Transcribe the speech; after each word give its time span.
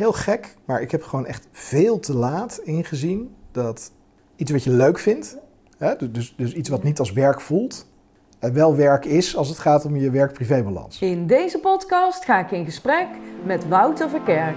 heel 0.00 0.12
gek, 0.12 0.54
maar 0.64 0.80
ik 0.80 0.90
heb 0.90 1.02
gewoon 1.02 1.26
echt 1.26 1.48
veel 1.52 1.98
te 1.98 2.14
laat 2.14 2.60
ingezien 2.64 3.34
dat 3.52 3.92
iets 4.36 4.50
wat 4.50 4.64
je 4.64 4.70
leuk 4.70 4.98
vindt, 4.98 5.36
hè, 5.78 5.96
dus- 5.96 6.10
dus, 6.12 6.34
dus 6.36 6.52
iets 6.52 6.68
wat 6.68 6.82
niet 6.82 6.98
als 6.98 7.12
werk 7.12 7.40
voelt, 7.40 7.86
eh, 8.38 8.50
wel 8.50 8.76
werk 8.76 9.04
is 9.04 9.36
als 9.36 9.48
het 9.48 9.58
gaat 9.58 9.84
om 9.84 9.96
je 9.96 10.10
werk-privébalans. 10.10 11.00
In 11.00 11.26
deze 11.26 11.58
podcast 11.58 12.24
ga 12.24 12.38
ik 12.44 12.50
in 12.50 12.64
gesprek 12.64 13.06
met 13.44 13.68
Wouter 13.68 14.08
Verkerk. 14.08 14.56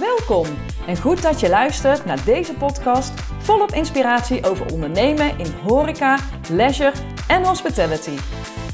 Welkom 0.00 0.46
en 0.86 0.96
goed 0.96 1.22
dat 1.22 1.40
je 1.40 1.48
luistert 1.48 2.04
naar 2.04 2.24
deze 2.24 2.54
podcast 2.54 3.12
volop 3.38 3.70
inspiratie 3.70 4.46
over 4.46 4.72
ondernemen 4.72 5.38
in 5.38 5.52
horeca, 5.66 6.18
leisure 6.50 6.92
en 7.28 7.44
hospitality. 7.44 8.16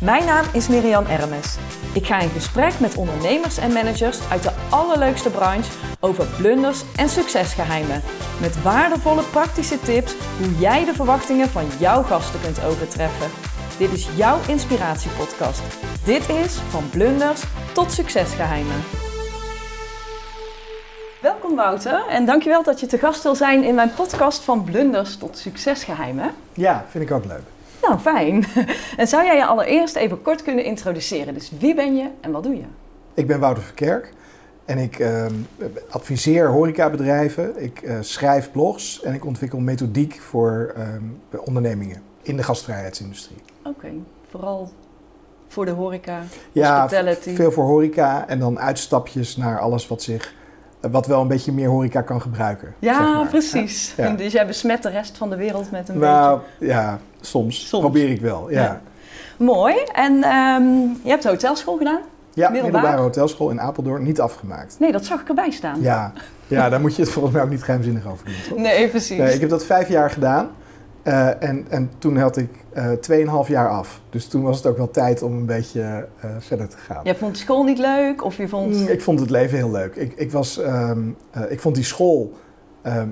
Mijn 0.01 0.25
naam 0.25 0.45
is 0.53 0.69
Miriam 0.69 1.07
Ermes. 1.07 1.57
Ik 1.95 2.07
ga 2.07 2.21
in 2.21 2.29
gesprek 2.29 2.81
met 2.81 2.97
ondernemers 2.97 3.59
en 3.59 3.73
managers 3.73 4.31
uit 4.31 4.43
de 4.43 4.53
allerleukste 4.71 5.31
branche 5.31 5.71
over 6.01 6.27
blunders 6.27 6.83
en 6.97 7.09
succesgeheimen. 7.09 8.03
Met 8.41 8.63
waardevolle 8.63 9.23
praktische 9.23 9.81
tips 9.81 10.15
hoe 10.39 10.59
jij 10.59 10.85
de 10.85 10.95
verwachtingen 10.95 11.49
van 11.49 11.65
jouw 11.79 12.03
gasten 12.03 12.41
kunt 12.41 12.65
overtreffen. 12.65 13.31
Dit 13.79 13.93
is 13.93 14.09
jouw 14.17 14.39
inspiratiepodcast. 14.49 15.63
Dit 16.05 16.29
is 16.29 16.55
van 16.55 16.91
blunders 16.91 17.43
tot 17.73 17.93
succesgeheimen. 17.93 18.81
Welkom 21.21 21.57
Wouter 21.57 22.07
en 22.09 22.25
dankjewel 22.25 22.63
dat 22.63 22.81
je 22.81 22.87
te 22.87 22.99
gast 22.99 23.23
wil 23.23 23.35
zijn 23.35 23.65
in 23.65 23.75
mijn 23.75 23.95
podcast 23.95 24.43
van 24.43 24.65
blunders 24.65 25.17
tot 25.17 25.39
succesgeheimen. 25.39 26.35
Ja, 26.53 26.85
vind 26.89 27.05
ik 27.05 27.11
ook 27.11 27.25
leuk. 27.25 27.43
Nou, 27.83 27.99
fijn. 27.99 28.45
En 28.97 29.09
zou 29.09 29.25
jij 29.25 29.37
je 29.37 29.47
allereerst 29.47 29.97
even 29.97 30.23
kort 30.23 30.43
kunnen 30.43 30.65
introduceren? 30.65 31.35
Dus 31.35 31.53
wie 31.59 31.75
ben 31.75 31.97
je 31.97 32.09
en 32.21 32.31
wat 32.31 32.43
doe 32.43 32.55
je? 32.55 32.65
Ik 33.15 33.27
ben 33.27 33.41
Wouter 33.41 33.63
Verkerk 33.63 34.13
en 34.65 34.79
ik 34.79 34.99
ehm, 34.99 35.35
adviseer 35.91 36.49
horecabedrijven, 36.49 37.63
ik 37.63 37.83
eh, 37.83 37.97
schrijf 38.01 38.51
blogs 38.51 39.03
en 39.03 39.15
ik 39.15 39.25
ontwikkel 39.25 39.59
methodiek 39.59 40.21
voor 40.21 40.73
ehm, 40.77 41.03
ondernemingen 41.45 42.03
in 42.23 42.37
de 42.37 42.43
gastvrijheidsindustrie. 42.43 43.37
Oké, 43.65 43.89
vooral 44.31 44.71
voor 45.49 45.65
de 45.65 45.71
horeca, 45.71 46.23
Ja, 46.53 46.89
veel 47.19 47.53
voor 47.53 47.65
horeca 47.65 48.29
en 48.29 48.39
dan 48.39 48.59
uitstapjes 48.59 49.37
naar 49.37 49.59
alles 49.59 49.89
wat 49.89 50.03
zich, 50.03 50.35
wat 50.81 51.07
wel 51.07 51.21
een 51.21 51.29
beetje 51.29 51.53
meer 51.53 51.69
horeca 51.69 52.03
kan 52.03 52.21
gebruiken. 52.21 52.75
Ja, 52.79 52.95
zeg 52.95 53.15
maar. 53.15 53.27
precies. 53.29 53.95
Ja. 53.97 54.11
Dus 54.11 54.33
jij 54.33 54.47
besmet 54.47 54.83
de 54.83 54.91
rest 54.91 55.17
van 55.17 55.31
de 55.31 55.37
wereld 55.37 55.71
met 55.71 55.89
een 55.89 55.99
Nou, 55.99 56.41
ja, 56.59 57.01
soms. 57.21 57.69
Soms. 57.69 57.83
Probeer 57.83 58.11
ik 58.11 58.21
wel, 58.21 58.51
ja. 58.51 58.61
Ja. 58.61 58.63
Ja. 58.63 58.81
Mooi. 59.45 59.75
En 59.93 60.23
ehm, 60.23 60.65
je 61.03 61.09
hebt 61.09 61.25
hotelschool 61.25 61.77
gedaan? 61.77 62.01
middelbaar? 62.35 62.63
middelbare 62.63 63.03
hotelschool 63.03 63.51
in 63.51 63.61
Apeldoorn, 63.61 64.03
niet 64.03 64.21
afgemaakt. 64.21 64.77
Nee, 64.79 64.93
dat 64.93 65.05
zag 65.05 65.21
ik 65.21 65.29
erbij 65.29 65.51
staan. 65.51 65.81
Ja, 65.81 66.13
ja, 66.47 66.69
daar 66.69 66.81
moet 66.81 66.97
je 66.97 67.03
het 67.03 67.11
volgens 67.11 67.35
mij 67.35 67.43
ook 67.43 67.51
niet 67.51 67.63
geheimzinnig 67.63 68.07
over 68.07 68.25
doen, 68.25 68.35
toch? 68.49 68.59
Nee, 68.59 68.89
precies. 68.89 69.19
Nee, 69.19 69.35
ik 69.35 69.41
heb 69.41 69.51
dat 69.51 69.65
vijf 69.65 69.89
jaar 69.89 70.11
gedaan. 70.11 70.51
Eh, 71.03 71.43
en, 71.43 71.67
en 71.69 71.91
toen 71.99 72.17
had 72.17 72.37
ik 72.37 72.51
eh 72.73 72.91
2,5 73.45 73.49
jaar 73.49 73.69
af. 73.69 74.01
Dus 74.11 74.27
toen 74.27 74.43
was 74.43 74.57
het 74.57 74.67
ook 74.67 74.77
wel 74.77 74.91
tijd 74.91 75.23
om 75.23 75.33
een 75.33 75.47
beetje 75.47 76.09
eh, 76.21 76.31
verder 76.39 76.69
te 76.69 76.77
gaan. 76.77 77.01
Jij 77.05 77.17
vond 77.17 77.39
school 77.39 77.65
niet 77.65 77.79
leuk 77.79 78.25
of 78.25 78.37
je 78.37 78.49
vond... 78.49 78.75
Mm, 78.75 78.89
Ik 78.89 79.03
vond 79.03 79.21
het 79.21 79.31
leven 79.31 79.57
heel 79.57 79.71
leuk. 79.71 79.97
Ik, 79.97 80.13
ik, 80.17 80.33
was, 80.33 80.59
ehm, 80.59 81.01
eh, 81.31 81.43
ik 81.51 81.61
vond 81.61 81.75
die 81.75 81.85
school, 81.85 82.33
ehm, 82.83 83.09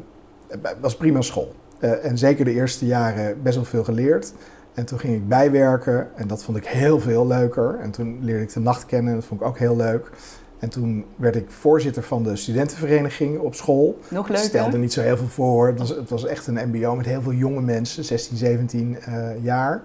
was 0.80 0.96
prima 0.96 1.20
school. 1.20 1.54
Eh, 1.78 2.04
en 2.04 2.18
zeker 2.18 2.44
de 2.44 2.52
eerste 2.52 2.86
jaren 2.86 3.42
best 3.42 3.54
wel 3.54 3.64
veel 3.64 3.84
geleerd. 3.84 4.32
En 4.74 4.84
toen 4.84 4.98
ging 4.98 5.14
ik 5.14 5.28
bijwerken 5.28 6.08
en 6.16 6.28
dat 6.28 6.44
vond 6.44 6.56
ik 6.56 6.66
heel 6.66 7.00
veel 7.00 7.26
leuker. 7.26 7.78
En 7.80 7.90
toen 7.90 8.18
leerde 8.20 8.42
ik 8.42 8.52
de 8.52 8.60
nacht 8.60 8.86
kennen, 8.86 9.14
dat 9.14 9.24
vond 9.24 9.40
ik 9.40 9.46
ook 9.46 9.58
heel 9.58 9.76
leuk. 9.76 10.10
En 10.58 10.68
toen 10.68 11.04
werd 11.16 11.36
ik 11.36 11.50
voorzitter 11.50 12.02
van 12.02 12.22
de 12.22 12.36
studentenvereniging 12.36 13.38
op 13.38 13.54
school. 13.54 13.98
Nog 14.08 14.24
Ik 14.24 14.30
leuker? 14.30 14.48
stelde 14.48 14.78
niet 14.78 14.92
zo 14.92 15.00
heel 15.00 15.16
veel 15.16 15.28
voor. 15.28 15.66
Het 15.66 15.78
was, 15.78 15.88
het 15.88 16.10
was 16.10 16.26
echt 16.26 16.46
een 16.46 16.68
mbo 16.68 16.96
met 16.96 17.06
heel 17.06 17.22
veel 17.22 17.32
jonge 17.32 17.60
mensen, 17.60 18.04
16, 18.04 18.36
17 18.36 18.98
eh, 19.00 19.44
jaar. 19.44 19.82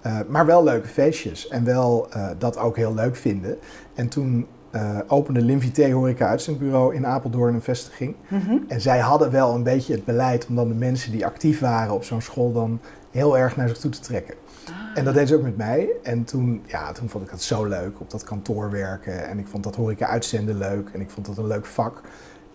Eh, 0.00 0.18
maar 0.28 0.46
wel 0.46 0.64
leuke 0.64 0.88
feestjes 0.88 1.48
en 1.48 1.64
wel 1.64 2.08
dat 2.38 2.58
ook 2.58 2.76
heel 2.76 2.94
leuk 2.94 3.16
vinden. 3.16 3.58
En 3.94 4.08
toen 4.08 4.46
eh, 4.72 4.98
opende 5.06 5.92
Horeca 5.92 6.26
Uitzendbureau 6.26 6.94
in 6.94 7.06
Apeldoorn 7.06 7.54
een 7.54 7.62
vestiging. 7.62 8.14
Mhm. 8.28 8.56
En 8.68 8.80
zij 8.80 8.98
hadden 8.98 9.30
wel 9.30 9.54
een 9.54 9.62
beetje 9.62 9.92
het 9.92 10.04
beleid 10.04 10.46
om 10.46 10.54
dan 10.54 10.68
de 10.68 10.74
mensen 10.74 11.12
die 11.12 11.26
actief 11.26 11.60
waren 11.60 11.94
op 11.94 12.04
zo'n 12.04 12.20
school 12.20 12.52
dan 12.52 12.80
heel 13.10 13.38
erg 13.38 13.56
naar 13.56 13.68
zich 13.68 13.78
toe 13.78 13.90
te 13.90 14.00
trekken. 14.00 14.34
Ah. 14.66 14.98
En 14.98 15.04
dat 15.04 15.14
deed 15.14 15.28
ze 15.28 15.34
ook 15.34 15.42
met 15.42 15.56
mij. 15.56 15.88
En 16.02 16.24
toen, 16.24 16.62
ja, 16.66 16.92
toen 16.92 17.08
vond 17.08 17.24
ik 17.24 17.30
dat 17.30 17.42
zo 17.42 17.64
leuk, 17.64 18.00
op 18.00 18.10
dat 18.10 18.24
kantoor 18.24 18.70
werken. 18.70 19.28
En 19.28 19.38
ik 19.38 19.46
vond 19.46 19.64
dat 19.64 19.76
horeca 19.76 20.06
uitzenden 20.06 20.58
leuk. 20.58 20.88
En 20.92 21.00
ik 21.00 21.10
vond 21.10 21.26
dat 21.26 21.36
een 21.38 21.46
leuk 21.46 21.66
vak. 21.66 22.00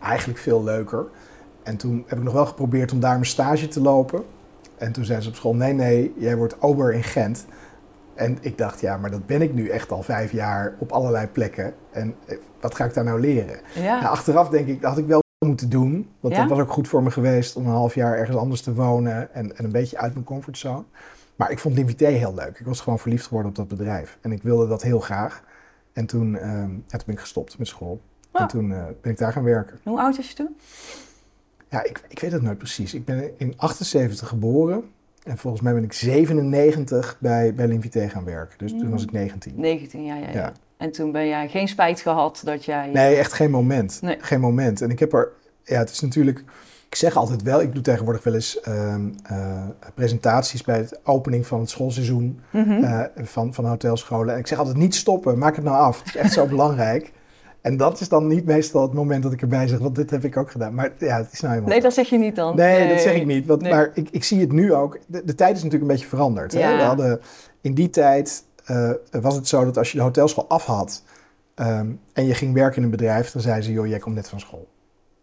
Eigenlijk 0.01 0.39
veel 0.39 0.63
leuker. 0.63 1.06
En 1.63 1.77
toen 1.77 2.03
heb 2.07 2.17
ik 2.17 2.23
nog 2.23 2.33
wel 2.33 2.45
geprobeerd 2.45 2.91
om 2.91 3.00
daar 3.00 3.13
mijn 3.13 3.25
stage 3.25 3.67
te 3.67 3.81
lopen. 3.81 4.23
En 4.77 4.91
toen 4.91 5.06
zei 5.06 5.22
ze 5.22 5.29
op 5.29 5.35
school, 5.35 5.56
nee, 5.56 5.73
nee, 5.73 6.13
jij 6.17 6.35
wordt 6.35 6.61
ober 6.61 6.94
in 6.94 7.03
Gent. 7.03 7.45
En 8.17 8.38
ik 8.41 8.57
dacht, 8.57 8.79
ja, 8.81 8.97
maar 8.97 9.11
dat 9.11 9.25
ben 9.25 9.41
ik 9.41 9.53
nu 9.53 9.69
echt 9.69 9.91
al 9.91 10.03
vijf 10.03 10.31
jaar 10.31 10.75
op 10.79 10.91
allerlei 10.91 11.28
plekken. 11.28 11.73
En 11.91 12.16
eh, 12.25 12.38
wat 12.59 12.75
ga 12.75 12.85
ik 12.85 12.94
daar 12.94 13.03
nou 13.03 13.19
leren? 13.19 13.59
Ja. 13.75 14.00
Nou, 14.00 14.11
achteraf 14.11 14.50
denk 14.50 14.67
ik, 14.67 14.81
dat 14.81 14.89
had 14.89 15.00
ik 15.00 15.05
wel 15.07 15.22
moeten 15.45 15.69
doen. 15.69 16.09
Want 16.19 16.33
Ja? 16.33 16.39
dat 16.39 16.50
was 16.50 16.59
ook 16.59 16.72
goed 16.72 16.88
voor 16.88 17.03
me 17.03 17.11
geweest 17.11 17.56
om 17.56 17.66
een 17.66 17.72
half 17.72 17.95
jaar 17.95 18.17
ergens 18.17 18.38
anders 18.38 18.61
te 18.61 18.73
wonen. 18.73 19.33
En, 19.33 19.57
en 19.57 19.66
een 19.66 19.72
beetje 19.72 19.97
uit 19.97 20.13
mijn 20.13 20.25
comfortzone. 20.25 20.83
Maar 21.35 21.51
ik 21.51 21.59
vond 21.59 21.75
Livité 21.75 22.06
heel 22.07 22.33
leuk. 22.33 22.59
Ik 22.59 22.66
was 22.66 22.81
gewoon 22.81 23.00
verliefd 23.00 23.25
geworden 23.27 23.50
op 23.50 23.56
dat 23.57 23.67
bedrijf. 23.67 24.17
En 24.22 24.31
ik 24.31 24.44
wilde 24.44 24.67
dat 24.67 24.81
heel 24.81 25.00
graag. 25.00 25.44
En 25.94 26.06
toen, 26.06 26.31
ja, 26.31 26.66
toen 26.88 27.01
ben 27.06 27.13
ik 27.16 27.19
gestopt 27.19 27.57
met 27.57 27.67
school. 27.67 28.01
En 28.31 28.47
toen 28.47 28.72
eh, 28.72 28.85
ben 29.01 29.11
ik 29.11 29.17
daar 29.17 29.31
gaan 29.31 29.44
werken. 29.44 29.79
Hoe 29.83 30.00
oud 30.00 30.16
was 30.17 30.27
je 30.29 30.35
toen? 30.35 30.57
Ja, 31.69 31.83
ik, 31.83 32.01
ik 32.07 32.19
weet 32.19 32.31
het 32.31 32.41
nooit 32.41 32.57
precies. 32.57 32.94
Ik 32.94 33.06
ben 33.06 33.39
in 33.39 33.53
78 33.57 34.27
geboren. 34.27 34.83
En 35.27 35.38
volgens 35.38 35.61
mij 35.63 35.73
ben 35.73 35.83
ik 35.83 35.93
97 35.93 37.17
bij, 37.19 37.53
bij 37.53 37.67
Linvité 37.67 38.09
gaan 38.09 38.23
werken. 38.23 38.57
Dus 38.57 38.71
toen 38.71 38.89
was 38.89 39.03
ik 39.03 39.11
19. 39.11 39.53
19, 39.55 40.03
ja, 40.05 40.15
ja, 40.15 40.21
ja. 40.27 40.31
Ja. 40.33 40.51
En 40.77 40.91
toen 40.91 41.11
ben 41.11 41.27
jij 41.27 41.47
geen 41.49 41.67
spijt 41.67 42.01
gehad 42.01 42.41
dat 42.43 42.65
jij... 42.65 42.89
Nee, 42.93 43.15
echt 43.15 43.33
geen 43.33 43.51
moment. 43.51 44.01
Nee. 44.01 44.17
Geen 44.19 44.39
moment. 44.39 44.81
En 44.81 44.89
ik 44.89 44.99
heb 44.99 45.13
er, 45.13 45.29
ja, 45.63 45.77
het 45.77 45.89
is 45.89 45.99
natuurlijk, 46.01 46.43
ik 46.89 46.95
zeg 46.95 47.15
altijd 47.15 47.41
wel, 47.41 47.61
ik 47.61 47.73
doe 47.73 47.83
tegenwoordig 47.83 48.23
wel 48.23 48.33
eens 48.33 48.59
ehm, 48.59 49.09
eh, 49.23 49.63
presentaties 49.93 50.63
bij 50.63 50.81
de 50.88 50.99
opening 51.03 51.47
van 51.47 51.59
het 51.59 51.69
schoolseizoen 51.69 52.39
Mhm. 52.51 52.83
eh, 52.83 53.01
van, 53.23 53.53
van 53.53 53.65
hotelscholen. 53.65 54.33
En 54.33 54.39
ik 54.39 54.47
zeg 54.47 54.57
altijd 54.57 54.77
niet 54.77 54.95
stoppen, 54.95 55.38
maak 55.38 55.55
het 55.55 55.65
nou 55.65 55.77
af. 55.77 55.97
Het 55.99 56.07
is 56.07 56.15
echt 56.15 56.33
zo 56.33 56.45
belangrijk. 56.55 57.11
En 57.67 57.78
dat 57.78 58.00
is 58.00 58.09
dan 58.09 58.28
niet 58.28 58.45
meestal 58.45 58.81
het 58.81 58.94
moment 58.94 59.23
dat 59.23 59.31
ik 59.31 59.41
erbij 59.41 59.67
zeg, 59.67 59.79
want 59.79 59.95
dit 59.95 60.09
heb 60.09 60.23
ik 60.23 60.38
ook 60.38 60.51
gedaan. 60.51 60.73
Maar 60.73 60.91
ja, 60.97 61.17
het 61.17 61.31
is 61.31 61.39
nou 61.39 61.53
helemaal... 61.53 61.73
Nee, 61.73 61.83
dat 61.83 61.94
zeg 61.94 62.09
je 62.09 62.17
niet 62.17 62.35
dan. 62.35 62.55
Nee, 62.55 62.89
dat 62.94 63.01
zeg 63.01 63.16
ik 63.16 63.25
niet. 63.25 63.45
Want, 63.45 63.61
Nee. 63.61 63.72
Maar 63.72 63.91
ik, 63.94 64.09
ik 64.11 64.23
zie 64.23 64.39
het 64.39 64.51
nu 64.51 64.73
ook. 64.73 65.00
De, 65.07 65.23
de 65.25 65.35
tijd 65.35 65.57
is 65.57 65.63
natuurlijk 65.63 65.91
een 65.91 65.95
beetje 65.95 66.09
veranderd. 66.09 66.53
Hè? 66.53 66.59
Ja. 66.59 66.77
We 66.77 66.83
hadden, 66.83 67.19
in 67.61 67.73
die 67.73 67.89
tijd 67.89 68.44
eh, 68.66 68.91
was 69.11 69.35
het 69.35 69.47
zo 69.47 69.66
dat 69.66 69.77
als 69.77 69.91
je 69.91 69.97
de 69.97 70.03
hotelschool 70.03 70.50
af 70.50 70.66
had 70.66 71.03
ehm, 71.56 71.88
en 72.13 72.25
je 72.25 72.33
ging 72.33 72.53
werken 72.53 72.77
in 72.77 72.83
een 72.83 72.89
bedrijf, 72.89 73.31
dan 73.31 73.41
zei 73.41 73.61
ze, 73.61 73.72
joh, 73.72 73.88
jij 73.88 74.00
komt 74.00 74.16
net 74.16 74.29
van 74.29 74.39
school. 74.39 74.67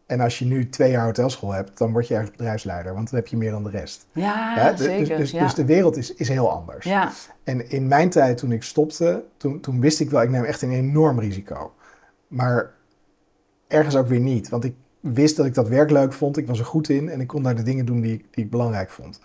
En 0.07 0.21
als 0.21 0.39
je 0.39 0.45
nu 0.45 0.69
twee 0.69 0.91
jaar 0.91 1.05
hotelschool 1.05 1.53
hebt, 1.53 1.79
dan 1.79 1.93
word 1.93 2.09
je 2.09 2.15
ergens 2.15 2.31
bedrijfsleider, 2.31 2.95
want 2.95 3.11
dan 3.11 3.19
heb 3.19 3.29
je 3.29 3.37
meer 3.37 3.51
dan 3.51 3.65
de 3.65 3.71
rest. 3.71 4.07
Ja, 4.13 4.55
Hè? 4.55 4.71
Dus- 4.71 4.87
zeker. 4.87 5.17
Dus, 5.17 5.31
ja. 5.31 5.43
dus 5.43 5.55
de 5.55 5.65
wereld 5.65 5.97
is, 5.97 6.15
is 6.15 6.29
heel 6.29 6.51
anders. 6.51 6.85
ja. 6.85 7.13
En 7.45 7.71
in 7.71 7.89
mijn 7.89 8.11
tijd, 8.11 8.39
toen 8.39 8.53
ik 8.53 8.63
stopte, 8.63 9.25
toen, 9.37 9.61
toen 9.61 9.81
wist 9.81 10.01
ik 10.01 10.11
wel, 10.11 10.23
ik 10.23 10.31
neem 10.31 10.45
echt 10.45 10.63
een 10.63 10.73
enorm 10.73 11.21
risico. 11.21 11.73
Maar 12.29 12.71
ergens 13.67 13.97
ook 13.97 14.07
weer 14.07 14.21
niet. 14.21 14.49
Want 14.49 14.65
ik 14.65 14.75
wist 15.01 15.37
dat 15.37 15.47
ik 15.47 15.55
dat 15.55 15.69
werk 15.69 15.91
leuk 15.91 16.13
vond, 16.13 16.37
ik 16.37 16.47
was 16.47 16.59
er 16.59 16.65
goed 16.65 16.89
in 16.89 17.09
en 17.09 17.21
ik 17.21 17.27
kon 17.27 17.43
daar 17.43 17.55
de 17.57 17.63
dingen 17.63 17.87
doen 17.87 18.01
die, 18.01 18.13
ik- 18.13 18.25
die 18.31 18.45
ik 18.45 18.51
belangrijk 18.51 18.91
vond. 18.91 19.21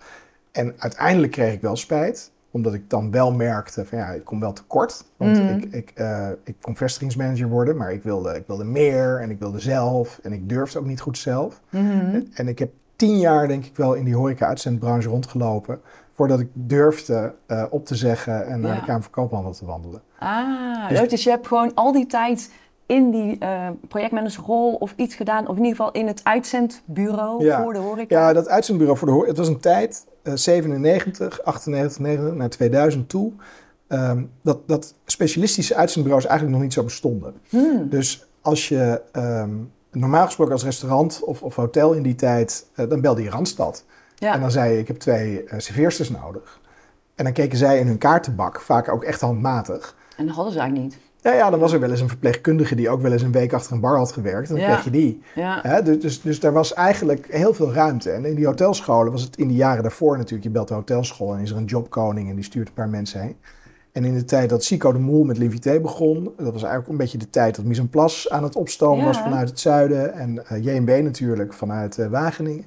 En 0.52 0.74
uiteindelijk 0.78 1.32
kreeg 1.32 1.52
ik 1.52 1.60
wel 1.60 1.76
spijt, 1.76 2.30
omdat 2.50 2.74
ik 2.74 2.90
dan 2.90 3.10
wel 3.10 3.32
merkte 3.32 3.84
van 3.86 3.98
ja, 3.98 4.06
ik 4.10 4.24
kom 4.24 4.40
wel 4.40 4.52
tekort. 4.52 5.04
Want 5.16 5.38
Mhm. 5.38 5.48
ik, 5.56 5.64
ik, 5.64 5.90
eh, 5.94 6.28
ik 6.44 6.54
kon 6.60 6.76
vestigingsmanager 6.76 7.48
worden, 7.48 7.76
maar 7.76 7.92
ik 7.92 8.02
wilde, 8.02 8.34
ik 8.34 8.46
wilde 8.46 8.64
meer 8.64 9.20
en 9.20 9.30
ik 9.30 9.38
wilde 9.38 9.58
zelf. 9.58 10.18
En 10.22 10.32
ik 10.32 10.48
durfde 10.48 10.78
ook 10.78 10.86
niet 10.86 11.00
goed 11.00 11.18
zelf. 11.18 11.60
Mhm. 11.70 12.20
En 12.34 12.48
ik 12.48 12.58
heb 12.58 12.70
tien 12.96 13.18
jaar 13.18 13.48
denk 13.48 13.64
ik 13.64 13.76
wel 13.76 13.94
in 13.94 14.04
die 14.04 14.14
horeca-uitzendbranche 14.16 15.08
rondgelopen... 15.08 15.80
voordat 16.14 16.40
ik 16.40 16.48
durfde 16.52 17.34
eh, 17.46 17.64
op 17.70 17.86
te 17.86 17.94
zeggen 17.94 18.46
en 18.46 18.60
naar 18.60 18.74
Ja. 18.74 18.80
de 18.80 18.86
Kamer 18.86 19.02
van 19.02 19.10
Koophandel 19.12 19.52
te 19.52 19.64
wandelen. 19.66 20.02
Ah, 20.18 20.88
dus, 20.88 21.08
dus 21.08 21.24
je 21.24 21.30
hebt 21.30 21.46
gewoon 21.46 21.74
al 21.74 21.92
die 21.92 22.06
tijd 22.06 22.50
in 22.90 23.10
die 23.10 23.36
eh 23.38 23.68
projectmanagerrol 23.88 24.74
of 24.74 24.92
iets 24.96 25.14
gedaan, 25.14 25.42
of 25.48 25.56
in 25.56 25.62
ieder 25.64 25.76
geval 25.76 25.92
in 25.92 26.06
het 26.06 26.20
uitzendbureau 26.24 27.44
Ja. 27.44 27.62
voor 27.62 27.72
de 27.72 27.78
horeca. 27.78 28.18
Ja, 28.18 28.32
dat 28.32 28.48
uitzendbureau 28.48 28.98
voor 28.98 29.08
de 29.08 29.12
horeca, 29.14 29.30
het 29.30 29.38
was 29.38 29.48
een 29.48 29.60
tijd, 29.60 30.06
eh 30.22 30.32
97, 30.34 31.44
98, 31.44 31.98
99, 31.98 32.38
naar 32.38 32.48
2000 32.48 33.08
toe... 33.08 33.32
ehm, 33.88 34.22
dat, 34.42 34.58
dat 34.68 34.94
specialistische 35.04 35.74
uitzendbureaus 35.74 36.24
eigenlijk 36.26 36.54
nog 36.56 36.64
niet 36.64 36.74
zo 36.74 36.82
bestonden. 36.84 37.34
Hmm. 37.48 37.88
Dus 37.88 38.26
als 38.40 38.68
je 38.68 39.02
ehm, 39.12 39.50
normaal 39.90 40.24
gesproken 40.26 40.52
als 40.52 40.64
restaurant 40.64 41.22
of, 41.24 41.42
of 41.42 41.54
hotel 41.56 41.92
in 41.92 42.02
die 42.02 42.14
tijd, 42.14 42.66
eh, 42.74 42.88
dan 42.88 43.00
belde 43.00 43.22
je 43.22 43.30
Randstad. 43.30 43.84
Ja. 44.14 44.34
En 44.34 44.40
dan 44.40 44.50
zei 44.50 44.72
je, 44.72 44.78
ik 44.78 44.86
heb 44.88 44.96
twee 44.98 45.44
eh 45.44 45.58
serveersters 45.58 46.10
nodig. 46.10 46.60
En 47.14 47.24
dan 47.24 47.32
keken 47.32 47.58
zij 47.58 47.78
in 47.78 47.86
hun 47.86 47.98
kaartenbak, 47.98 48.60
vaak 48.60 48.88
ook 48.88 49.04
echt 49.04 49.20
handmatig. 49.20 49.96
En 50.16 50.26
dat 50.26 50.34
hadden 50.34 50.52
ze 50.52 50.58
eigenlijk 50.58 50.90
niet. 50.90 51.00
Ja, 51.22 51.32
ja, 51.32 51.50
dan 51.50 51.58
was 51.60 51.72
er 51.72 51.80
wel 51.80 51.90
eens 51.90 52.00
een 52.00 52.08
verpleegkundige 52.08 52.74
die 52.74 52.88
ook 52.90 53.02
wel 53.02 53.12
eens 53.12 53.22
een 53.22 53.32
week 53.32 53.52
achter 53.52 53.72
een 53.72 53.80
bar 53.80 53.96
had 53.96 54.12
gewerkt. 54.12 54.48
En 54.48 54.54
dan 54.54 54.64
Ja. 54.64 54.70
kreeg 54.70 54.84
je 54.84 54.90
die. 54.90 55.22
Ja. 55.34 55.80
Dus, 55.80 56.00
dus, 56.00 56.20
dus 56.22 56.40
daar 56.40 56.52
was 56.52 56.74
eigenlijk 56.74 57.26
heel 57.30 57.54
veel 57.54 57.72
ruimte. 57.72 58.10
En 58.10 58.24
in 58.24 58.34
die 58.34 58.46
hotelscholen 58.46 59.12
was 59.12 59.22
het 59.22 59.36
in 59.36 59.48
de 59.48 59.54
jaren 59.54 59.82
daarvoor 59.82 60.16
natuurlijk. 60.16 60.42
Je 60.44 60.50
belt 60.50 60.68
de 60.68 60.74
hotelschool 60.74 61.34
en 61.34 61.40
is 61.42 61.50
er 61.50 61.56
een 61.56 61.64
jobkoning 61.64 62.28
en 62.28 62.34
die 62.34 62.44
stuurt 62.44 62.68
een 62.68 62.74
paar 62.74 62.88
mensen 62.88 63.20
heen. 63.20 63.36
En 63.92 64.04
in 64.04 64.14
de 64.14 64.24
tijd 64.24 64.48
dat 64.48 64.64
Sico 64.64 64.92
de 64.92 64.98
Moel 64.98 65.24
met 65.24 65.38
Livité 65.38 65.80
begon, 65.80 66.24
dat 66.36 66.52
was 66.52 66.62
eigenlijk 66.62 66.88
een 66.88 66.96
beetje 66.96 67.18
de 67.18 67.30
tijd 67.30 67.56
dat 67.56 67.64
Mise 67.64 67.80
en 67.80 67.88
Place 67.88 68.30
aan 68.30 68.42
het 68.42 68.56
opstomen 68.56 68.98
Ja. 68.98 69.04
was 69.04 69.18
vanuit 69.20 69.48
het 69.48 69.60
zuiden. 69.60 70.12
En 70.14 70.42
JMB 70.60 71.00
natuurlijk 71.02 71.52
vanuit 71.52 71.98
eh, 71.98 72.06
Wageningen. 72.06 72.64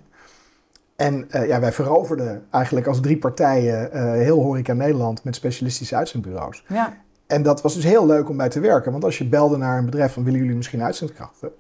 En 0.96 1.26
eh, 1.30 1.48
ja, 1.48 1.60
wij 1.60 1.72
veroverden 1.72 2.44
eigenlijk 2.50 2.88
als 2.88 3.00
drie 3.00 3.18
partijen 3.18 3.90
heel 4.20 4.42
Horeca 4.42 4.74
Nederland 4.74 5.24
met 5.24 5.36
specialistische 5.36 5.96
uitzendbureaus. 5.96 6.64
Ja. 6.68 6.98
En 7.34 7.44
dat 7.44 7.62
was 7.62 7.74
dus 7.76 7.84
heel 7.84 8.06
leuk 8.06 8.30
om 8.30 8.38
bij 8.38 8.50
te 8.50 8.60
werken. 8.60 8.92
Want 8.92 9.04
als 9.04 9.18
je 9.18 9.26
belde 9.28 9.58
naar 9.58 9.78
een 9.78 9.86
bedrijf 9.86 10.14
van 10.14 10.24
willen 10.24 10.40
jullie 10.40 10.56
misschien 10.56 10.84
uitzendkrachten? 10.84 11.52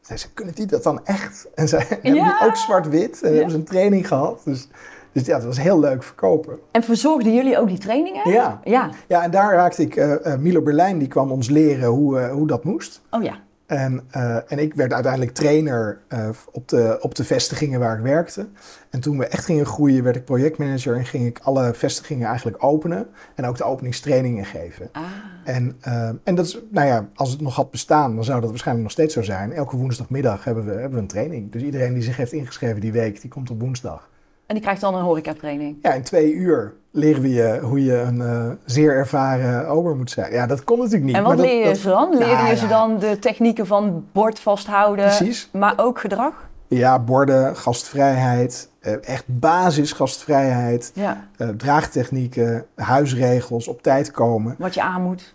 Zei 0.00 0.18
ze, 0.18 0.32
kunnen 0.32 0.54
die 0.54 0.66
dat 0.66 0.82
dan 0.82 1.00
echt? 1.04 1.48
En 1.54 1.68
zij 1.68 1.84
hebben 1.88 2.12
die 2.12 2.40
ook 2.42 2.56
zwart-wit. 2.56 3.22
En 3.22 3.28
Ja. 3.28 3.34
hebben 3.34 3.50
ze 3.52 3.56
een 3.58 3.64
training 3.64 4.08
gehad. 4.08 4.40
Dus, 4.44 4.68
dus 5.12 5.26
ja, 5.26 5.34
het 5.34 5.44
was 5.44 5.60
heel 5.60 5.80
leuk 5.80 6.02
verkopen. 6.02 6.58
En 6.70 6.82
verzorgden 6.82 7.34
jullie 7.34 7.58
ook 7.58 7.68
die 7.68 7.78
trainingen? 7.78 8.30
Ja. 8.30 8.60
Ja. 8.64 8.90
Ja, 9.08 9.22
en 9.22 9.30
daar 9.30 9.52
raakte 9.54 9.82
ik 9.82 9.96
eh, 9.96 10.32
eh, 10.32 10.40
Milo 10.40 10.62
Berlijn, 10.62 10.98
die 10.98 11.08
kwam 11.08 11.30
ons 11.30 11.48
leren 11.48 11.88
hoe, 11.88 12.18
eh, 12.20 12.32
hoe 12.32 12.46
dat 12.46 12.64
moest. 12.64 13.00
Oh 13.10 13.22
ja. 13.22 13.34
En, 13.70 14.00
eh, 14.10 14.52
en 14.52 14.58
ik 14.58 14.74
werd 14.74 14.92
uiteindelijk 14.92 15.34
trainer 15.34 16.00
eh, 16.08 16.28
op, 16.52 16.68
de, 16.68 16.98
op 17.00 17.14
de 17.14 17.24
vestigingen 17.24 17.80
waar 17.80 17.96
ik 17.96 18.02
werkte. 18.02 18.48
En 18.90 19.00
toen 19.00 19.18
we 19.18 19.26
echt 19.26 19.44
gingen 19.44 19.66
groeien, 19.66 20.02
werd 20.02 20.16
ik 20.16 20.24
projectmanager 20.24 20.96
en 20.96 21.04
ging 21.04 21.26
ik 21.26 21.38
alle 21.42 21.74
vestigingen 21.74 22.26
eigenlijk 22.28 22.64
openen. 22.64 23.06
En 23.34 23.46
ook 23.46 23.56
de 23.56 23.64
openingstrainingen 23.64 24.44
geven. 24.44 24.88
Ah. 24.92 25.02
En, 25.44 25.76
eh, 25.80 26.08
en 26.24 26.34
dat 26.34 26.46
is, 26.46 26.60
nou 26.70 26.86
ja, 26.86 27.08
als 27.14 27.30
het 27.30 27.40
nog 27.40 27.54
had 27.54 27.70
bestaan, 27.70 28.14
dan 28.14 28.24
zou 28.24 28.40
dat 28.40 28.50
waarschijnlijk 28.50 28.86
nog 28.86 28.96
steeds 28.96 29.14
zo 29.14 29.22
zijn. 29.22 29.52
Elke 29.52 29.76
woensdagmiddag 29.76 30.44
hebben 30.44 30.64
we, 30.64 30.70
hebben 30.70 30.92
we 30.92 30.98
een 30.98 31.06
training. 31.06 31.52
Dus 31.52 31.62
iedereen 31.62 31.94
die 31.94 32.02
zich 32.02 32.16
heeft 32.16 32.32
ingeschreven 32.32 32.80
die 32.80 32.92
week, 32.92 33.20
die 33.20 33.30
komt 33.30 33.50
op 33.50 33.60
woensdag. 33.60 34.08
En 34.50 34.56
die 34.56 34.64
krijgt 34.64 34.80
dan 34.80 34.94
een 34.94 35.02
horecatraining. 35.02 35.76
Ja, 35.82 35.92
in 35.92 36.02
twee 36.02 36.32
uur 36.32 36.74
leren 36.90 37.22
we 37.22 37.28
je 37.30 37.58
hoe 37.62 37.84
je 37.84 37.96
een 38.00 38.20
eh, 38.20 38.50
zeer 38.64 38.92
ervaren 38.96 39.68
ober 39.68 39.96
moet 39.96 40.10
zijn. 40.10 40.32
Ja, 40.32 40.46
dat 40.46 40.64
kon 40.64 40.78
natuurlijk 40.78 41.04
niet. 41.04 41.14
En 41.14 41.22
wat 41.22 41.36
maar 41.36 41.46
leer 41.46 41.58
je 41.58 41.64
dat- 41.64 41.76
ze 41.76 41.88
dan? 41.88 42.10
Leer 42.18 42.26
Nou 42.26 42.48
je 42.48 42.56
ze 42.56 42.66
dan 42.66 42.98
de 42.98 43.18
technieken 43.18 43.66
van 43.66 44.04
bord 44.12 44.38
vasthouden, 44.40 45.04
Precies. 45.04 45.48
maar 45.52 45.72
ook 45.76 46.00
gedrag? 46.00 46.48
Ja, 46.68 46.98
borden, 46.98 47.56
gastvrijheid, 47.56 48.68
eh, 48.80 48.92
echt 49.08 49.24
basis 49.26 49.92
gastvrijheid, 49.92 50.90
Ja. 50.94 51.26
eh, 51.36 51.48
draagtechnieken, 51.48 52.66
huisregels, 52.74 53.68
op 53.68 53.82
tijd 53.82 54.10
komen. 54.10 54.54
Wat 54.58 54.74
je 54.74 54.82
aan 54.82 55.02
moet. 55.02 55.34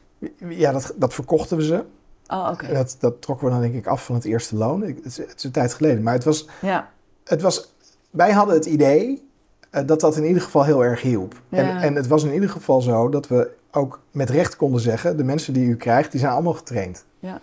Ja, 0.49 0.71
dat, 0.71 0.93
dat 0.95 1.13
verkochten 1.13 1.57
we 1.57 1.63
ze. 1.63 1.83
Oh, 2.27 2.49
oké. 2.51 2.73
Dat, 2.73 2.97
dat 2.99 3.21
trokken 3.21 3.45
we 3.47 3.51
dan 3.53 3.61
denk 3.61 3.73
ik 3.73 3.87
af 3.87 4.05
van 4.05 4.15
het 4.15 4.25
eerste 4.25 4.55
loon. 4.55 4.83
Ik- 4.83 4.95
Het 4.95 5.05
is, 5.05 5.17
het 5.17 5.33
is 5.37 5.43
een 5.43 5.51
tijd 5.51 5.73
geleden. 5.73 6.03
Maar 6.03 6.13
het 6.13 6.23
was, 6.23 6.47
Ja. 6.61 6.89
het 7.23 7.41
was, 7.41 7.74
wij 8.15 8.31
hadden 8.31 8.55
het 8.55 8.65
idee 8.65 9.29
eh, 9.69 9.81
dat 9.85 9.99
dat 9.99 10.17
in 10.17 10.25
ieder 10.25 10.41
geval 10.41 10.63
heel 10.63 10.83
erg 10.83 11.01
hielp. 11.01 11.33
Ja. 11.49 11.57
En, 11.57 11.77
en 11.81 11.95
het 11.95 12.07
was 12.07 12.23
in 12.23 12.33
ieder 12.33 12.49
geval 12.49 12.81
zo 12.81 13.09
dat 13.09 13.27
we 13.27 13.51
ook 13.71 13.99
met 14.11 14.29
recht 14.29 14.55
konden 14.55 14.81
zeggen... 14.81 15.17
de 15.17 15.23
mensen 15.23 15.53
die 15.53 15.67
u 15.67 15.75
krijgt, 15.75 16.11
die 16.11 16.19
zijn 16.19 16.31
allemaal 16.31 16.53
getraind. 16.53 17.05
Ja, 17.19 17.39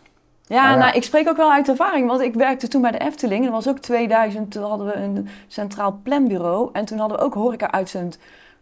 ja. 0.47 0.75
nou, 0.75 0.97
ik 0.97 1.03
spreek 1.03 1.29
ook 1.29 1.37
wel 1.37 1.53
uit 1.53 1.69
ervaring, 1.69 2.09
want 2.09 2.21
ik 2.21 2.35
werkte 2.35 2.69
toen 2.69 2.83
bij 2.83 2.91
de 2.91 2.99
Efteling. 2.99 3.45
Dat 3.45 3.53
was 3.53 3.69
ook 3.69 3.79
2000, 3.79 4.51
toen 4.51 4.63
hadden 4.63 4.87
we 4.87 4.95
een 4.95 5.29
centraal 5.47 6.01
planbureau. 6.03 6.71
En 6.73 6.85
toen 6.85 6.99
hadden 6.99 7.19
we 7.19 7.25
ook 7.25 7.35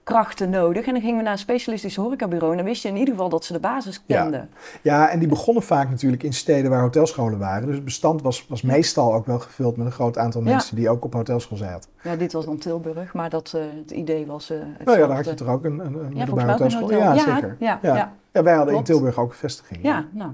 horeca-uitzendkrachten 0.05 0.51
nodig. 0.51 0.87
En 0.87 0.93
dan 0.93 1.01
gingen 1.03 1.17
we 1.17 1.23
naar 1.23 1.33
een 1.33 1.39
specialistisch 1.39 1.97
horecabureau. 1.97 2.51
En 2.51 2.57
dan 2.57 2.67
wist 2.67 2.83
je 2.83 2.89
in 2.89 2.97
ieder 2.97 3.15
geval 3.15 3.29
dat 3.29 3.45
ze 3.45 3.53
de 3.53 3.59
basis 3.61 4.05
kenden. 4.07 4.51
Ja, 4.83 5.09
en 5.11 5.19
die 5.19 5.29
begonnen 5.29 5.63
vaak 5.63 5.91
natuurlijk 5.91 6.23
in 6.23 6.33
steden 6.33 6.71
waar 6.71 6.81
hotelscholen 6.81 7.39
waren. 7.39 7.67
Dus 7.67 7.75
het 7.75 7.85
bestand 7.85 8.23
was, 8.23 8.47
was 8.49 8.63
meestal 8.63 9.15
ook 9.15 9.27
wel 9.27 9.39
gevuld 9.39 9.77
met 9.77 9.87
een 9.87 9.93
groot 9.93 10.19
aantal 10.19 10.43
Ja. 10.43 10.49
mensen... 10.51 10.77
die 10.77 10.91
ook 10.91 11.05
op 11.05 11.13
hotelschool 11.13 11.59
zaten. 11.59 11.91
Ja, 12.03 12.17
dit 12.17 12.33
was 12.33 12.45
dan 12.45 12.59
Tilburg, 12.59 13.15
maar 13.15 13.31
dat, 13.31 13.53
eh, 13.57 13.63
het 13.81 13.91
idee 13.91 14.27
was... 14.27 14.51
eh 14.51 14.59
Nou 14.85 14.99
ja, 14.99 15.07
daar 15.07 15.17
had 15.17 15.25
je 15.25 15.35
toch 15.35 15.49
ook 15.49 15.65
een, 15.65 15.79
een, 15.79 15.95
een 15.95 16.01
Ja, 16.03 16.09
middelbare 16.17 16.43
een 16.43 16.49
hotelschool? 16.51 16.83
hotel. 16.83 16.99
Ja, 17.01 17.13
ja, 17.15 17.35
zeker. 17.35 17.57
Ja, 17.59 17.79
Ja. 17.83 17.95
ja. 17.97 18.13
Ja, 18.33 18.43
wij 18.43 18.55
hadden 18.55 18.73
Klopt. 18.75 18.89
in 18.89 18.95
Tilburg 18.95 19.19
ook 19.19 19.31
een 19.31 19.37
vestiging. 19.37 19.83
Ja, 19.83 20.05
nou. 20.13 20.33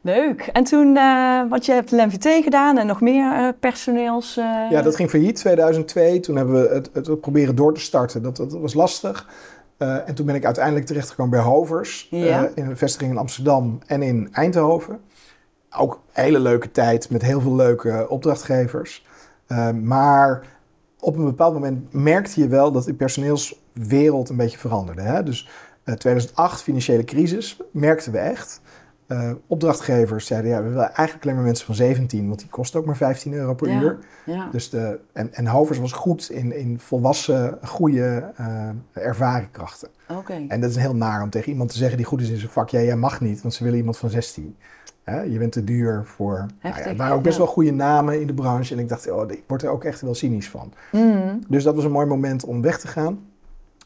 Leuk. 0.00 0.40
En 0.52 0.64
toen, 0.64 0.96
eh 0.96 1.40
want 1.50 1.66
je 1.66 1.72
hebt 1.72 1.90
LMVT 1.90 2.42
gedaan 2.44 2.78
en 2.78 2.86
nog 2.86 3.00
meer 3.00 3.32
eh, 3.32 3.48
personeels... 3.60 4.36
eh, 4.36 4.70
Ja, 4.70 4.82
dat 4.82 4.96
ging 4.96 5.10
failliet 5.10 5.36
2002. 5.36 6.20
Toen 6.20 6.36
hebben 6.36 6.62
we 6.62 6.68
het, 6.74 6.90
het 6.92 7.20
proberen 7.20 7.54
door 7.54 7.74
te 7.74 7.80
starten. 7.80 8.22
Dat, 8.22 8.36
dat 8.36 8.52
was 8.52 8.74
lastig. 8.74 9.28
En 9.78 10.14
toen 10.14 10.26
ben 10.26 10.34
ik 10.34 10.44
uiteindelijk 10.44 10.86
terechtgekomen 10.86 11.30
bij 11.30 11.40
Hovers. 11.40 12.06
Ja. 12.10 12.48
in 12.54 12.66
een 12.66 12.76
vestiging 12.76 13.10
in 13.10 13.18
Amsterdam 13.18 13.78
en 13.86 14.02
in 14.02 14.28
Eindhoven. 14.32 15.00
Ook 15.76 15.92
een 16.12 16.22
hele 16.22 16.40
leuke 16.40 16.70
tijd 16.70 17.10
met 17.10 17.22
heel 17.22 17.40
veel 17.40 17.54
leuke 17.54 18.06
opdrachtgevers. 18.08 19.06
Maar 19.82 20.42
op 21.00 21.16
een 21.16 21.24
bepaald 21.24 21.54
moment 21.54 21.92
merkte 21.92 22.40
je 22.40 22.48
wel 22.48 22.72
dat 22.72 22.84
de 22.84 22.94
personeelswereld 22.94 24.28
een 24.28 24.36
beetje 24.36 24.58
veranderde. 24.58 25.02
Hè? 25.02 25.22
Dus 25.22 25.48
eh 25.84 25.94
2008, 25.94 26.62
financiële 26.62 27.04
crisis, 27.04 27.56
merkten 27.72 28.12
we 28.12 28.18
echt. 28.18 28.60
Eh, 29.08 29.30
opdrachtgevers 29.46 30.26
zeiden, 30.26 30.50
ja, 30.50 30.62
we 30.62 30.68
willen 30.68 30.92
eigenlijk 30.92 31.24
alleen 31.24 31.36
maar 31.36 31.44
mensen 31.44 31.66
van 31.66 31.74
17, 31.74 32.26
want 32.26 32.38
die 32.40 32.48
kosten 32.48 32.80
ook 32.80 32.86
maar 32.86 32.96
15 32.96 33.32
euro 33.32 33.54
per 33.54 33.68
Ja. 33.68 33.80
uur. 33.80 33.98
Ja. 34.26 34.48
Dus 34.52 34.70
de, 34.70 34.98
en, 35.12 35.34
en 35.34 35.46
Hovers 35.46 35.78
was 35.78 35.92
goed 35.92 36.30
in, 36.30 36.56
in 36.56 36.80
volwassen, 36.80 37.58
goede, 37.64 38.32
eh, 38.36 38.68
ervaren 38.92 39.50
krachten. 39.50 39.88
Oké. 40.08 40.44
En 40.48 40.60
dat 40.60 40.70
is 40.70 40.76
heel 40.76 40.94
naar 40.94 41.22
om 41.22 41.30
tegen 41.30 41.50
iemand 41.50 41.70
te 41.70 41.76
zeggen 41.76 41.96
die 41.96 42.06
goed 42.06 42.20
is 42.20 42.30
in 42.30 42.36
zijn 42.36 42.50
vak. 42.50 42.68
Ja, 42.68 42.80
jij 42.80 42.96
mag 42.96 43.20
niet, 43.20 43.42
want 43.42 43.54
ze 43.54 43.62
willen 43.64 43.78
iemand 43.78 43.98
van 43.98 44.10
16. 44.10 44.56
Hè, 45.04 45.20
je 45.20 45.38
bent 45.38 45.52
te 45.52 45.64
duur 45.64 46.02
voor... 46.04 46.34
Nou 46.36 46.48
ja, 46.62 46.68
Heftig, 46.68 46.86
er 46.86 46.96
waren 46.96 47.14
ook 47.16 47.22
best 47.22 47.38
wel 47.38 47.46
goede 47.46 47.72
namen 47.72 48.20
in 48.20 48.26
de 48.26 48.34
branche. 48.34 48.74
En 48.74 48.80
ik 48.80 48.88
dacht, 48.88 49.10
oh, 49.10 49.30
ik 49.30 49.42
word 49.46 49.62
er 49.62 49.70
ook 49.70 49.84
echt 49.84 50.00
wel 50.00 50.14
cynisch 50.14 50.48
van. 50.48 50.72
Mm. 50.92 51.40
Dus 51.48 51.64
dat 51.64 51.74
was 51.74 51.84
een 51.84 51.90
mooi 51.90 52.06
moment 52.06 52.44
om 52.44 52.62
weg 52.62 52.78
te 52.78 52.88
gaan. 52.88 53.18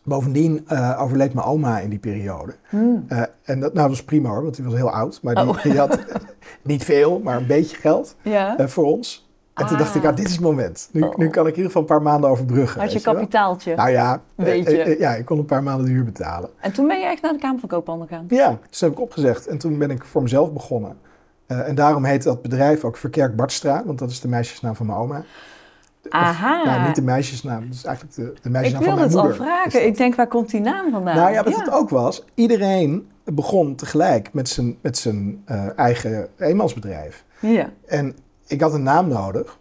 Bovendien 0.04 0.64
eh, 0.66 0.99
overleed 1.02 1.34
mijn 1.34 1.46
oma 1.46 1.78
in 1.78 1.90
die 1.90 1.99
periode. 1.99 2.52
Mm. 2.70 3.04
Eh, 3.08 3.19
en 3.43 3.60
dat, 3.60 3.72
nou, 3.72 3.75
dat 3.75 3.88
was 3.88 4.04
prima 4.04 4.28
hoor, 4.28 4.43
want 4.43 4.54
die 4.56 4.64
was 4.64 4.75
heel 4.75 4.90
oud. 4.90 5.19
Maar 5.22 5.34
die, 5.34 5.49
Oh. 5.49 5.62
die 5.62 5.78
had 5.78 5.99
niet 6.62 6.84
veel, 6.84 7.20
maar 7.20 7.37
een 7.37 7.46
beetje 7.46 7.76
geld 7.76 8.16
Ja. 8.22 8.56
eh, 8.58 8.66
voor 8.66 8.84
ons. 8.84 9.31
En 9.54 9.66
toen 9.66 9.78
dacht 9.78 9.94
ik, 9.94 10.02
Ah. 10.02 10.08
ah, 10.10 10.16
dit 10.16 10.26
is 10.26 10.32
het 10.32 10.40
moment. 10.40 10.88
Nu, 10.93 11.02
Oh. 11.02 11.16
nu 11.16 11.28
kan 11.28 11.43
ik 11.46 11.50
in 11.50 11.56
ieder 11.56 11.64
geval 11.66 11.81
een 11.82 11.88
paar 11.88 12.02
maanden 12.02 12.31
overbruggen. 12.31 12.81
Had 12.81 12.93
je 12.93 13.00
wel. 13.02 13.14
kapitaaltje. 13.14 13.75
Nou 13.75 13.90
ja, 13.90 14.22
beetje. 14.37 14.96
ja, 14.99 15.14
ik 15.14 15.25
kon 15.25 15.38
een 15.38 15.44
paar 15.44 15.62
maanden 15.62 15.87
de 15.87 15.93
huur 15.93 16.04
betalen. 16.04 16.50
En 16.60 16.72
toen 16.72 16.87
ben 16.87 17.00
je 17.00 17.06
echt 17.06 17.22
naar 17.22 17.32
de 17.32 17.38
Kamer 17.38 17.60
van 17.60 17.69
Koophandel 17.69 18.06
gegaan. 18.06 18.25
Ja, 18.28 18.49
dus 18.50 18.78
dat 18.78 18.81
heb 18.81 18.90
ik 18.99 19.00
opgezegd. 19.00 19.46
En 19.46 19.58
toen 19.58 19.78
ben 19.78 19.90
ik 19.90 20.04
voor 20.04 20.22
mezelf 20.22 20.52
begonnen. 20.52 20.96
En 21.46 21.75
daarom 21.75 22.04
heet 22.04 22.22
dat 22.22 22.43
bedrijf 22.43 22.84
ook 22.84 22.96
Verkerk 22.96 23.37
Bartstra, 23.37 23.82
want 23.87 23.99
dat 23.99 24.10
is 24.10 24.20
de 24.20 24.28
meisjesnaam 24.28 24.75
van 24.75 24.87
mijn 24.87 24.99
oma. 24.99 25.25
Aha. 26.09 26.64
Nou, 26.64 26.87
niet 26.87 26.94
de 26.97 27.02
meisjesnaam, 27.02 27.68
is 27.71 27.85
eigenlijk 27.85 28.16
de, 28.16 28.23
de 28.23 28.30
ik 28.42 28.50
meisjesnaam 28.50 28.82
van 28.85 28.94
wilde 28.94 28.97
mijn 28.97 29.09
het 29.09 29.16
al 29.18 29.23
moeder. 29.25 29.40
is 29.40 29.47
vragen. 29.47 29.73
dat. 29.80 29.82
Ik 29.82 29.97
denk, 29.97 30.14
waar 30.14 30.26
komt 30.26 30.50
die 30.50 30.61
naam 30.61 30.90
vandaan? 30.90 31.16
Nou 31.16 31.32
ja, 31.32 31.42
wat 31.42 31.52
Ja. 31.52 31.59
het 31.64 31.71
ook 31.73 31.88
was, 31.88 32.25
iedereen 32.35 33.11
begon 33.25 33.75
tegelijk 33.75 34.32
met 34.32 34.49
zijn, 34.49 34.76
met 34.82 34.99
zijn 34.99 35.42
eh, 35.44 35.78
eigen 35.78 36.28
eenmansbedrijf. 36.38 37.25
Ja. 37.40 37.71
En 37.87 38.16
ik 38.47 38.61
had 38.61 38.75
een 38.75 38.82
naam 38.82 39.09
nodig. 39.09 39.59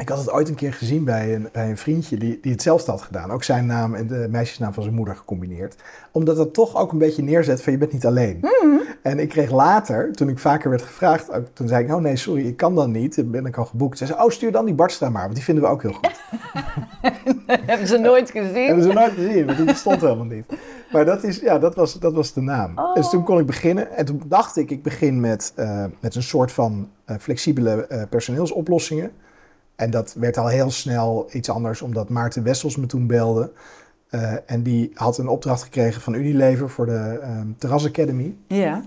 Ik 0.00 0.08
had 0.08 0.18
het 0.18 0.30
ooit 0.30 0.48
een 0.48 0.54
keer 0.54 0.72
gezien 0.72 1.04
bij 1.04 1.34
een, 1.34 1.48
bij 1.52 1.70
een 1.70 1.76
vriendje 1.78 2.16
die, 2.16 2.38
die 2.42 2.52
hetzelfde 2.52 2.90
had 2.90 3.02
gedaan. 3.02 3.30
Ook 3.30 3.44
zijn 3.44 3.66
naam 3.66 3.94
en 3.94 4.06
de 4.06 4.26
meisjesnaam 4.30 4.72
van 4.72 4.82
zijn 4.82 4.94
moeder 4.94 5.16
gecombineerd. 5.16 5.76
Omdat 6.12 6.36
dat 6.36 6.54
toch 6.54 6.76
ook 6.76 6.92
een 6.92 6.98
beetje 6.98 7.22
neerzet 7.22 7.62
van 7.62 7.72
je 7.72 7.78
bent 7.78 7.92
niet 7.92 8.06
alleen. 8.06 8.38
Hmm. 8.40 8.82
En 9.02 9.18
ik 9.18 9.28
kreeg 9.28 9.50
later, 9.50 10.12
toen 10.12 10.28
ik 10.28 10.38
vaker 10.38 10.70
werd 10.70 10.82
gevraagd, 10.82 11.32
ook, 11.32 11.46
toen 11.52 11.68
zei 11.68 11.84
ik, 11.84 11.94
oh 11.94 12.00
nee, 12.00 12.16
sorry, 12.16 12.46
ik 12.46 12.56
kan 12.56 12.74
dan 12.74 12.90
niet. 12.90 13.16
Dan 13.16 13.30
ben 13.30 13.46
ik 13.46 13.56
al 13.56 13.64
geboekt. 13.64 13.98
Ze 13.98 14.06
zei, 14.06 14.20
oh 14.22 14.30
stuur 14.30 14.52
dan 14.52 14.64
die 14.64 14.74
Bartstra 14.74 15.08
maar, 15.10 15.22
want 15.22 15.34
die 15.34 15.44
vinden 15.44 15.64
we 15.64 15.70
ook 15.70 15.82
heel 15.82 15.92
goed. 15.92 16.20
Hebben 17.66 17.86
ze 17.86 17.98
nooit 17.98 18.30
gezien? 18.30 18.66
Hebben 18.66 18.84
ze 18.84 18.92
nooit 18.92 19.12
gezien, 19.12 19.46
want 19.46 19.56
die 19.56 19.66
bestond 19.66 20.00
helemaal 20.00 20.24
niet. 20.24 20.46
Maar 20.92 21.04
dat, 21.04 21.24
is, 21.24 21.38
ja, 21.38 21.58
dat, 21.58 21.74
was, 21.74 21.98
dat 21.98 22.12
was 22.12 22.32
de 22.32 22.40
naam. 22.40 22.78
Oh. 22.78 22.94
Dus 22.94 23.10
toen 23.10 23.24
kon 23.24 23.38
ik 23.38 23.46
beginnen. 23.46 23.90
En 23.90 24.04
toen 24.04 24.22
dacht 24.26 24.56
ik, 24.56 24.70
ik 24.70 24.82
begin 24.82 25.20
met, 25.20 25.52
eh, 25.56 25.84
met 26.00 26.14
een 26.14 26.22
soort 26.22 26.52
van 26.52 26.88
eh, 27.04 27.16
flexibele 27.18 27.86
eh, 27.86 28.02
personeelsoplossingen. 28.08 29.10
En 29.80 29.90
dat 29.90 30.14
werd 30.18 30.36
al 30.36 30.46
heel 30.46 30.70
snel 30.70 31.28
iets 31.32 31.50
anders, 31.50 31.82
omdat 31.82 32.08
Maarten 32.08 32.42
Wessels 32.42 32.76
me 32.76 32.86
toen 32.86 33.06
belde. 33.06 33.52
Eh, 34.08 34.32
en 34.46 34.62
die 34.62 34.90
had 34.94 35.18
een 35.18 35.28
opdracht 35.28 35.62
gekregen 35.62 36.00
van 36.02 36.14
Unilever 36.14 36.70
voor 36.70 36.86
de 36.86 37.18
ehm 37.22 37.46
Terras 37.58 37.86
Academy. 37.86 38.36
Ja. 38.46 38.84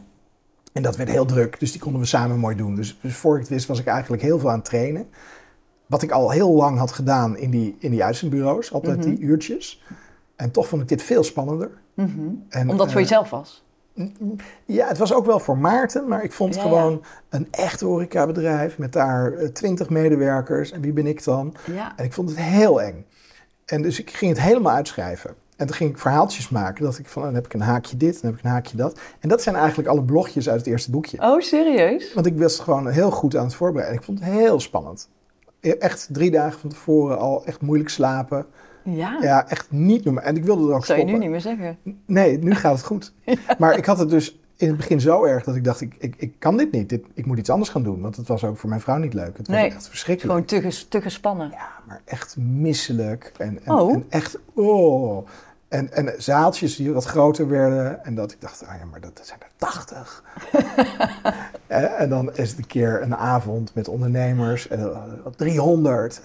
En 0.73 0.83
dat 0.83 0.95
werd 0.95 1.09
heel 1.09 1.25
druk, 1.25 1.59
dus 1.59 1.71
die 1.71 1.81
konden 1.81 2.01
we 2.01 2.07
samen 2.07 2.39
mooi 2.39 2.55
doen. 2.55 2.75
Dus, 2.75 2.99
dus 3.01 3.15
voor 3.15 3.35
ik 3.35 3.41
het 3.41 3.49
wist 3.49 3.67
was 3.67 3.79
ik 3.79 3.85
eigenlijk 3.85 4.21
heel 4.21 4.39
veel 4.39 4.49
aan 4.49 4.55
het 4.55 4.65
trainen. 4.65 5.07
Wat 5.85 6.01
ik 6.01 6.11
al 6.11 6.29
heel 6.31 6.51
lang 6.51 6.77
had 6.77 6.91
gedaan 6.91 7.37
in 7.37 7.49
die, 7.49 7.75
in 7.79 7.91
die 7.91 8.03
uitzendbureaus, 8.03 8.73
altijd 8.73 8.97
Mhm. 8.97 9.09
die 9.09 9.19
uurtjes. 9.19 9.83
En 10.35 10.51
toch 10.51 10.67
vond 10.67 10.81
ik 10.81 10.87
dit 10.87 11.01
veel 11.01 11.23
spannender. 11.23 11.71
Mhm. 11.93 12.09
En, 12.49 12.69
Omdat 12.69 12.79
het 12.85 12.91
voor 12.91 13.01
eh, 13.01 13.07
jezelf 13.07 13.29
was. 13.29 13.62
Ja, 14.65 14.87
het 14.87 14.97
was 14.97 15.13
ook 15.13 15.25
wel 15.25 15.39
voor 15.39 15.57
Maarten, 15.57 16.07
maar 16.07 16.23
ik 16.23 16.31
vond 16.31 16.55
Ja, 16.55 16.61
gewoon 16.61 17.03
een 17.29 17.47
echt 17.51 17.81
horecabedrijf 17.81 18.77
met 18.77 18.93
daar 18.93 19.51
twintig 19.53 19.89
medewerkers. 19.89 20.71
En 20.71 20.81
wie 20.81 20.93
ben 20.93 21.07
ik 21.07 21.23
dan? 21.23 21.55
Ja. 21.71 21.93
En 21.95 22.05
ik 22.05 22.13
vond 22.13 22.29
het 22.29 22.39
heel 22.39 22.81
eng. 22.81 23.05
En 23.65 23.81
dus 23.81 23.99
ik 23.99 24.09
ging 24.09 24.31
het 24.31 24.41
helemaal 24.41 24.73
uitschrijven. 24.73 25.35
En 25.57 25.67
toen 25.67 25.75
ging 25.75 25.89
ik 25.89 25.97
verhaaltjes 25.97 26.49
maken. 26.49 26.83
Dat 26.83 26.97
ik 26.97 27.07
van, 27.07 27.21
oh, 27.21 27.27
dan 27.27 27.35
heb 27.37 27.45
ik 27.45 27.53
een 27.53 27.61
haakje 27.61 27.97
dit, 27.97 28.21
dan 28.21 28.29
heb 28.29 28.39
ik 28.39 28.45
een 28.45 28.51
haakje 28.51 28.77
dat. 28.77 28.99
En 29.19 29.29
dat 29.29 29.41
zijn 29.41 29.55
eigenlijk 29.55 29.87
alle 29.89 30.03
blogjes 30.03 30.49
uit 30.49 30.57
het 30.59 30.67
eerste 30.67 30.91
boekje. 30.91 31.21
Oh, 31.21 31.39
serieus? 31.41 32.13
Want 32.13 32.25
ik 32.25 32.37
was 32.37 32.59
gewoon 32.59 32.87
heel 32.87 33.11
goed 33.11 33.35
aan 33.35 33.45
het 33.45 33.55
voorbereiden. 33.55 33.99
Ik 33.99 34.05
vond 34.05 34.19
het 34.19 34.29
heel 34.29 34.59
spannend. 34.59 35.09
E- 35.59 35.69
Echt 35.71 36.07
drie 36.11 36.31
dagen 36.31 36.59
van 36.59 36.69
tevoren 36.69 37.17
al 37.19 37.45
echt 37.45 37.61
moeilijk 37.61 37.89
slapen. 37.89 38.45
Ja. 38.83 39.17
Ja, 39.21 39.47
echt 39.49 39.71
niet 39.71 40.03
normaal. 40.03 40.23
En 40.23 40.35
ik 40.35 40.43
wilde 40.43 40.69
er 40.69 40.75
ook 40.75 40.85
Zou 40.85 40.99
je 40.99 41.05
stoppen. 41.05 41.13
nu 41.13 41.19
niet 41.19 41.29
meer 41.29 41.41
zeggen. 41.57 41.77
Nee, 42.05 42.37
nu 42.37 42.55
gaat 42.63 42.75
het 42.77 42.85
goed. 42.85 43.13
Maar 43.57 43.77
ik 43.77 43.85
had 43.85 43.99
het 43.99 44.09
dus 44.09 44.39
in 44.55 44.67
het 44.67 44.77
begin 44.77 45.01
zo 45.01 45.23
erg 45.25 45.43
dat 45.43 45.55
ik 45.55 45.63
dacht, 45.63 45.81
ik, 45.81 45.95
ik, 45.99 46.15
ik 46.17 46.33
kan 46.39 46.57
dit 46.57 46.71
niet. 46.71 46.89
Dit, 46.89 47.05
ik 47.13 47.25
moet 47.25 47.37
iets 47.37 47.49
anders 47.49 47.69
gaan 47.69 47.83
doen. 47.83 48.01
Want 48.01 48.15
het 48.15 48.27
was 48.27 48.43
ook 48.43 48.57
voor 48.57 48.69
mijn 48.69 48.81
vrouw 48.81 48.97
niet 48.97 49.13
leuk. 49.13 49.37
Het 49.37 49.47
was 49.47 49.55
Nee, 49.55 49.65
echt 49.65 49.87
verschrikkelijk. 49.87 50.49
Gewoon 50.49 50.71
te, 50.71 50.85
te 50.89 51.01
gespannen. 51.01 51.49
Ja, 51.51 51.69
maar 51.87 52.01
echt 52.05 52.37
misselijk. 52.37 53.31
En, 53.37 53.59
en, 53.63 53.73
Oh. 53.73 53.93
en 53.93 54.05
echt, 54.09 54.39
oh. 54.53 55.27
En, 55.67 55.93
en 55.93 56.13
zaaltjes 56.17 56.75
die 56.75 56.93
wat 56.93 57.05
groter 57.05 57.47
werden. 57.47 58.05
En 58.05 58.15
dat 58.15 58.31
ik 58.31 58.41
dacht, 58.41 58.65
ah 58.67 58.75
ja, 58.79 58.85
maar 58.85 59.01
dat, 59.01 59.21
zijn 59.23 59.39
er 59.39 59.47
80. 59.57 60.23
en, 61.67 61.97
en 61.97 62.09
dan 62.09 62.35
is 62.35 62.49
het 62.49 62.57
een 62.57 62.67
keer 62.67 63.01
een 63.01 63.15
avond 63.15 63.73
met 63.75 63.87
ondernemers. 63.87 64.67
En 64.67 64.79
dan, 64.79 65.01
300. 65.35 66.21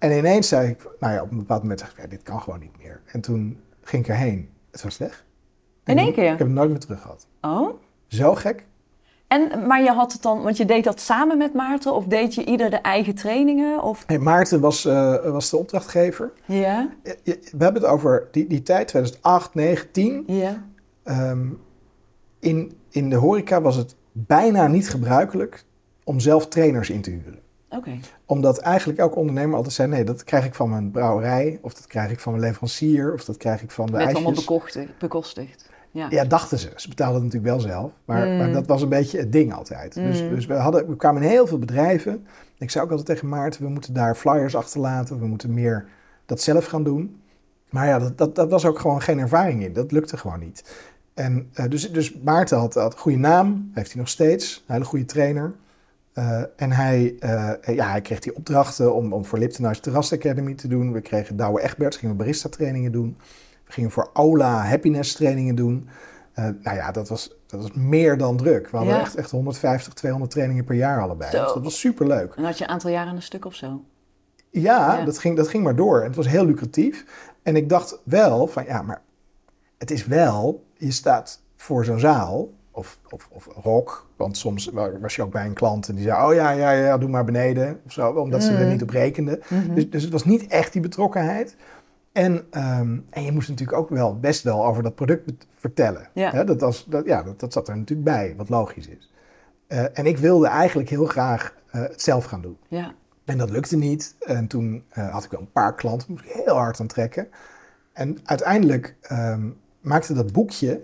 En 0.00 0.12
ineens 0.12 0.48
zei 0.48 0.68
ik, 0.68 0.88
nou 1.00 1.14
ja, 1.14 1.22
op 1.22 1.30
een 1.30 1.38
bepaald 1.38 1.62
moment 1.62 1.80
zeg 1.80 1.90
ik, 1.90 2.00
ja, 2.00 2.06
dit 2.06 2.22
kan 2.22 2.40
gewoon 2.40 2.60
niet 2.60 2.78
meer. 2.78 3.00
En 3.06 3.20
toen 3.20 3.60
ging 3.82 4.02
ik 4.02 4.08
erheen. 4.08 4.48
Het 4.70 4.82
was 4.82 4.98
weg. 4.98 5.24
In 5.84 5.98
één 5.98 6.12
keer? 6.12 6.32
Ik 6.32 6.38
heb 6.38 6.46
het 6.46 6.56
nooit 6.56 6.70
meer 6.70 6.78
terug 6.78 7.00
gehad. 7.00 7.26
Oh. 7.40 7.70
Zo 8.06 8.34
gek. 8.34 8.64
En, 9.26 9.66
maar 9.66 9.82
je 9.82 9.90
had 9.90 10.12
het 10.12 10.22
dan, 10.22 10.42
want 10.42 10.56
je 10.56 10.64
deed 10.64 10.84
dat 10.84 11.00
samen 11.00 11.38
met 11.38 11.54
Maarten 11.54 11.94
of 11.94 12.04
deed 12.04 12.34
je 12.34 12.44
ieder 12.44 12.70
de 12.70 12.76
eigen 12.76 13.14
trainingen? 13.14 13.82
Of... 13.82 14.02
Hey, 14.06 14.18
Maarten 14.18 14.60
was, 14.60 14.84
eh, 14.84 15.30
was 15.30 15.50
de 15.50 15.56
opdrachtgever. 15.56 16.32
Ja, 16.44 16.88
We 17.24 17.38
hebben 17.58 17.82
het 17.82 17.90
over 17.90 18.28
die, 18.30 18.46
die 18.46 18.62
tijd, 18.62 18.88
2008, 18.88 19.54
9, 19.54 19.90
10. 19.90 20.24
ja. 20.26 20.68
Ehm, 21.02 21.48
in, 22.38 22.72
in 22.90 23.10
de 23.10 23.16
horeca 23.16 23.60
was 23.60 23.76
het 23.76 23.96
bijna 24.12 24.66
niet 24.66 24.90
gebruikelijk 24.90 25.64
om 26.04 26.20
zelf 26.20 26.48
trainers 26.48 26.90
in 26.90 27.00
te 27.00 27.10
huren. 27.10 27.38
Omdat 28.26 28.58
eigenlijk 28.58 28.98
elke 28.98 29.18
ondernemer 29.18 29.56
altijd 29.56 29.74
zei, 29.74 29.88
nee, 29.88 30.04
dat 30.04 30.24
krijg 30.24 30.44
ik 30.44 30.54
van 30.54 30.70
mijn 30.70 30.90
brouwerij, 30.90 31.58
of 31.62 31.74
dat 31.74 31.86
krijg 31.86 32.10
ik 32.10 32.20
van 32.20 32.32
mijn 32.32 32.44
leverancier, 32.44 33.12
of 33.12 33.24
dat 33.24 33.36
krijg 33.36 33.62
ik 33.62 33.70
van 33.70 33.86
de 33.86 33.92
Werd 33.92 34.04
allemaal 34.04 34.24
ijsjes. 34.26 34.44
bekostigd. 34.46 34.98
bekostigd. 34.98 35.68
Ja. 35.90 36.06
Ja, 36.10 36.24
dachten 36.24 36.58
ze. 36.58 36.72
Ze 36.76 36.88
betaalden 36.88 37.22
het 37.22 37.32
natuurlijk 37.32 37.52
wel 37.52 37.70
zelf. 37.72 37.92
Maar, 38.04 38.26
Mm. 38.28 38.36
maar 38.36 38.52
dat 38.52 38.66
was 38.66 38.82
een 38.82 38.88
beetje 38.88 39.18
het 39.18 39.32
ding 39.32 39.54
altijd. 39.54 39.94
Dus, 39.94 40.22
Mm. 40.22 40.28
dus 40.28 40.46
we, 40.46 40.54
hadden, 40.54 40.88
we 40.88 40.96
kwamen 40.96 41.22
in 41.22 41.28
heel 41.28 41.46
veel 41.46 41.58
bedrijven. 41.58 42.26
Ik 42.58 42.70
zei 42.70 42.84
ook 42.84 42.90
altijd 42.90 43.08
tegen 43.08 43.28
Maarten, 43.28 43.62
we 43.62 43.68
moeten 43.68 43.94
daar 43.94 44.14
flyers 44.14 44.56
achterlaten. 44.56 45.18
We 45.18 45.26
moeten 45.26 45.54
meer 45.54 45.86
dat 46.26 46.40
zelf 46.40 46.64
gaan 46.66 46.82
doen. 46.84 47.20
Maar 47.70 47.86
ja, 47.86 47.98
dat, 47.98 48.18
dat, 48.18 48.34
dat 48.34 48.50
was 48.50 48.64
ook 48.64 48.78
gewoon 48.78 49.02
geen 49.02 49.18
ervaring 49.18 49.62
in. 49.64 49.72
Dat 49.72 49.92
lukte 49.92 50.16
gewoon 50.16 50.40
niet. 50.40 50.74
En, 51.14 51.48
eh, 51.52 51.68
dus, 51.68 51.92
dus 51.92 52.18
Maarten 52.18 52.58
had, 52.58 52.74
had 52.74 52.92
een 52.92 52.98
goede 52.98 53.18
naam. 53.18 53.70
Heeft 53.74 53.92
hij 53.92 54.00
nog 54.00 54.08
steeds. 54.10 54.64
Een 54.66 54.74
hele 54.74 54.84
goede 54.86 55.04
trainer. 55.04 55.52
Eh, 56.12 56.42
en 56.56 56.72
hij, 56.72 57.14
eh, 57.18 57.74
ja, 57.74 57.90
hij 57.90 58.00
kreeg 58.00 58.18
die 58.20 58.36
opdrachten 58.36 58.94
om, 58.94 59.12
om 59.12 59.24
voor 59.24 59.38
Lipton 59.38 59.70
Ice 59.70 59.80
Terras 59.80 60.12
Academy 60.12 60.54
te 60.54 60.68
doen. 60.68 60.92
We 60.92 61.00
kregen 61.00 61.36
Douwe 61.36 61.60
Egberts, 61.62 61.96
gingen 61.96 62.16
we 62.16 62.22
barista 62.22 62.48
trainingen 62.48 62.92
doen. 62.92 63.16
We 63.64 63.72
gingen 63.72 63.90
voor 63.90 64.10
Ola 64.12 64.64
happiness 64.64 65.12
trainingen 65.14 65.54
doen. 65.54 65.88
Eh, 66.32 66.44
nou 66.62 66.76
ja, 66.76 66.90
dat 66.90 67.08
was, 67.08 67.36
dat 67.46 67.60
was 67.60 67.72
meer 67.72 68.16
dan 68.18 68.36
druk. 68.36 68.68
We 68.70 68.76
hadden 68.76 68.94
Ja. 68.94 69.00
echt, 69.00 69.14
echt 69.14 69.30
150, 69.30 69.92
200 69.94 70.30
trainingen 70.30 70.64
per 70.64 70.74
jaar 70.74 71.02
allebei. 71.02 71.30
Zo. 71.30 71.44
Dus 71.44 71.52
dat 71.54 71.62
was 71.62 71.78
superleuk. 71.80 72.34
En 72.34 72.44
had 72.44 72.58
je 72.58 72.64
een 72.64 72.70
aantal 72.70 72.90
jaren 72.90 73.14
een 73.16 73.22
stuk 73.22 73.44
of 73.44 73.54
zo? 73.54 73.84
Ja, 74.50 74.96
Ja. 74.98 75.04
Dat, 75.04 75.18
ging, 75.18 75.36
dat 75.36 75.48
ging 75.48 75.64
maar 75.64 75.76
door. 75.76 75.98
En 76.00 76.06
het 76.06 76.16
was 76.16 76.28
heel 76.28 76.46
lucratief. 76.46 77.04
En 77.42 77.56
ik 77.56 77.68
dacht 77.68 78.00
wel 78.04 78.46
van, 78.46 78.64
ja, 78.64 78.82
maar 78.82 79.02
het 79.78 79.90
is 79.90 80.06
wel... 80.06 80.64
Je 80.76 80.90
staat 80.92 81.40
voor 81.56 81.84
zo'n 81.84 81.98
zaal, 81.98 82.50
of, 82.70 82.98
of, 83.10 83.28
of 83.32 83.48
rock. 83.62 84.06
Want 84.16 84.36
soms 84.36 84.66
wa- 84.66 84.98
was 85.00 85.16
je 85.16 85.22
ook 85.22 85.32
bij 85.32 85.46
een 85.46 85.52
klant 85.54 85.88
en 85.88 85.94
die 85.94 86.04
zei... 86.04 86.26
Oh 86.28 86.34
ja, 86.34 86.50
ja, 86.50 86.70
ja, 86.70 86.98
doe 86.98 87.08
maar 87.08 87.24
beneden. 87.24 87.80
Of 87.86 87.92
zo, 87.92 88.10
omdat 88.12 88.42
ze 88.42 88.52
er 88.52 88.64
Mm. 88.64 88.70
niet 88.70 88.82
op 88.82 88.90
rekenden. 88.90 89.40
Mhm. 89.48 89.74
Dus, 89.74 89.90
dus 89.90 90.02
het 90.02 90.12
was 90.12 90.24
niet 90.24 90.46
echt 90.46 90.72
die 90.72 90.82
betrokkenheid. 90.82 91.56
En, 92.12 92.46
ehm, 92.50 92.98
en 93.10 93.22
je 93.24 93.32
moest 93.32 93.48
natuurlijk 93.48 93.78
ook 93.78 93.88
wel 93.88 94.18
best 94.18 94.42
wel 94.42 94.66
over 94.66 94.82
dat 94.82 94.94
product 94.94 95.46
vertellen. 95.54 96.08
Ja. 96.12 96.44
Dat, 96.44 96.60
was, 96.60 96.86
dat, 96.88 97.06
ja, 97.06 97.22
dat, 97.22 97.40
dat 97.40 97.52
zat 97.52 97.68
er 97.68 97.76
natuurlijk 97.76 98.08
bij, 98.08 98.34
wat 98.36 98.48
logisch 98.48 98.88
is. 98.88 99.10
Eh, 99.66 99.84
en 99.98 100.06
ik 100.06 100.18
wilde 100.18 100.46
eigenlijk 100.46 100.88
heel 100.88 101.06
graag 101.06 101.54
eh, 101.70 101.80
het 101.80 102.02
zelf 102.02 102.24
gaan 102.24 102.40
doen. 102.42 102.56
Ja. 102.68 102.92
En 103.24 103.38
dat 103.38 103.50
lukte 103.50 103.76
niet. 103.76 104.14
En 104.20 104.46
toen 104.46 104.84
eh, 104.88 105.10
had 105.12 105.24
ik 105.24 105.30
wel 105.30 105.40
een 105.40 105.52
paar 105.52 105.74
klanten, 105.74 106.06
moest 106.10 106.24
ik 106.24 106.30
heel 106.44 106.56
hard 106.56 106.80
aan 106.80 106.86
trekken. 106.86 107.28
En 107.92 108.18
uiteindelijk 108.24 108.96
ehm, 109.00 109.48
maakte 109.80 110.14
dat 110.14 110.32
boekje, 110.32 110.80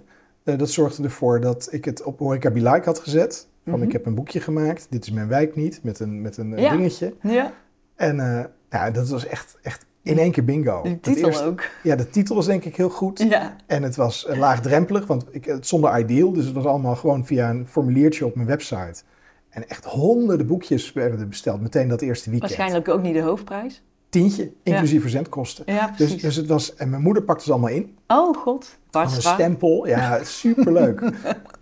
dat 0.56 0.70
zorgde 0.70 1.02
ervoor 1.02 1.40
dat 1.40 1.68
ik 1.70 1.84
het 1.84 2.02
op 2.02 2.18
Horeca 2.18 2.50
Be 2.50 2.62
Like 2.62 2.84
had 2.84 2.98
gezet. 2.98 3.48
Van 3.64 3.74
Mhm. 3.74 3.82
ik 3.82 3.92
heb 3.92 4.06
een 4.06 4.14
boekje 4.14 4.40
gemaakt, 4.40 4.86
dit 4.90 5.04
is 5.04 5.10
mijn 5.10 5.28
wijk 5.28 5.56
niet, 5.56 5.80
met 5.82 6.00
een, 6.00 6.20
met 6.22 6.36
een 6.36 6.54
eh, 6.54 6.62
Ja. 6.62 6.70
dingetje. 6.76 7.14
Ja, 7.22 7.52
En 7.96 8.20
eh, 8.20 8.44
ja, 8.70 8.90
dat 8.90 9.08
was 9.08 9.26
echt, 9.26 9.56
echt 9.62 9.84
in 10.02 10.18
één 10.18 10.30
keer 10.30 10.44
bingo. 10.44 10.82
Het 10.84 11.02
titel 11.02 11.26
eerste- 11.28 11.44
ook. 11.44 11.62
Ja, 11.82 11.96
de 11.96 12.10
titel 12.10 12.34
was 12.34 12.46
denk 12.46 12.64
ik 12.64 12.76
heel 12.76 12.90
goed. 12.90 13.18
Ja. 13.28 13.56
En 13.66 13.82
het 13.82 13.96
was 13.96 14.26
eh, 14.26 14.38
laagdrempelig, 14.38 15.06
want 15.06 15.26
ik, 15.30 15.44
het 15.44 15.66
zonder 15.66 15.98
ideal. 15.98 16.32
Dus 16.32 16.44
het 16.44 16.54
was 16.54 16.64
allemaal 16.64 16.96
gewoon 16.96 17.26
via 17.26 17.50
een 17.50 17.66
formuliertje 17.66 18.26
op 18.26 18.34
mijn 18.34 18.46
website. 18.46 19.02
En 19.48 19.68
echt 19.68 19.84
honderden 19.84 20.46
boekjes 20.46 20.92
werden 20.92 21.20
er 21.20 21.28
besteld, 21.28 21.60
meteen 21.60 21.88
dat 21.88 22.00
eerste 22.00 22.30
weekend. 22.30 22.50
Waarschijnlijk 22.56 22.88
ook 22.88 23.02
niet 23.02 23.14
de 23.14 23.20
hoofdprijs. 23.20 23.82
Tientje, 24.20 24.50
inclusief 24.62 25.00
verzendkosten. 25.00 25.64
Ja, 25.66 25.92
Dus, 25.96 26.20
dus 26.20 26.36
het 26.36 26.46
was, 26.46 26.74
en 26.74 26.90
mijn 26.90 27.02
moeder 27.02 27.22
pakte 27.22 27.44
ze 27.44 27.50
allemaal 27.52 27.70
in. 27.70 27.96
Oh 28.06 28.36
god, 28.36 28.76
Van 28.90 29.02
een 29.02 29.10
stempel. 29.10 29.86
Ja, 29.86 30.18
superleuk. 30.42 31.10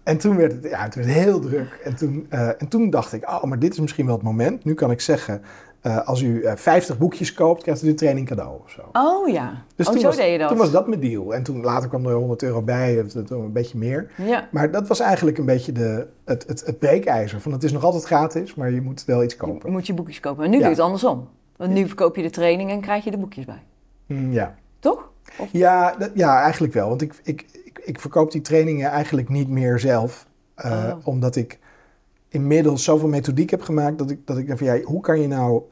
en 0.03 0.19
toen 0.19 0.37
werd 0.37 0.53
het, 0.53 0.65
ja, 0.71 0.83
het 0.83 0.95
werd 0.95 1.09
heel 1.09 1.41
druk. 1.41 1.81
En 1.85 1.95
toen, 1.97 2.27
eh, 2.29 2.49
en 2.49 2.69
toen 2.69 2.91
dacht 2.91 3.13
ik, 3.13 3.29
oh, 3.31 3.43
maar 3.43 3.59
dit 3.59 3.73
is 3.73 3.81
misschien 3.81 4.07
wel 4.07 4.15
het 4.15 4.25
moment. 4.25 4.65
Nu 4.65 4.75
kan 4.75 4.91
ik 4.91 5.01
zeggen, 5.01 5.43
eh, 5.81 6.07
als 6.09 6.23
u 6.23 6.43
eh 6.43 6.53
50 6.57 6.99
boekjes 6.99 7.35
koopt, 7.35 7.63
krijgt 7.63 7.83
u 7.83 7.87
de 7.87 7.95
training 7.95 8.27
cadeau 8.29 8.59
of 8.65 8.71
zo. 8.71 8.81
Oh 8.93 9.29
ja, 9.29 9.63
Dus 9.77 9.87
oh, 9.87 9.93
toen, 9.93 10.01
zo 10.01 10.07
was, 10.09 10.17
deed 10.17 10.33
je 10.33 10.39
dat. 10.39 10.49
toen 10.49 10.59
was 10.59 10.71
dat 10.71 10.89
mijn 10.89 11.01
deal. 11.01 11.35
En 11.35 11.43
toen 11.43 11.61
later 11.63 11.89
kwam 11.89 12.07
er 12.07 12.15
100 12.15 12.43
euro 12.43 12.63
bij, 12.63 13.03
of 13.07 13.13
het- 13.13 13.31
een 13.31 13.53
beetje 13.53 13.79
meer. 13.79 14.11
Ja, 14.17 14.49
Maar 14.53 14.71
dat 14.71 14.89
was 14.89 15.01
eigenlijk 15.01 15.39
een 15.39 15.45
beetje 15.47 15.73
de, 15.73 16.07
het, 16.25 16.45
het, 16.47 16.67
het 16.67 16.79
breekijzer. 16.79 17.41
Van 17.41 17.53
het 17.53 17.63
is 17.65 17.73
nog 17.73 17.85
altijd 17.85 18.05
gratis, 18.05 18.55
maar 18.55 18.71
je 18.71 18.81
moet 18.81 19.05
wel 19.05 19.23
iets 19.23 19.35
je 19.35 19.41
kopen. 19.41 19.73
moet 19.73 19.87
je 19.87 19.95
boekjes 19.95 20.21
kopen. 20.21 20.45
En 20.45 20.51
nu 20.51 20.57
Ja. 20.57 20.63
doe 20.63 20.71
je 20.71 20.77
het 20.77 20.85
andersom. 20.85 21.29
Want 21.57 21.73
nu 21.73 21.87
verkoop 21.87 22.17
je 22.17 22.23
de 22.23 22.31
training 22.31 22.71
en 22.71 22.81
krijg 22.81 23.05
je 23.05 23.11
de 23.11 23.19
boekjes 23.19 23.45
bij. 23.45 23.63
Mm, 24.07 24.33
ja. 24.33 24.55
Toch? 24.79 25.11
Ja, 25.51 25.97
ja, 26.15 26.41
eigenlijk 26.43 26.73
wel. 26.73 26.89
Want 26.89 27.03
ik, 27.03 27.15
ik, 27.23 27.45
ik, 27.65 27.81
ik 27.85 28.01
verkoop 28.01 28.31
die 28.33 28.41
trainingen 28.41 28.91
eigenlijk 28.91 29.29
niet 29.29 29.49
meer 29.49 29.79
zelf. 29.79 30.27
eh, 30.55 30.73
Oh. 30.73 31.07
Omdat 31.07 31.37
ik 31.37 31.59
inmiddels 32.29 32.85
zoveel 32.85 33.09
methodiek 33.09 33.51
heb 33.51 33.63
gemaakt 33.63 33.99
dat 33.99 34.11
ik, 34.11 34.27
dat 34.27 34.39
ik 34.39 34.47
denk 34.47 34.59
van 34.59 34.67
ja, 34.67 34.81
hoe 34.81 35.01
kan 35.01 35.21
je 35.21 35.29
nou 35.29 35.63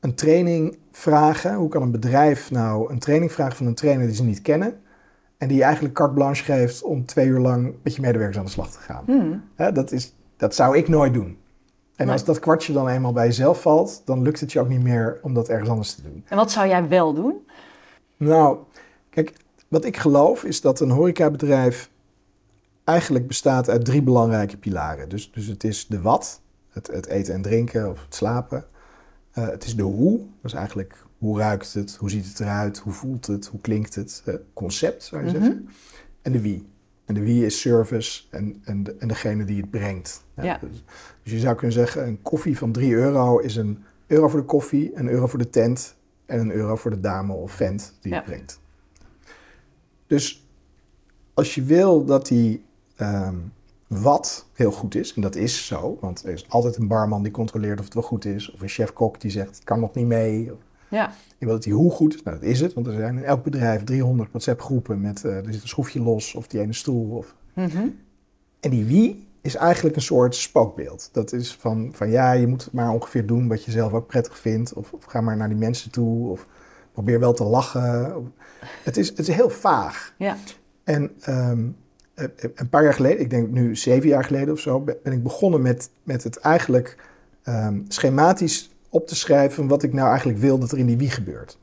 een 0.00 0.14
training 0.14 0.78
vragen? 0.92 1.54
Hoe 1.54 1.68
kan 1.68 1.82
een 1.82 1.90
bedrijf 1.90 2.50
nou 2.50 2.92
een 2.92 2.98
training 2.98 3.32
vragen 3.32 3.56
van 3.56 3.66
een 3.66 3.74
trainer 3.74 4.06
die 4.06 4.16
ze 4.16 4.24
niet 4.24 4.42
kennen? 4.42 4.80
En 5.38 5.48
die 5.48 5.56
je 5.56 5.62
eigenlijk 5.62 5.94
carte 5.94 6.14
blanche 6.14 6.44
geeft 6.44 6.82
om 6.82 7.06
twee 7.06 7.26
uur 7.26 7.38
lang 7.38 7.74
met 7.82 7.94
je 7.94 8.00
medewerkers 8.00 8.38
aan 8.38 8.44
de 8.44 8.50
slag 8.50 8.70
te 8.70 8.78
gaan. 8.78 9.02
Hmm. 9.06 9.42
Hè, 9.54 9.72
dat, 9.72 9.92
is, 9.92 10.14
dat 10.36 10.54
zou 10.54 10.76
ik 10.76 10.88
nooit 10.88 11.14
doen. 11.14 11.38
En 11.98 12.08
als 12.08 12.24
dat 12.24 12.38
kwartje 12.38 12.72
dan 12.72 12.88
eenmaal 12.88 13.12
bij 13.12 13.26
jezelf 13.26 13.60
valt, 13.62 14.02
dan 14.04 14.22
lukt 14.22 14.40
het 14.40 14.52
je 14.52 14.60
ook 14.60 14.68
niet 14.68 14.82
meer 14.82 15.18
om 15.22 15.34
dat 15.34 15.48
ergens 15.48 15.68
anders 15.70 15.94
te 15.94 16.02
doen. 16.02 16.24
En 16.28 16.36
wat 16.36 16.50
zou 16.50 16.68
jij 16.68 16.88
wel 16.88 17.12
doen? 17.14 17.34
Nou, 18.16 18.58
kijk, 19.10 19.32
wat 19.68 19.84
ik 19.84 19.96
geloof 19.96 20.44
is 20.44 20.60
dat 20.60 20.80
een 20.80 20.90
horecabedrijf 20.90 21.90
eigenlijk 22.84 23.26
bestaat 23.26 23.68
uit 23.68 23.84
drie 23.84 24.02
belangrijke 24.02 24.56
pilaren. 24.56 25.08
Dus, 25.08 25.32
dus 25.32 25.46
het 25.46 25.64
is 25.64 25.86
de 25.86 26.00
wat, 26.00 26.40
het, 26.70 26.86
het 26.86 27.06
eten 27.06 27.34
en 27.34 27.42
drinken 27.42 27.90
of 27.90 28.02
het 28.04 28.14
slapen. 28.14 28.64
Eh, 29.32 29.48
het 29.48 29.64
is 29.64 29.76
de 29.76 29.82
hoe, 29.82 30.18
dat 30.18 30.26
is 30.50 30.52
eigenlijk 30.52 31.04
hoe 31.18 31.38
ruikt 31.38 31.74
het, 31.74 31.96
hoe 31.96 32.10
ziet 32.10 32.26
het 32.28 32.40
eruit, 32.40 32.78
hoe 32.78 32.92
voelt 32.92 33.26
het, 33.26 33.46
hoe 33.46 33.60
klinkt 33.60 33.94
het, 33.94 34.22
eh, 34.24 34.34
concept 34.52 35.02
zou 35.04 35.24
je 35.24 35.30
Mhm. 35.30 35.38
zeggen. 35.38 35.68
En 36.22 36.32
de 36.32 36.40
wie. 36.40 36.66
En 37.08 37.14
de 37.14 37.20
wie 37.22 37.44
is 37.46 37.60
service 37.60 38.22
en, 38.30 38.62
en, 38.64 38.82
de, 38.82 38.94
en 38.98 39.08
degene 39.08 39.44
die 39.44 39.60
het 39.60 39.70
brengt. 39.70 40.24
Ja. 40.36 40.58
Dus, 40.60 40.84
dus 41.22 41.32
je 41.32 41.38
zou 41.38 41.54
kunnen 41.54 41.72
zeggen, 41.72 42.06
een 42.06 42.22
koffie 42.22 42.58
van 42.58 42.72
3 42.72 42.92
euro 42.94 43.38
is 43.38 43.56
een 43.56 43.84
euro 44.06 44.28
voor 44.28 44.40
de 44.40 44.46
koffie, 44.46 44.90
een 44.94 45.08
euro 45.08 45.26
voor 45.26 45.38
de 45.38 45.50
tent 45.50 45.96
en 46.26 46.40
een 46.40 46.50
euro 46.52 46.76
voor 46.76 46.90
de 46.90 47.00
dame 47.00 47.32
of 47.32 47.52
vent 47.52 47.94
die 48.00 48.14
het 48.14 48.24
Ja. 48.24 48.30
brengt. 48.30 48.60
Dus 50.06 50.46
als 51.34 51.54
je 51.54 51.62
wil 51.62 52.04
dat 52.04 52.26
die 52.26 52.64
ehm, 52.96 53.36
wat 53.86 54.46
heel 54.54 54.72
goed 54.72 54.94
is, 54.94 55.14
en 55.14 55.20
dat 55.22 55.36
is 55.36 55.66
zo, 55.66 55.98
want 56.00 56.24
er 56.24 56.32
is 56.32 56.48
altijd 56.48 56.76
een 56.76 56.88
barman 56.88 57.22
die 57.22 57.32
controleert 57.32 57.78
of 57.78 57.84
het 57.84 57.94
wel 57.94 58.02
goed 58.02 58.24
is, 58.24 58.50
of 58.50 58.60
een 58.60 58.68
chef-kok 58.68 59.20
die 59.20 59.30
zegt 59.30 59.54
het 59.54 59.64
kan 59.64 59.80
nog 59.80 59.94
niet 59.94 60.06
mee. 60.06 60.52
Of, 60.52 60.58
Ja, 60.90 61.12
je 61.38 61.44
wil 61.44 61.54
dat 61.54 61.62
die 61.62 61.72
hoe 61.72 61.90
goed 61.90 62.24
nou 62.24 62.36
dat 62.36 62.48
is 62.48 62.60
het, 62.60 62.74
want 62.74 62.86
er 62.86 62.92
zijn 62.92 63.16
in 63.16 63.24
elk 63.24 63.44
bedrijf 63.44 63.84
300 63.84 64.28
WhatsApp-groepen 64.30 65.00
met 65.00 65.24
eh, 65.24 65.36
er 65.36 65.52
zit 65.52 65.62
een 65.62 65.68
schroefje 65.68 66.00
los 66.00 66.34
of 66.34 66.46
die 66.46 66.60
ene 66.60 66.72
stoel. 66.72 67.16
Of... 67.16 67.34
Mhm. 67.54 67.86
En 68.60 68.70
die 68.70 68.84
wie 68.84 69.26
is 69.40 69.54
eigenlijk 69.54 69.96
een 69.96 70.02
soort 70.02 70.34
spookbeeld. 70.34 71.08
Dat 71.12 71.32
is 71.32 71.54
van, 71.54 71.90
van 71.92 72.10
ja, 72.10 72.32
je 72.32 72.46
moet 72.46 72.68
maar 72.72 72.90
ongeveer 72.90 73.26
doen 73.26 73.48
wat 73.48 73.64
je 73.64 73.70
zelf 73.70 73.92
ook 73.92 74.06
prettig 74.06 74.38
vindt, 74.38 74.72
of, 74.72 74.92
of 74.92 75.04
ga 75.04 75.20
maar 75.20 75.36
naar 75.36 75.48
die 75.48 75.56
mensen 75.56 75.90
toe, 75.90 76.30
of 76.30 76.46
probeer 76.92 77.20
wel 77.20 77.32
te 77.32 77.44
lachen. 77.44 78.32
Het 78.84 78.96
is, 78.96 79.08
het 79.08 79.18
is 79.18 79.28
heel 79.28 79.50
vaag. 79.50 80.14
Ja. 80.18 80.36
En 80.84 81.10
ehm, 81.20 81.68
eh, 82.14 82.26
een 82.54 82.68
paar 82.68 82.82
jaar 82.82 82.94
geleden, 82.94 83.20
ik 83.20 83.30
denk 83.30 83.48
nu 83.50 83.76
zeven 83.76 84.08
jaar 84.08 84.24
geleden 84.24 84.54
of 84.54 84.60
zo, 84.60 84.80
ben 84.80 84.96
ben 85.02 85.12
ik 85.12 85.22
begonnen 85.22 85.62
met, 85.62 85.90
met 86.02 86.24
het 86.24 86.38
eigenlijk 86.38 86.96
ehm, 87.42 87.80
schematisch 87.88 88.70
op 88.88 89.06
te 89.06 89.16
schrijven 89.16 89.68
wat 89.68 89.82
ik 89.82 89.92
nou 89.92 90.08
eigenlijk 90.08 90.38
wil 90.38 90.58
dat 90.58 90.72
er 90.72 90.78
in 90.78 90.86
die 90.86 90.96
wie 90.96 91.10
gebeurt. 91.10 91.58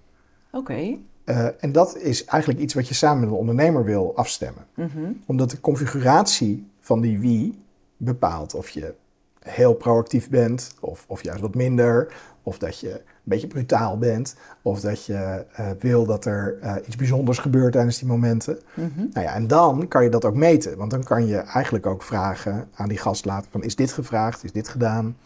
Oké. 0.52 0.98
Eh, 1.24 1.48
en 1.60 1.72
dat 1.72 1.98
is 1.98 2.26
eigenlijk 2.26 2.62
iets 2.62 2.74
wat 2.74 2.88
je 2.88 2.94
samen 2.94 3.20
met 3.20 3.30
een 3.30 3.36
ondernemer 3.36 3.84
wil 3.84 4.16
afstemmen. 4.16 4.66
Mhm. 4.74 5.12
Omdat 5.26 5.50
de 5.50 5.60
configuratie 5.60 6.68
van 6.80 7.02
die 7.02 7.20
wie 7.20 7.60
bepaalt 7.98 8.56
of 8.56 8.70
je 8.70 8.94
heel 9.40 9.74
proactief 9.74 10.30
bent, 10.30 10.74
of, 10.80 11.06
of 11.08 11.24
juist 11.24 11.42
wat 11.42 11.56
minder, 11.56 12.14
of 12.44 12.58
dat 12.58 12.80
je 12.80 12.92
een 12.92 13.02
beetje 13.24 13.48
brutaal 13.48 13.98
bent, 13.98 14.36
of 14.62 14.80
dat 14.80 15.06
je 15.06 15.46
eh, 15.54 15.70
wil 15.80 16.06
dat 16.06 16.26
er 16.26 16.58
eh, 16.62 16.76
iets 16.86 16.96
bijzonders 16.96 17.38
gebeurt 17.38 17.72
tijdens 17.72 18.00
die 18.00 18.08
momenten. 18.08 18.60
Mhm. 18.74 19.06
Nou 19.14 19.26
ja, 19.26 19.34
en 19.34 19.48
dan 19.48 19.88
kan 19.88 20.04
je 20.04 20.10
dat 20.10 20.26
ook 20.26 20.36
meten, 20.36 20.78
want 20.78 20.92
dan 20.92 21.04
kan 21.04 21.28
je 21.28 21.38
eigenlijk 21.38 21.86
ook 21.86 22.04
vragen 22.04 22.68
aan 22.76 22.90
die 22.90 22.98
gast 22.98 23.26
laten 23.26 23.52
van 23.52 23.64
is 23.64 23.76
dit 23.76 23.92
gevraagd, 23.92 24.44
is 24.44 24.52
dit 24.52 24.68
gedaan, 24.68 25.18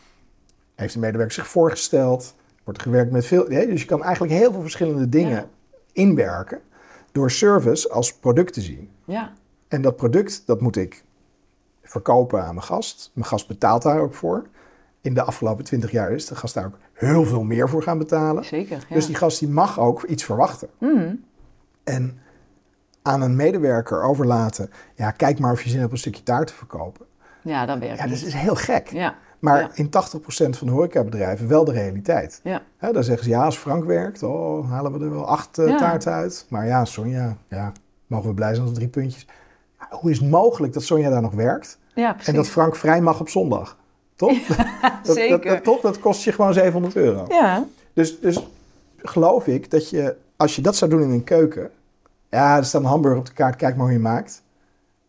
heeft 0.79 0.93
de 0.93 0.99
medewerker 0.99 1.33
zich 1.35 1.47
voorgesteld, 1.47 2.35
wordt 2.63 2.79
er 2.79 2.85
gewerkt 2.85 3.11
met 3.11 3.25
veel, 3.25 3.45
dus 3.49 3.81
je 3.81 3.87
kan 3.87 4.03
eigenlijk 4.03 4.33
heel 4.33 4.51
veel 4.51 4.61
verschillende 4.61 5.09
dingen 5.09 5.31
Ja. 5.31 5.45
inwerken 5.91 6.59
door 7.11 7.31
service 7.31 7.89
als 7.89 8.13
product 8.13 8.53
te 8.53 8.61
zien. 8.61 8.89
Ja. 9.05 9.31
En 9.67 9.81
dat 9.81 9.95
product, 9.95 10.43
dat 10.45 10.61
moet 10.61 10.75
ik 10.75 11.03
verkopen 11.83 12.43
aan 12.43 12.53
mijn 12.55 12.65
gast. 12.65 13.11
Mijn 13.13 13.27
gast 13.27 13.47
betaalt 13.47 13.81
daar 13.81 13.99
ook 13.99 14.13
voor. 14.13 14.45
In 15.01 15.13
de 15.13 15.21
afgelopen 15.21 15.63
twintig 15.63 15.91
jaar 15.91 16.11
is 16.11 16.25
de 16.25 16.35
gast 16.35 16.53
daar 16.53 16.65
ook 16.65 16.77
heel 16.93 17.25
veel 17.25 17.43
meer 17.43 17.69
voor 17.69 17.83
gaan 17.83 17.97
betalen. 17.97 18.45
Zeker. 18.45 18.85
Ja. 18.89 18.95
Dus 18.95 19.05
die 19.05 19.15
gast 19.15 19.39
die 19.39 19.49
mag 19.49 19.79
ook 19.79 20.03
iets 20.03 20.23
verwachten. 20.23 20.69
Mhm. 20.77 21.15
En 21.83 22.19
aan 23.01 23.21
een 23.21 23.35
medewerker 23.35 24.03
overlaten, 24.03 24.69
ja, 24.95 25.11
kijk 25.11 25.39
maar 25.39 25.51
of 25.51 25.61
je 25.61 25.69
zin 25.69 25.79
hebt 25.79 25.91
een 25.91 25.97
stukje 25.97 26.23
taart 26.23 26.47
te 26.47 26.53
verkopen. 26.53 27.05
Ja, 27.41 27.65
dat 27.65 27.79
werkt 27.79 27.97
Ja, 27.97 28.07
dat 28.07 28.21
is 28.21 28.33
heel 28.33 28.55
gek. 28.55 28.87
Ja. 28.87 29.15
Maar 29.39 29.59
Ja. 29.61 29.69
in 29.73 29.89
80% 29.89 30.57
van 30.57 30.67
de 30.67 30.73
horecabedrijven 30.73 31.47
wel 31.47 31.63
de 31.65 31.71
realiteit. 31.71 32.39
Ja. 32.43 32.61
Hè, 32.77 32.91
dan 32.91 33.03
zeggen 33.03 33.23
ze, 33.23 33.29
ja, 33.29 33.43
als 33.45 33.57
Frank 33.57 33.83
werkt, 33.83 34.23
oh, 34.23 34.69
halen 34.71 34.91
we 34.99 35.05
er 35.05 35.11
wel 35.11 35.25
acht 35.27 35.57
eh, 35.57 35.67
Ja. 35.67 35.77
taarten 35.77 36.11
uit. 36.13 36.45
Maar 36.49 36.65
ja, 36.65 36.85
Sonja, 36.85 37.37
ja, 37.49 37.71
mogen 38.07 38.27
we 38.29 38.33
blij 38.35 38.53
zijn 38.53 38.65
als 38.67 38.75
drie 38.75 38.87
puntjes. 38.87 39.27
Hoe 39.89 40.11
is 40.11 40.19
het 40.19 40.29
mogelijk 40.29 40.73
dat 40.73 40.83
Sonja 40.83 41.09
daar 41.09 41.21
nog 41.21 41.33
werkt 41.33 41.77
Ja, 41.95 42.09
precies. 42.11 42.27
en 42.29 42.35
dat 42.35 42.47
Frank 42.47 42.75
vrij 42.75 43.01
mag 43.01 43.19
op 43.19 43.29
zondag? 43.29 43.77
Toch? 44.15 44.37
dat, 45.03 45.15
zeker. 45.15 45.29
Dat, 45.29 45.43
dat, 45.43 45.63
toch? 45.63 45.81
dat 45.81 45.99
kost 45.99 46.23
je 46.23 46.31
gewoon 46.31 46.53
700 46.53 46.95
euro. 46.95 47.25
Ja. 47.27 47.65
Dus, 47.93 48.19
dus 48.19 48.47
geloof 48.97 49.47
ik 49.47 49.71
dat 49.71 49.89
je, 49.89 50.15
als 50.35 50.55
je 50.55 50.61
dat 50.61 50.75
zou 50.75 50.91
doen 50.91 51.01
in 51.01 51.09
een 51.09 51.23
keuken... 51.23 51.69
Ja, 52.29 52.57
er 52.57 52.65
staat 52.65 52.81
een 52.81 52.87
hamburger 52.87 53.19
op 53.19 53.25
de 53.25 53.33
kaart, 53.33 53.55
kijk 53.55 53.75
maar 53.75 53.85
hoe 53.85 53.93
je 53.93 53.99
maakt. 54.01 54.41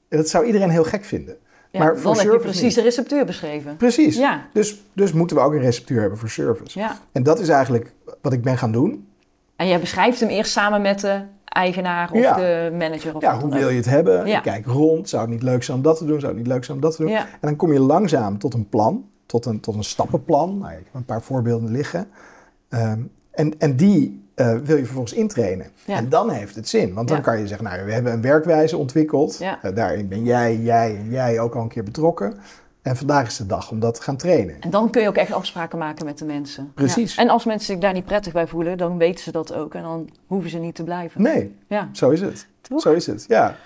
En 0.08 0.16
dat 0.16 0.28
zou 0.28 0.44
iedereen 0.44 0.70
heel 0.70 0.84
gek 0.84 1.04
vinden. 1.04 1.36
Ja 1.70 1.78
Maar 1.78 1.98
voor 1.98 2.16
service 2.16 2.38
precies 2.38 2.62
niet. 2.62 2.74
de 2.74 2.82
receptuur 2.82 3.24
beschreven. 3.24 3.76
Precies. 3.76 4.16
Ja. 4.16 4.46
Dus, 4.52 4.82
dus 4.92 5.12
moeten 5.12 5.36
we 5.36 5.42
ook 5.42 5.52
een 5.52 5.60
receptuur 5.60 6.00
hebben 6.00 6.18
voor 6.18 6.28
service. 6.28 6.78
Ja. 6.78 6.98
En 7.12 7.22
dat 7.22 7.40
is 7.40 7.48
eigenlijk 7.48 7.92
wat 8.22 8.32
ik 8.32 8.42
ben 8.42 8.58
gaan 8.58 8.72
doen. 8.72 9.08
En 9.56 9.68
jij 9.68 9.80
beschrijft 9.80 10.20
hem 10.20 10.28
eerst 10.28 10.52
samen 10.52 10.82
met 10.82 11.00
de 11.00 11.20
eigenaar 11.44 12.10
of 12.12 12.20
Ja. 12.20 12.34
de 12.34 12.70
manager 12.78 13.14
of 13.14 13.22
Ja, 13.22 13.38
hoe 13.40 13.50
wil 13.54 13.68
je 13.68 13.76
het 13.76 13.84
hebben? 13.86 14.26
Ja. 14.26 14.40
Kijkt 14.40 14.66
rond. 14.66 15.08
Zou 15.08 15.22
het 15.22 15.30
niet 15.30 15.42
leuk 15.42 15.62
zijn 15.62 15.76
om 15.76 15.82
dat 15.82 15.98
te 15.98 16.04
doen? 16.04 16.20
Zou 16.20 16.32
het 16.32 16.40
niet 16.42 16.50
leuk 16.52 16.64
zijn 16.64 16.76
om 16.76 16.82
dat 16.82 16.96
te 16.96 17.02
doen? 17.02 17.12
En 17.12 17.26
dan 17.40 17.56
kom 17.56 17.72
je 17.72 17.80
langzaam 17.80 18.38
tot 18.38 18.54
een 18.54 18.68
plan, 18.68 19.04
tot 19.26 19.46
een, 19.46 19.60
tot 19.60 19.74
een 19.74 19.84
stappenplan. 19.84 20.58
Nou, 20.58 20.72
ik 20.72 20.78
heb 20.84 20.94
een 20.94 21.04
paar 21.04 21.22
voorbeelden 21.22 21.70
liggen. 21.70 22.08
Ehm, 22.68 23.00
en, 23.30 23.58
en 23.58 23.76
die 23.76 24.28
eh, 24.40 24.54
wil 24.64 24.76
je 24.76 24.84
vervolgens 24.84 25.12
intrainen. 25.14 25.66
Ja. 25.84 25.96
En 25.96 26.08
dan 26.08 26.30
heeft 26.30 26.54
het 26.56 26.68
zin. 26.68 26.94
Want 26.94 27.08
dan 27.08 27.16
Ja. 27.16 27.22
kan 27.22 27.38
je 27.38 27.46
zeggen, 27.46 27.66
nou, 27.66 27.84
we 27.84 27.92
hebben 27.92 28.12
een 28.12 28.22
werkwijze 28.22 28.76
ontwikkeld. 28.76 29.38
Ja. 29.38 29.58
Eh, 29.62 29.74
daarin 29.74 30.08
ben 30.08 30.24
jij, 30.24 30.56
jij 30.56 30.96
en 30.96 31.10
jij 31.10 31.40
ook 31.40 31.54
al 31.54 31.62
een 31.62 31.68
keer 31.68 31.84
betrokken. 31.84 32.34
En 32.82 32.96
vandaag 32.96 33.26
is 33.26 33.36
de 33.36 33.46
dag 33.46 33.70
om 33.70 33.80
dat 33.80 33.94
te 33.94 34.02
gaan 34.02 34.16
trainen. 34.16 34.56
En 34.60 34.70
dan 34.70 34.90
kun 34.90 35.02
je 35.02 35.08
ook 35.08 35.16
echt 35.16 35.32
afspraken 35.32 35.78
maken 35.78 36.04
met 36.04 36.18
de 36.18 36.24
mensen. 36.24 36.72
Precies. 36.74 37.16
En 37.16 37.28
als 37.28 37.44
mensen 37.44 37.66
zich 37.66 37.78
daar 37.78 37.92
niet 37.92 38.04
prettig 38.04 38.32
bij 38.32 38.46
voelen, 38.46 38.78
dan 38.78 38.98
weten 38.98 39.24
ze 39.24 39.32
dat 39.32 39.52
ook. 39.52 39.74
En 39.74 39.82
dan 39.82 40.10
hoeven 40.26 40.50
ze 40.50 40.58
niet 40.58 40.74
te 40.74 40.84
blijven. 40.84 41.22
Nee, 41.22 41.56
Ja. 41.68 41.88
zo 41.92 42.10
is 42.10 42.20
het. 42.20 42.46
Toch? 42.60 42.80
Zo 42.80 42.92
is 42.92 43.06
het, 43.06 43.24
ja. 43.28 43.56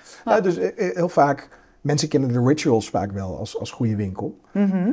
Dus 0.42 0.56
eh, 0.58 0.94
heel 0.94 1.08
vaak, 1.08 1.48
mensen 1.84 2.08
kennen 2.08 2.32
de 2.32 2.42
rituals 2.44 2.90
vaak 2.90 3.12
wel 3.12 3.38
als, 3.38 3.58
als 3.58 3.70
goede 3.70 3.96
winkel. 3.96 4.38
Mhm. 4.52 4.92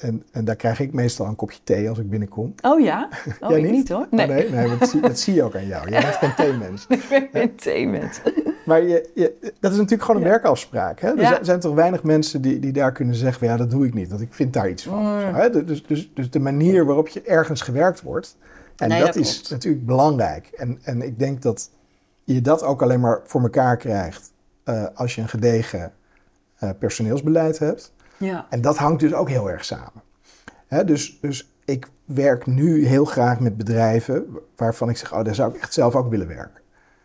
En, 0.00 0.22
en 0.32 0.44
daar 0.44 0.56
krijg 0.56 0.80
ik 0.80 0.92
meestal 0.92 1.26
een 1.26 1.36
kopje 1.36 1.58
thee 1.64 1.88
als 1.88 1.98
ik 1.98 2.10
binnenkom. 2.10 2.54
Oh 2.62 2.80
ja? 2.80 3.08
Oh, 3.40 3.50
Jij 3.50 3.70
niet 3.70 3.88
hoor. 3.88 4.06
Nee, 4.10 4.28
Oh, 4.28 4.34
nee, 4.34 4.50
nee 4.50 4.78
dat, 4.78 4.88
zie, 4.88 5.00
dat 5.00 5.18
zie 5.18 5.34
je 5.34 5.42
ook 5.42 5.54
aan 5.56 5.66
jou. 5.66 5.90
Jij 5.90 6.00
bent 6.00 6.14
geen 6.14 6.34
theemens. 6.34 6.86
ik 6.88 7.06
ben 7.08 7.28
geen 7.32 7.54
thee 7.56 7.86
met. 7.88 8.22
Maar 8.66 8.82
je, 8.82 9.10
je, 9.14 9.34
dat 9.60 9.70
is 9.72 9.76
natuurlijk 9.76 10.02
gewoon 10.04 10.20
een 10.20 10.26
Ja. 10.26 10.32
werkafspraak. 10.32 11.00
Hè? 11.00 11.08
Er 11.08 11.20
Ja. 11.20 11.38
zijn, 11.44 11.60
toch 11.60 11.74
weinig 11.74 12.02
mensen 12.02 12.42
die, 12.42 12.58
die 12.58 12.72
daar 12.72 12.92
kunnen 12.92 13.14
zeggen... 13.14 13.46
ja, 13.46 13.56
dat 13.56 13.70
doe 13.70 13.86
ik 13.86 13.94
niet, 13.94 14.08
want 14.08 14.20
ik 14.20 14.32
vind 14.34 14.52
daar 14.52 14.68
iets 14.70 14.82
van. 14.82 14.98
Mm. 15.02 15.20
Zo, 15.20 15.26
hè? 15.26 15.64
Dus, 15.64 15.86
dus, 15.86 16.10
dus 16.14 16.30
de 16.30 16.38
manier 16.40 16.84
waarop 16.84 17.08
je 17.08 17.22
ergens 17.22 17.60
gewerkt 17.60 18.02
wordt... 18.02 18.36
en 18.76 18.88
Nee, 18.88 18.98
dat, 18.98 19.06
dat 19.14 19.16
is 19.22 19.48
natuurlijk 19.48 19.86
belangrijk. 19.86 20.46
En, 20.56 20.78
en 20.82 21.02
ik 21.02 21.18
denk 21.18 21.42
dat 21.42 21.70
je 22.24 22.40
dat 22.40 22.62
ook 22.62 22.82
alleen 22.82 23.00
maar 23.00 23.20
voor 23.24 23.40
elkaar 23.42 23.76
krijgt... 23.76 24.32
eh, 24.64 24.84
als 24.94 25.14
je 25.14 25.20
een 25.20 25.28
gedegen 25.28 25.92
eh, 26.58 26.70
personeelsbeleid 26.78 27.58
hebt. 27.58 27.92
Ja. 28.16 28.46
En 28.50 28.60
dat 28.60 28.76
hangt 28.76 29.00
dus 29.00 29.14
ook 29.14 29.28
heel 29.28 29.50
erg 29.50 29.64
samen. 29.64 30.02
Hè, 30.66 30.84
dus, 30.84 31.18
dus 31.20 31.52
ik 31.64 31.88
werk 32.04 32.46
nu 32.46 32.86
heel 32.86 33.04
graag 33.04 33.40
met 33.40 33.56
bedrijven 33.56 34.26
waarvan 34.56 34.88
ik 34.88 34.96
zeg, 34.96 35.12
oh, 35.14 35.24
daar 35.24 35.34
zou 35.34 35.54
ik 35.54 35.60
echt 35.60 35.72
zelf 35.72 35.94
ook 35.94 36.10
willen 36.10 36.28
werken. 36.28 36.60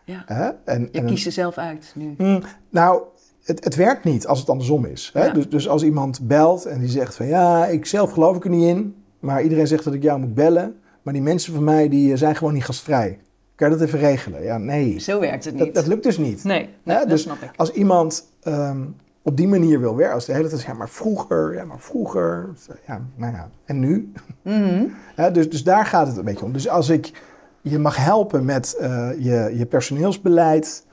ja. 0.06 0.24
Hè? 0.26 0.50
En, 0.66 0.90
Je 0.92 1.00
en- 1.00 1.06
kiest 1.06 1.26
er 1.26 1.32
zelf 1.32 1.58
uit 1.58 1.92
nu. 1.96 2.14
Hmm, 2.18 2.44
nou, 2.70 3.02
het, 3.44 3.64
het 3.64 3.76
werkt 3.76 4.04
niet 4.04 4.28
als 4.28 4.40
het 4.40 4.50
andersom 4.50 4.86
is. 4.86 5.10
Hè? 5.14 5.26
Ja. 5.26 5.34
Dus, 5.34 5.50
dus 5.50 5.68
als 5.68 5.84
iemand 5.84 6.28
belt 6.28 6.66
en 6.66 6.80
die 6.80 6.90
zegt 6.90 7.16
van 7.16 7.26
ja, 7.28 7.66
ik 7.66 7.86
zelf 7.86 8.12
geloof 8.12 8.36
ik 8.36 8.44
er 8.44 8.50
niet 8.50 8.68
in, 8.68 8.96
maar 9.20 9.42
iedereen 9.44 9.68
zegt 9.68 9.84
dat 9.84 9.94
ik 9.94 10.04
jou 10.04 10.20
moet 10.20 10.34
bellen, 10.34 10.76
maar 11.02 11.14
die 11.14 11.22
mensen 11.22 11.54
van 11.54 11.64
mij 11.64 11.90
die 11.90 12.12
eh, 12.12 12.18
zijn 12.18 12.36
gewoon 12.36 12.54
niet 12.54 12.66
gastvrij. 12.66 13.20
Kan 13.56 13.70
je 13.70 13.78
dat 13.78 13.88
even 13.88 14.00
regelen? 14.00 14.44
Ja, 14.44 14.58
nee. 14.58 15.00
Zo 15.00 15.20
werkt 15.20 15.46
het 15.46 15.54
niet. 15.56 15.74
dat 15.76 15.88
lukt 15.88 16.04
dus 16.04 16.18
niet. 16.18 16.44
Nee, 16.44 16.70
nee 16.84 16.98
dat 16.98 17.10
dus 17.10 17.22
snap 17.22 17.42
ik. 17.42 17.52
Als 17.56 17.72
iemand 17.72 18.26
ehm, 18.42 18.82
op 19.26 19.38
die 19.38 19.48
manier 19.48 19.80
wil 19.80 19.96
werken, 19.96 20.16
als 20.16 20.26
de 20.26 20.34
hele 20.34 20.48
tijd 20.50 20.62
ja, 20.62 20.74
maar 20.74 20.90
vroeger, 20.90 21.54
ja, 21.54 21.66
maar 21.66 21.80
vroeger, 21.80 22.50
ja, 22.88 23.02
nou 23.16 23.34
ja, 23.34 23.50
en 23.66 23.80
nu? 23.80 24.12
Mhm. 24.42 24.84
Ja, 25.16 25.30
dus, 25.30 25.50
dus 25.50 25.64
daar 25.64 25.86
gaat 25.86 26.08
het 26.08 26.18
een 26.18 26.24
beetje 26.26 26.46
om. 26.46 26.54
Dus 26.54 26.70
als 26.70 26.90
ik 26.90 27.22
je 27.62 27.80
mag 27.80 27.96
helpen 27.98 28.46
met 28.46 28.76
eh, 28.80 29.10
je, 29.18 29.52
je 29.58 29.66
personeelsbeleid 29.66 30.86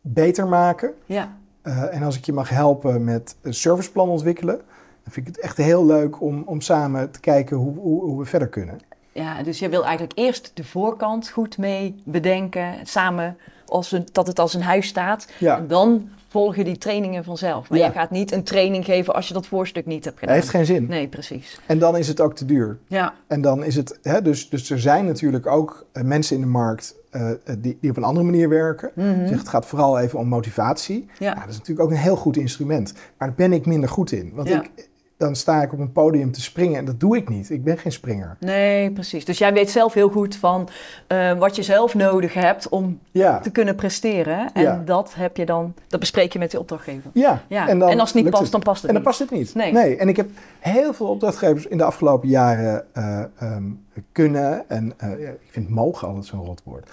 beter 0.00 0.46
maken, 0.48 0.92
Ja. 1.06 1.36
eh, 1.62 1.94
en 1.94 2.02
als 2.02 2.16
ik 2.16 2.24
je 2.24 2.32
mag 2.32 2.48
helpen 2.48 3.04
met 3.04 3.36
een 3.42 3.54
serviceplan 3.54 4.08
ontwikkelen, 4.08 4.56
dan 5.02 5.12
vind 5.12 5.28
ik 5.28 5.34
het 5.34 5.44
echt 5.44 5.56
heel 5.56 5.86
leuk 5.86 6.20
om, 6.20 6.42
om 6.46 6.60
samen 6.60 7.10
te 7.10 7.20
kijken 7.20 7.56
hoe, 7.56 7.74
hoe, 7.78 8.02
hoe 8.02 8.18
we 8.18 8.24
verder 8.24 8.48
kunnen. 8.48 8.78
ja, 9.12 9.42
dus 9.42 9.58
je 9.58 9.68
wil 9.68 9.84
eigenlijk 9.84 10.18
eerst 10.18 10.50
de 10.54 10.64
voorkant 10.64 11.28
goed 11.28 11.58
mee 11.58 12.02
bedenken. 12.04 12.74
Samen 12.82 13.36
als 13.66 13.92
een, 13.92 14.06
dat 14.12 14.26
het 14.26 14.38
als 14.38 14.54
een 14.54 14.62
huis 14.62 14.86
staat. 14.86 15.26
Ja, 15.38 15.56
En 15.58 15.66
dan 15.66 16.08
volgen 16.30 16.64
die 16.64 16.78
trainingen 16.78 17.24
vanzelf. 17.24 17.68
Maar 17.70 17.78
Ja. 17.78 17.86
je 17.86 17.92
gaat 17.92 18.10
niet 18.10 18.32
een 18.32 18.42
training 18.42 18.84
geven 18.84 19.14
als 19.14 19.28
je 19.28 19.34
dat 19.34 19.46
voorstuk 19.46 19.86
niet 19.86 20.04
hebt 20.04 20.14
dat 20.14 20.18
gedaan. 20.18 20.34
heeft 20.34 20.48
geen 20.48 20.66
zin. 20.66 20.86
Nee, 20.88 21.08
precies. 21.08 21.60
En 21.66 21.78
dan 21.78 21.96
is 21.96 22.08
het 22.08 22.20
ook 22.20 22.34
te 22.34 22.44
duur. 22.44 22.78
Ja, 22.86 23.14
En 23.26 23.40
dan 23.40 23.64
is 23.64 23.76
het, 23.76 23.98
hè, 24.02 24.22
dus, 24.22 24.48
dus 24.48 24.70
er 24.70 24.80
zijn 24.80 25.04
natuurlijk 25.06 25.46
ook 25.46 25.86
eh, 25.92 26.02
mensen 26.02 26.36
in 26.36 26.42
de 26.42 26.48
markt 26.48 26.94
eh, 27.10 27.30
die, 27.58 27.78
die 27.80 27.90
op 27.90 27.96
een 27.96 28.04
andere 28.04 28.26
manier 28.26 28.48
werken. 28.48 28.90
Zeg, 29.28 29.38
het 29.38 29.48
gaat 29.48 29.66
vooral 29.66 29.98
even 29.98 30.18
om 30.18 30.28
motivatie. 30.28 31.06
ja. 31.18 31.26
Ja, 31.26 31.34
dat 31.40 31.48
is 31.48 31.58
natuurlijk 31.58 31.80
ook 31.86 31.90
een 31.90 32.02
heel 32.02 32.16
goed 32.16 32.36
instrument. 32.36 32.92
Maar 33.18 33.28
daar 33.28 33.36
ben 33.36 33.52
ik 33.52 33.66
minder 33.66 33.88
goed 33.88 34.12
in. 34.12 34.30
Want 34.34 34.48
Ja. 34.48 34.62
ik, 34.62 34.88
dan 35.20 35.36
sta 35.36 35.62
ik 35.62 35.72
op 35.72 35.78
een 35.78 35.92
podium 35.92 36.32
te 36.32 36.40
springen 36.40 36.78
en 36.78 36.84
dat 36.84 37.00
doe 37.00 37.16
ik 37.16 37.28
niet. 37.28 37.50
Ik 37.50 37.64
ben 37.64 37.78
geen 37.78 37.92
springer. 37.92 38.36
Nee, 38.38 38.90
precies. 38.92 39.24
Dus 39.24 39.38
jij 39.38 39.52
weet 39.52 39.70
zelf 39.70 39.94
heel 39.94 40.08
goed 40.08 40.36
van 40.36 40.68
eh, 41.06 41.32
wat 41.38 41.56
je 41.56 41.62
zelf 41.62 41.94
nodig 41.94 42.34
hebt 42.34 42.68
om 42.68 42.98
Ja, 43.10 43.38
te 43.40 43.50
kunnen 43.50 43.74
presteren. 43.74 44.52
En 44.52 44.62
Ja. 44.62 44.82
dat 44.84 45.14
heb 45.14 45.36
je 45.36 45.46
dan, 45.46 45.74
dat 45.88 46.00
bespreek 46.00 46.32
je 46.32 46.38
met 46.38 46.50
de 46.50 46.58
opdrachtgever. 46.58 47.10
ja. 47.14 47.42
Ja. 47.48 47.68
En, 47.68 47.82
als 47.82 48.12
het 48.12 48.22
niet 48.22 48.30
past, 48.30 48.42
het. 48.42 48.52
dan 48.52 48.60
past 48.62 48.82
het 48.82 48.90
En 48.90 48.96
dan 48.96 49.02
niet. 49.06 49.18
past 49.18 49.30
het 49.30 49.30
niet. 49.38 49.54
Nee. 49.74 49.96
En 49.96 50.08
ik 50.08 50.16
heb 50.16 50.28
heel 50.58 50.92
veel 50.92 51.06
opdrachtgevers 51.06 51.66
in 51.66 51.76
de 51.78 51.84
afgelopen 51.84 52.28
jaren 52.28 52.84
eh, 52.92 53.22
ehm, 53.38 53.64
kunnen, 54.12 54.68
en 54.68 54.92
eh, 54.96 55.10
ik 55.28 55.48
vind 55.50 55.68
mogen 55.68 56.08
altijd 56.08 56.26
zo'n 56.26 56.44
rot 56.44 56.62
woord, 56.64 56.90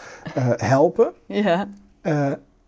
helpen. 0.57 1.11
Ja. 1.25 1.67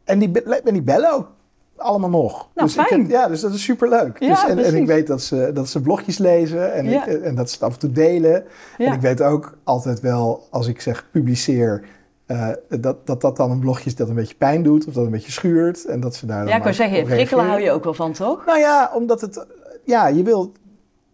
En, 0.04 0.20
die, 0.20 0.44
en 0.64 0.74
die 0.74 0.82
bellen 0.82 1.14
ook 1.14 1.32
allemaal 1.80 2.10
nog. 2.10 2.50
Nou, 2.56 2.68
dus 2.68 2.78
ik 2.78 2.88
heb- 2.88 3.10
ja, 3.10 3.28
dus 3.28 3.42
dat 3.42 3.54
is 3.54 3.64
superleuk. 3.64 4.20
Ja, 4.20 4.28
dus, 4.30 4.44
en, 4.46 4.58
en 4.64 4.76
ik 4.76 4.86
weet 4.86 5.08
dat 5.08 5.22
ze, 5.22 5.52
dat 5.54 5.70
ze 5.70 5.82
blogjes 5.82 6.18
lezen 6.18 6.74
en, 6.74 6.86
Ja. 6.90 7.06
ik- 7.08 7.22
en 7.22 7.36
dat 7.36 7.48
ze 7.50 7.56
het 7.56 7.64
af 7.64 7.74
en 7.74 7.80
toe 7.80 7.92
delen. 7.92 8.44
Ja. 8.78 8.86
En 8.86 8.94
ik 8.94 9.02
weet 9.02 9.22
ook 9.22 9.58
altijd 9.64 10.00
wel, 10.00 10.48
als 10.50 10.68
ik 10.68 10.82
zeg 10.82 11.06
publiceer, 11.12 11.84
eh, 12.26 12.50
dat, 12.70 13.08
dat 13.08 13.22
dat 13.22 13.38
dan 13.38 13.52
een 13.52 13.60
blogje 13.60 13.86
is 13.86 13.96
dat 13.96 14.10
een 14.10 14.16
beetje 14.16 14.36
pijn 14.36 14.64
doet 14.64 14.88
of 14.88 14.94
dat 14.94 15.06
een 15.06 15.12
beetje 15.12 15.32
schuurt. 15.32 15.86
En 15.86 16.00
dat 16.00 16.16
ze 16.16 16.26
daar 16.26 16.40
dan 16.40 16.48
Ja, 16.48 16.56
ik 16.60 16.68
ook 16.68 16.74
zeggen, 16.74 17.04
prikkelen 17.04 17.46
hou 17.46 17.62
je 17.62 17.72
ook 17.72 17.84
wel 17.84 17.94
van, 17.94 18.12
toch? 18.12 18.46
Nou 18.46 18.60
ja, 18.60 18.92
omdat 18.96 19.22
het, 19.22 19.46
ja, 19.84 20.08
je 20.08 20.24
wil, 20.24 20.52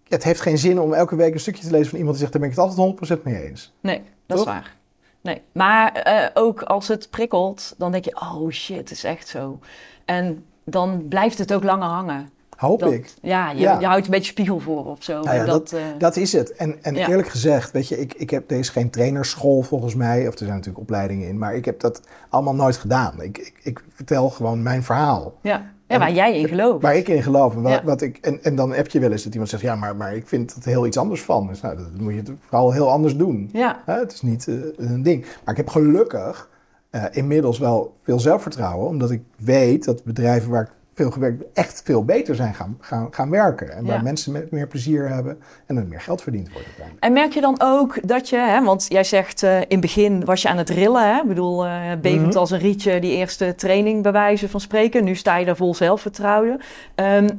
het 0.08 0.24
heeft 0.24 0.42
geen 0.42 0.58
zin 0.58 0.80
om 0.80 0.94
elke 0.94 1.16
week 1.16 1.34
een 1.34 1.40
stukje 1.40 1.64
te 1.66 1.72
lezen 1.72 1.90
van 1.90 1.98
iemand 2.00 2.18
die 2.18 2.28
zegt, 2.28 2.32
daar 2.32 2.42
ben 2.42 2.52
ik 2.52 2.56
het 2.58 2.78
altijd 2.78 3.20
100% 3.20 3.24
mee 3.24 3.44
eens. 3.50 3.74
Nee, 3.82 4.02
dat 4.26 4.38
is 4.40 4.46
waar. 4.46 4.76
Nee, 5.22 5.42
maar 5.52 5.92
eh, 5.94 6.30
ook 6.34 6.62
als 6.62 6.88
het 6.88 7.10
prikkelt, 7.10 7.76
dan 7.78 7.92
denk 7.92 8.06
je, 8.06 8.16
oh 8.16 8.50
shit, 8.52 8.78
het 8.78 8.92
is 8.92 9.04
echt 9.04 9.28
zo. 9.28 9.60
En 10.06 10.46
dan 10.66 11.06
blijft 11.10 11.38
het 11.38 11.54
ook 11.54 11.64
langer 11.64 11.88
hangen. 11.88 12.30
Hoop 12.56 12.80
Dat- 12.80 12.92
ik. 12.92 13.14
Ja 13.22 13.52
je, 13.52 13.60
Ja. 13.60 13.80
je 13.80 13.86
houdt 13.86 14.06
een 14.06 14.12
beetje 14.12 14.32
spiegel 14.32 14.60
voor 14.60 14.86
of 14.86 15.04
zo. 15.04 15.22
Nou 15.22 15.36
ja, 15.36 15.46
dat, 15.46 15.72
eh, 15.72 15.82
Dat 15.98 16.16
is 16.16 16.32
het. 16.34 16.54
En, 16.54 16.84
en 16.84 16.96
Ja. 16.96 17.08
eerlijk 17.08 17.28
gezegd, 17.28 17.72
weet 17.72 17.88
je, 17.88 18.00
ik, 18.00 18.14
ik 18.14 18.30
heb, 18.30 18.52
is 18.52 18.70
geen 18.70 18.90
trainerschool 18.90 19.62
volgens 19.62 19.96
mij, 19.96 20.28
of 20.28 20.34
er 20.34 20.38
zijn 20.40 20.50
natuurlijk 20.50 20.80
opleidingen 20.80 21.28
in, 21.28 21.38
maar 21.38 21.56
ik 21.56 21.66
heb 21.66 21.80
dat 21.80 22.02
allemaal 22.30 22.56
nooit 22.56 22.78
gedaan. 22.78 23.22
Ik, 23.22 23.38
ik, 23.38 23.54
ik 23.64 23.84
vertel 23.94 24.30
gewoon 24.30 24.64
mijn 24.64 24.84
verhaal. 24.84 25.34
ja. 25.42 25.74
ja, 25.88 26.00
waar 26.00 26.12
jij 26.14 26.40
in 26.40 26.48
gelooft. 26.48 26.82
Waar 26.82 26.96
ik 26.96 27.08
in 27.08 27.24
geloof. 27.24 27.56
En, 27.56 27.62
wat, 27.62 27.72
Ja. 27.72 27.84
wat 27.84 28.02
ik, 28.02 28.18
en, 28.18 28.44
en 28.44 28.56
dan 28.56 28.74
heb 28.74 28.88
je 28.88 29.00
wel 29.00 29.12
eens 29.12 29.24
dat 29.24 29.32
iemand 29.32 29.50
zegt, 29.50 29.64
ja, 29.64 29.76
maar, 29.76 29.96
maar 29.96 30.16
ik 30.16 30.28
vind 30.28 30.54
het 30.56 30.66
heel 30.66 30.86
iets 30.86 30.98
anders 30.98 31.22
van. 31.24 31.48
Dus 31.48 31.62
nou, 31.62 31.76
dat 31.78 31.98
moet 32.00 32.14
je 32.14 32.20
het 32.20 32.32
vooral 32.48 32.72
heel 32.72 32.90
anders 32.92 33.16
doen. 33.18 33.50
Ja, 33.54 33.82
het 33.86 34.14
is 34.14 34.22
niet 34.22 34.48
eh, 34.48 34.56
een 34.76 35.04
ding. 35.04 35.22
Maar 35.22 35.54
ik 35.54 35.58
heb 35.58 35.70
gelukkig 35.70 36.50
eh, 36.96 37.04
inmiddels 37.12 37.60
wel 37.60 37.94
veel 38.04 38.20
zelfvertrouwen, 38.20 38.88
omdat 38.88 39.12
ik 39.12 39.22
weet 39.38 39.86
dat 39.86 40.04
bedrijven 40.04 40.50
waar 40.52 40.62
ik 40.62 40.70
veel 40.94 41.12
gewerkt 41.12 41.40
heb, 41.40 41.48
echt 41.54 41.82
veel 41.86 42.06
beter 42.06 42.36
zijn 42.36 42.54
gaan, 42.54 42.78
gaan, 42.80 43.08
gaan 43.12 43.30
werken. 43.30 43.72
En 43.72 43.86
waar 43.86 43.96
Ja. 43.96 44.02
mensen 44.02 44.32
met 44.32 44.52
meer 44.52 44.68
plezier 44.68 45.08
hebben 45.10 45.38
en 45.66 45.78
er 45.78 45.86
meer 45.88 46.02
geld 46.02 46.22
verdiend 46.22 46.48
wordt. 46.52 46.66
uiteindelijk. 46.66 47.04
En 47.06 47.14
merk 47.14 47.34
je 47.34 47.42
dan 47.42 47.56
ook 47.62 48.08
dat 48.08 48.30
je, 48.30 48.38
hè, 48.38 48.64
want 48.64 48.86
jij 48.90 49.04
zegt 49.04 49.44
eh, 49.44 49.56
in 49.60 49.66
het 49.70 49.80
begin 49.80 50.26
was 50.26 50.42
je 50.42 50.50
aan 50.50 50.58
het 50.58 50.70
rillen, 50.70 51.14
hè? 51.14 51.22
Ik 51.22 51.28
bedoel, 51.28 51.66
eh 51.66 51.82
bevend 52.02 52.28
Mhm. 52.28 52.38
als 52.38 52.52
een 52.52 52.60
rietje 52.60 53.00
die 53.00 53.12
eerste 53.16 53.56
training 53.56 54.04
bij 54.04 54.12
wijze 54.12 54.50
van 54.50 54.60
spreken. 54.60 55.04
Nu 55.04 55.16
sta 55.16 55.38
je 55.38 55.46
daar 55.46 55.56
vol 55.56 55.76
zelfvertrouwen. 55.76 56.60
Ehm, 56.96 57.30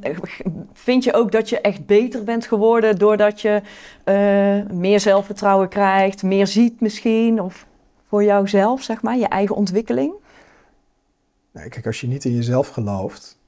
vind 0.72 1.04
je 1.04 1.12
ook 1.14 1.32
dat 1.32 1.48
je 1.48 1.60
echt 1.60 1.86
beter 1.86 2.24
bent 2.24 2.46
geworden 2.46 2.98
doordat 2.98 3.40
je 3.40 3.62
meer 4.72 5.00
zelfvertrouwen 5.00 5.68
krijgt, 5.68 6.22
meer 6.22 6.46
ziet 6.46 6.80
misschien? 6.80 7.40
Of 7.42 7.66
voor 8.16 8.24
jouzelf, 8.24 8.83
zeg 8.83 9.02
maar, 9.02 9.16
je 9.16 9.29
eigen 9.29 9.57
ontwikkeling? 9.57 10.12
Kijk, 11.52 11.87
als 11.87 12.00
je 12.00 12.07
niet 12.07 12.24
in 12.24 12.35
jezelf 12.35 12.68
gelooft, 12.68 13.38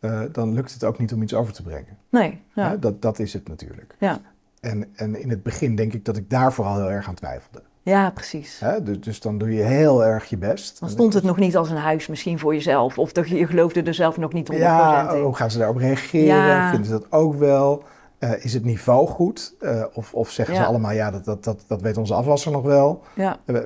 eh, 0.00 0.20
dan 0.32 0.52
lukt 0.52 0.72
het 0.72 0.84
ook 0.84 0.98
niet 0.98 1.12
om 1.12 1.22
iets 1.22 1.34
over 1.34 1.52
te 1.52 1.62
brengen. 1.62 1.96
Nee, 2.10 2.40
ja. 2.54 2.76
Dat, 2.76 3.02
dat 3.02 3.18
is 3.18 3.32
het 3.32 3.48
natuurlijk. 3.48 3.94
Ja. 3.98 4.20
En, 4.60 4.90
en 4.94 5.20
in 5.20 5.30
het 5.30 5.42
begin 5.42 5.74
denk 5.74 5.92
ik 5.92 6.04
dat 6.04 6.16
ik 6.16 6.30
daar 6.30 6.52
vooral 6.52 6.76
heel 6.76 6.90
erg 6.90 7.08
aan 7.08 7.14
twijfelde. 7.14 7.62
ja, 7.82 8.10
precies. 8.10 8.58
Hè? 8.60 8.82
Dus, 8.82 9.00
dus 9.00 9.20
dan 9.20 9.38
doe 9.38 9.52
je 9.54 9.62
heel 9.62 10.04
erg 10.04 10.24
je 10.24 10.36
best. 10.36 10.80
Dan 10.80 10.88
stond 10.88 11.14
het 11.14 11.24
nog 11.24 11.36
niet 11.36 11.56
als 11.56 11.70
een 11.70 11.76
huis 11.76 12.06
misschien 12.06 12.38
voor 12.38 12.54
jezelf. 12.54 12.98
Of 12.98 13.12
dat 13.12 13.28
je, 13.28 13.36
je 13.36 13.46
geloofde 13.46 13.82
er 13.82 13.94
zelf 13.94 14.16
nog 14.16 14.32
niet 14.32 14.52
100% 14.52 14.56
Ja, 14.56 15.10
in. 15.12 15.22
hoe 15.22 15.34
gaan 15.34 15.50
ze 15.50 15.58
daarop 15.58 15.76
reageren? 15.76 16.26
Ja. 16.46 16.68
Vinden 16.70 16.86
ze 16.86 16.92
dat 16.92 17.12
ook 17.12 17.34
wel? 17.34 17.82
Eh, 18.18 18.44
is 18.44 18.54
het 18.54 18.64
niveau 18.64 19.06
goed? 19.06 19.54
Eh, 19.60 19.84
of, 19.94 20.14
of 20.14 20.30
zeggen 20.30 20.54
ze 20.56 20.64
allemaal, 20.64 20.92
ja, 20.92 21.10
dat, 21.10 21.24
dat, 21.24 21.44
dat, 21.44 21.64
dat 21.66 21.80
weet 21.82 21.96
onze 21.96 22.14
afwasser 22.14 22.52
nog 22.52 22.62
wel. 22.62 23.02
Ja, 23.14 23.38
Eh, 23.44 23.56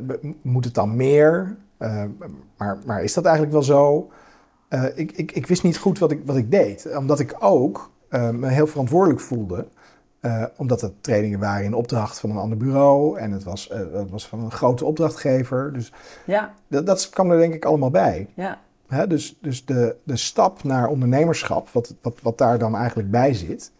Moet 0.43 0.65
het 0.65 0.75
dan 0.75 0.97
meer? 0.97 1.57
Maar, 2.57 2.79
maar 2.87 3.03
is 3.03 3.15
dat 3.15 3.25
eigenlijk 3.25 3.55
wel 3.55 3.63
zo? 3.63 4.11
Ik, 4.95 5.13
ik, 5.13 5.33
ik 5.33 5.47
wist 5.47 5.63
niet 5.63 5.79
goed 5.79 5.99
wat 5.99 6.11
ik, 6.11 6.21
wat 6.25 6.37
ik 6.37 6.51
deed. 6.51 6.97
Omdat 6.97 7.19
ik 7.19 7.37
ook 7.39 7.91
me 8.11 8.49
heel 8.49 8.67
verantwoordelijk 8.67 9.21
voelde. 9.21 9.67
Omdat 10.57 10.81
het 10.81 11.03
trainingen 11.03 11.39
waren 11.39 11.65
in 11.65 11.75
opdracht 11.75 12.19
van 12.21 12.31
een 12.31 12.37
ander 12.37 12.59
bureau. 12.59 13.19
En 13.19 13.33
het 13.33 13.45
was, 13.45 13.69
het 13.93 14.11
was 14.11 14.29
van 14.29 14.41
een 14.41 14.51
grote 14.51 14.85
opdrachtgever. 14.85 15.73
Dus 15.73 15.93
ja, 16.25 16.55
dat, 16.69 16.87
dat 16.87 17.11
kwam 17.11 17.31
er 17.31 17.39
denk 17.39 17.55
ik 17.55 17.65
allemaal 17.65 17.91
bij. 17.91 18.29
ja. 18.35 18.59
Hè, 18.89 19.07
dus 19.07 19.39
dus 19.41 19.65
de, 19.65 19.97
de 20.05 20.17
stap 20.17 20.63
naar 20.65 20.89
ondernemerschap, 20.89 21.69
wat, 21.69 21.95
wat, 22.03 22.19
wat 22.23 22.39
daar 22.39 22.59
dan 22.59 22.77
eigenlijk 22.77 23.11
bij 23.11 23.35
zit, 23.35 23.73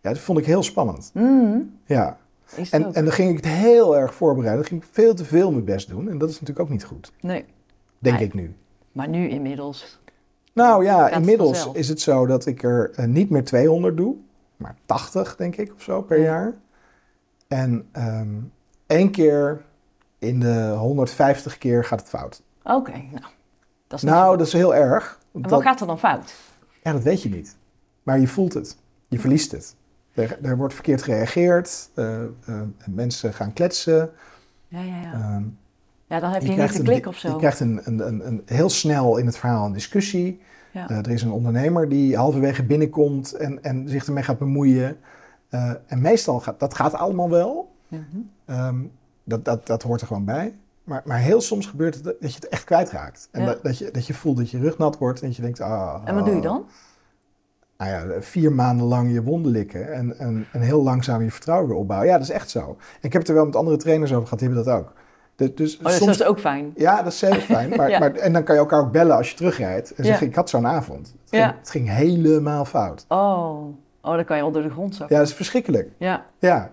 ja, 0.00 0.10
dat 0.10 0.18
vond 0.18 0.38
ik 0.38 0.46
heel 0.46 0.62
spannend. 0.62 1.10
Mm, 1.14 1.78
Ja. 1.86 2.18
En, 2.70 2.94
en 2.94 3.04
dan 3.04 3.12
ging 3.12 3.30
ik 3.30 3.36
het 3.36 3.46
heel 3.52 3.96
erg 3.96 4.14
voorbereiden. 4.14 4.60
Dan 4.62 4.70
ging 4.70 4.82
ik 4.82 4.88
veel 4.92 5.14
te 5.14 5.24
veel 5.24 5.50
mijn 5.50 5.64
best 5.64 5.88
doen. 5.88 6.08
En 6.08 6.18
dat 6.18 6.28
is 6.28 6.34
natuurlijk 6.40 6.60
ook 6.66 6.72
niet 6.72 6.84
goed, 6.84 7.12
Nee, 7.20 7.44
denk 7.98 8.18
ik 8.18 8.34
nu. 8.34 8.54
maar 8.92 9.08
nu 9.08 9.28
inmiddels. 9.28 10.00
Nou 10.52 10.84
ja, 10.84 11.04
het 11.04 11.12
inmiddels 11.14 11.68
is 11.72 11.88
het 11.88 12.00
zo 12.00 12.26
dat 12.26 12.46
ik 12.46 12.62
er 12.62 12.90
eh, 12.94 13.04
niet 13.06 13.30
meer 13.30 13.44
200 13.44 13.96
doe, 13.96 14.14
maar 14.56 14.76
80 14.86 15.36
denk 15.36 15.56
ik 15.56 15.72
of 15.74 15.82
zo 15.82 16.02
per 16.02 16.18
Ja. 16.18 16.24
jaar. 16.24 16.54
En 17.48 17.88
ehm, 17.92 18.28
één 18.86 19.10
keer 19.10 19.62
in 20.18 20.40
de 20.40 20.74
150 20.78 21.58
keer 21.58 21.84
gaat 21.84 22.00
het 22.00 22.08
fout. 22.08 22.42
Oké, 22.62 22.90
nou. 22.92 23.24
Dat 23.86 23.98
is 23.98 24.04
Nou, 24.04 24.28
goed. 24.28 24.38
dat 24.38 24.46
is 24.46 24.52
heel 24.52 24.74
erg. 24.74 25.18
En 25.34 25.42
Dat- 25.42 25.50
wat 25.50 25.62
gaat 25.62 25.80
er 25.80 25.86
dan 25.86 25.98
fout? 25.98 26.34
Ja, 26.82 26.92
dat 26.92 27.02
weet 27.02 27.22
je 27.22 27.28
niet. 27.28 27.56
Maar 28.02 28.18
je 28.20 28.28
voelt 28.28 28.54
het. 28.54 28.76
Je 29.08 29.18
verliest 29.18 29.52
het. 29.52 29.76
Er, 30.18 30.38
er 30.42 30.56
wordt 30.56 30.74
verkeerd 30.74 31.02
gereageerd. 31.02 31.90
eh, 31.94 32.22
eh, 32.22 32.28
mensen 32.86 33.32
gaan 33.34 33.52
kletsen. 33.52 34.10
Ja, 34.68 34.80
ja, 34.80 35.00
ja. 35.00 35.12
ehm, 35.12 35.42
Ja, 36.06 36.20
dan 36.20 36.30
heb 36.32 36.42
je, 36.42 36.48
niet 36.48 36.72
de 36.72 36.78
een- 36.78 36.84
klik 36.84 37.06
of 37.06 37.16
zo. 37.16 37.28
Je 37.28 37.36
krijgt 37.36 37.60
een, 37.60 37.80
een, 37.84 38.06
een, 38.08 38.26
een, 38.26 38.42
heel 38.46 38.68
snel 38.70 39.16
in 39.16 39.26
het 39.26 39.36
verhaal 39.38 39.66
een 39.66 39.72
discussie. 39.72 40.40
Ja. 40.72 40.88
Eh, 40.88 40.96
er 40.96 41.10
is 41.10 41.22
een 41.22 41.30
ondernemer 41.30 41.88
die 41.88 42.16
halverwege 42.16 42.62
binnenkomt 42.64 43.32
en, 43.32 43.62
en 43.62 43.88
zich 43.88 44.06
ermee 44.06 44.22
gaat 44.22 44.38
bemoeien. 44.38 44.96
En 45.86 46.00
meestal 46.00 46.40
gaat 46.40 46.60
dat 46.60 46.74
gaat 46.74 46.94
allemaal 46.94 47.30
wel. 47.30 47.70
Mhm. 47.88 48.02
Ehm, 48.44 48.76
dat, 49.24 49.44
dat, 49.44 49.66
dat 49.66 49.82
hoort 49.82 50.00
er 50.00 50.06
gewoon 50.06 50.24
bij. 50.24 50.54
Maar, 50.84 51.02
maar 51.04 51.18
heel 51.18 51.40
soms 51.40 51.66
gebeurt 51.66 51.94
het 51.94 52.04
dat 52.04 52.16
je 52.20 52.34
het 52.34 52.48
echt 52.48 52.64
kwijtraakt. 52.64 53.28
En 53.32 53.40
Ja. 53.40 53.46
dat, 53.46 53.62
dat, 53.62 53.78
je, 53.78 53.90
dat 53.90 54.06
je 54.06 54.14
voelt 54.14 54.36
dat 54.36 54.50
je 54.50 54.58
rug 54.58 54.78
nat 54.78 54.98
wordt 54.98 55.20
en 55.20 55.26
dat 55.26 55.36
je 55.36 55.42
denkt... 55.42 55.60
Ah, 55.60 56.02
En 56.04 56.14
wat 56.14 56.24
doe 56.24 56.34
je 56.34 56.40
dan? 56.40 56.64
Nou 57.78 57.90
ja, 57.90 58.20
vier 58.20 58.52
maanden 58.52 58.86
lang 58.86 59.12
je 59.12 59.22
wonden 59.22 59.52
likken 59.52 59.92
en, 59.92 60.18
en, 60.18 60.46
en 60.52 60.60
heel 60.60 60.82
langzaam 60.82 61.22
je 61.22 61.30
vertrouwen 61.30 61.68
weer 61.68 61.76
opbouwen. 61.78 62.08
Ja, 62.08 62.14
dat 62.18 62.22
is 62.22 62.30
echt 62.30 62.50
zo. 62.50 62.76
Ik 63.00 63.12
heb 63.12 63.20
het 63.20 63.28
er 63.30 63.34
wel 63.36 63.44
met 63.44 63.56
andere 63.56 63.76
trainers 63.76 64.10
over 64.12 64.22
gehad, 64.24 64.38
die 64.38 64.48
hebben 64.48 64.64
dat 64.66 64.74
ook. 64.74 64.92
De- 65.36 65.54
dus 65.54 65.76
Oh, 65.78 65.84
dus 65.84 65.96
soms, 65.96 66.06
dat 66.16 66.20
is 66.20 66.26
ook 66.32 66.40
fijn. 66.40 66.72
Ja, 66.76 67.02
dat 67.02 67.12
is 67.12 67.20
heel 67.20 67.34
fijn. 67.34 67.68
Maar, 67.76 67.90
Ja. 67.90 67.98
maar, 67.98 68.14
en 68.14 68.32
dan 68.32 68.42
kan 68.44 68.54
je 68.54 68.60
elkaar 68.60 68.80
ook 68.80 68.92
bellen 68.92 69.16
als 69.16 69.30
je 69.30 69.36
terugrijdt 69.36 69.90
en 69.90 70.04
Ja. 70.04 70.08
zeggen, 70.10 70.26
ik 70.26 70.34
had 70.34 70.50
zo'n 70.50 70.66
avond. 70.66 71.06
Het 71.06 71.28
ging, 71.30 71.42
Ja. 71.42 71.54
het 71.58 71.70
ging 71.70 71.88
helemaal 71.90 72.64
fout. 72.64 73.04
Oh. 73.08 73.62
oh, 74.02 74.14
dan 74.14 74.24
kan 74.24 74.36
je 74.36 74.42
al 74.42 74.50
door 74.52 74.62
de 74.62 74.70
grond 74.70 74.94
zakken. 74.94 75.14
Ja, 75.16 75.20
dat 75.22 75.30
is 75.30 75.36
verschrikkelijk. 75.36 75.88
Ja. 75.98 76.24
Ja. 76.38 76.70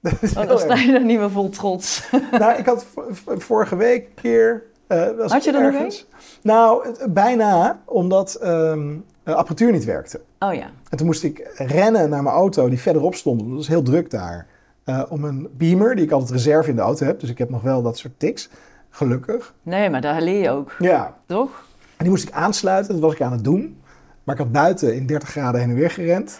Dat 0.00 0.22
is 0.22 0.36
Oh, 0.38 0.46
dan 0.46 0.58
sta 0.58 0.74
je 0.74 0.92
er 0.92 1.04
niet 1.04 1.18
meer 1.18 1.30
vol 1.30 1.48
trots. 1.48 2.10
Nou, 2.38 2.58
ik 2.58 2.66
had 2.66 2.86
vorige 3.24 3.76
week 3.76 4.06
een 4.06 4.14
keer... 4.22 4.62
eh, 4.86 5.10
was 5.16 5.32
Had 5.32 5.44
je 5.44 5.52
er 5.52 5.62
nog 5.62 5.72
ergens. 5.74 6.06
Nou, 6.42 6.86
het- 6.88 7.14
bijna, 7.14 7.80
omdat 7.84 8.34
ehm 8.34 8.96
apparatuur 9.34 9.72
niet 9.72 9.84
werkte. 9.84 10.20
Oh 10.38 10.54
ja. 10.54 10.70
En 10.88 10.96
toen 10.96 11.06
moest 11.06 11.22
ik 11.22 11.50
rennen 11.56 12.10
naar 12.10 12.22
mijn 12.22 12.34
auto 12.34 12.68
die 12.68 12.80
verderop 12.80 13.14
stond. 13.14 13.40
Het 13.40 13.50
was 13.50 13.68
heel 13.68 13.82
druk 13.82 14.10
daar. 14.10 14.46
eh, 14.84 15.02
om 15.08 15.24
een 15.24 15.48
beamer, 15.56 15.94
die 15.96 16.04
ik 16.04 16.10
altijd 16.10 16.30
reserve 16.30 16.70
in 16.70 16.76
de 16.76 16.82
auto 16.82 17.06
heb. 17.06 17.20
Dus 17.20 17.30
ik 17.30 17.38
heb 17.38 17.50
nog 17.50 17.62
wel 17.62 17.82
dat 17.82 17.98
soort 17.98 18.12
tics. 18.18 18.48
Gelukkig. 18.90 19.54
Nee, 19.62 19.90
maar 19.90 20.00
daar 20.00 20.22
leer 20.22 20.42
je 20.42 20.50
ook, 20.50 20.74
Ja. 20.78 21.16
toch? 21.26 21.50
En 21.96 22.04
die 22.04 22.08
moest 22.10 22.28
ik 22.28 22.34
aansluiten. 22.34 22.92
Dat 22.92 23.02
was 23.02 23.12
ik 23.12 23.20
aan 23.22 23.32
het 23.32 23.44
doen. 23.44 23.80
Maar 24.24 24.34
ik 24.34 24.40
had 24.40 24.52
buiten 24.52 24.94
in 24.94 25.06
30 25.06 25.28
graden 25.28 25.60
heen 25.60 25.70
en 25.70 25.74
weer 25.76 25.90
gerend. 25.90 26.38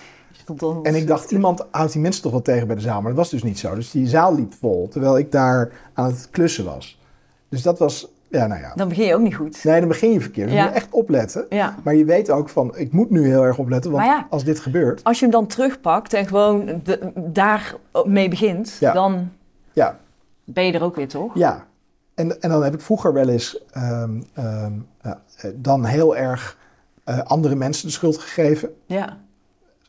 En 0.82 0.94
ik 0.94 1.06
dacht, 1.06 1.30
iemand 1.30 1.66
houdt 1.70 1.92
die 1.92 2.00
mensen 2.02 2.22
toch 2.22 2.32
wel 2.32 2.42
tegen 2.42 2.66
bij 2.66 2.76
de 2.76 2.82
zaal. 2.82 3.00
Maar 3.00 3.10
dat 3.10 3.18
was 3.20 3.30
dus 3.30 3.42
niet 3.42 3.58
zo. 3.58 3.74
Dus 3.74 3.90
die 3.90 4.06
zaal 4.06 4.34
liep 4.34 4.52
vol. 4.60 4.88
Terwijl 4.88 5.18
ik 5.18 5.32
daar 5.32 5.72
aan 5.94 6.06
het 6.06 6.28
klussen 6.30 6.64
was. 6.64 7.00
Dus 7.48 7.62
dat 7.62 7.78
was, 7.78 8.12
ja 8.30 8.46
nou 8.46 8.60
ja. 8.60 8.72
Dan 8.74 8.88
begin 8.88 9.06
je 9.06 9.14
ook 9.14 9.20
niet 9.20 9.34
goed. 9.34 9.64
Nee, 9.64 9.78
dan 9.78 9.88
begin 9.88 10.12
je 10.12 10.20
verkeerd. 10.20 10.48
Dus 10.48 10.58
je 10.58 10.64
moet 10.64 10.74
echt 10.74 10.90
opletten. 10.90 11.46
Ja. 11.48 11.74
Maar 11.84 11.94
je 11.94 12.04
weet 12.04 12.30
ook 12.30 12.48
van, 12.48 12.76
ik 12.76 12.92
moet 12.92 13.10
nu 13.10 13.26
heel 13.26 13.42
erg 13.42 13.58
opletten. 13.58 13.90
Want 13.90 14.24
als 14.30 14.44
dit 14.44 14.60
gebeurt, 14.60 15.04
Als 15.04 15.18
je 15.18 15.24
hem 15.24 15.32
dan 15.32 15.46
terugpakt 15.46 16.12
en 16.12 16.26
gewoon 16.26 16.80
de, 16.84 17.12
daar 17.16 17.74
mee 18.04 18.28
begint, 18.28 18.78
dan 18.80 19.30
ja, 19.72 19.98
ben 20.44 20.64
je 20.64 20.72
er 20.72 20.82
ook 20.82 20.96
weer, 20.96 21.08
toch? 21.08 21.34
Ja, 21.34 21.66
en, 22.14 22.40
en 22.40 22.50
dan 22.50 22.62
heb 22.62 22.74
ik 22.74 22.80
vroeger 22.80 23.12
wel 23.12 23.28
eens 23.28 23.64
ehm, 23.70 24.20
ehm, 24.34 24.72
eh, 25.00 25.12
dan 25.54 25.84
heel 25.84 26.16
erg 26.16 26.58
eh, 27.04 27.18
andere 27.18 27.54
mensen 27.54 27.86
de 27.86 27.92
schuld 27.92 28.18
gegeven. 28.18 28.70
Ja. 28.86 29.18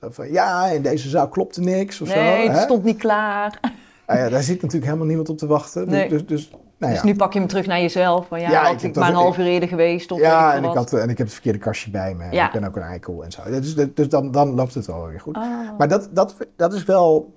Zo 0.02 0.10
van, 0.12 0.32
ja, 0.32 0.66
in 0.66 0.82
deze 0.82 1.10
zaal 1.10 1.30
klopte 1.30 1.62
niks 1.62 2.02
of 2.02 2.16
Nee, 2.16 2.42
zo. 2.42 2.48
het 2.48 2.58
hè? 2.58 2.64
stond 2.64 2.84
niet 2.84 2.98
klaar. 2.98 3.60
Nou 4.08 4.20
ja, 4.20 4.30
daar 4.30 4.44
zit 4.44 4.56
natuurlijk 4.56 4.86
helemaal 4.86 5.08
niemand 5.08 5.30
op 5.30 5.38
te 5.38 5.48
wachten. 5.48 5.90
Nee. 5.90 6.10
Dus, 6.10 6.26
dus, 6.26 6.52
nou 6.80 6.94
Dus 6.94 7.04
nu 7.04 7.16
pak 7.16 7.34
je 7.34 7.40
hem 7.40 7.48
terug 7.48 7.66
naar 7.66 7.82
jezelf. 7.82 8.30
Maar 8.30 8.40
ja, 8.40 8.50
Ja, 8.50 8.64
had 8.64 8.72
ik 8.74 8.82
ik, 8.82 8.96
maar 8.96 9.10
een 9.10 9.16
half 9.16 9.38
uur 9.38 9.46
eerder 9.46 9.70
geweest. 9.70 10.12
Of 10.12 10.20
ja, 10.20 10.54
en 10.54 10.64
ik, 10.64 10.74
had, 10.74 10.94
en 10.94 11.10
ik 11.10 11.18
heb 11.18 11.26
het 11.26 11.34
verkeerde 11.34 11.60
kastje 11.60 11.90
bij 11.92 12.14
me. 12.14 12.32
Ja. 12.32 12.46
Ik 12.46 12.52
ben 12.52 12.64
ook 12.64 12.76
een 12.76 12.82
eikel 12.82 13.24
en 13.24 13.32
zo. 13.32 13.42
Dus, 13.46 13.76
dus, 13.76 13.88
dus 13.94 14.10
dan, 14.10 14.32
dan 14.32 14.56
loopt 14.56 14.74
het 14.74 14.86
wel 14.86 15.08
weer 15.08 15.20
goed. 15.20 15.36
Ah. 15.36 15.44
Maar 15.78 15.88
dat, 15.88 16.10
dat, 16.12 16.36
dat 16.56 16.74
is 16.74 16.84
wel, 16.84 17.34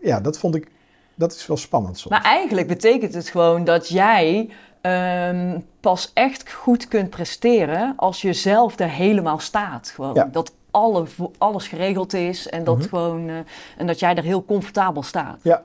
ja, 0.00 0.20
dat 0.20 0.38
vond 0.38 0.54
ik, 0.54 0.70
dat 1.14 1.32
is 1.34 1.46
wel 1.46 1.56
spannend 1.56 1.98
soms. 1.98 2.14
Maar 2.14 2.24
eigenlijk 2.24 2.66
betekent 2.66 3.14
het 3.14 3.28
gewoon 3.28 3.64
dat 3.64 3.88
jij 3.88 4.50
ehm, 4.80 5.58
pas 5.80 6.10
echt 6.14 6.52
goed 6.52 6.88
kunt 6.88 7.10
presteren 7.10 7.92
als 7.96 8.22
je 8.22 8.32
zelf 8.32 8.78
er 8.78 8.90
helemaal 8.90 9.38
staat. 9.38 9.92
Gewoon. 9.94 10.14
Ja. 10.14 10.28
Dat 10.32 10.52
alle, 10.70 11.04
alles 11.38 11.68
geregeld 11.68 12.14
is 12.14 12.48
en 12.48 12.64
dat, 12.64 12.78
Mhm. 12.78 12.88
gewoon, 12.88 13.28
eh, 13.28 13.34
en 13.78 13.86
dat 13.86 13.98
jij 13.98 14.14
er 14.14 14.22
heel 14.22 14.44
comfortabel 14.44 15.02
staat. 15.02 15.38
Ja. 15.42 15.62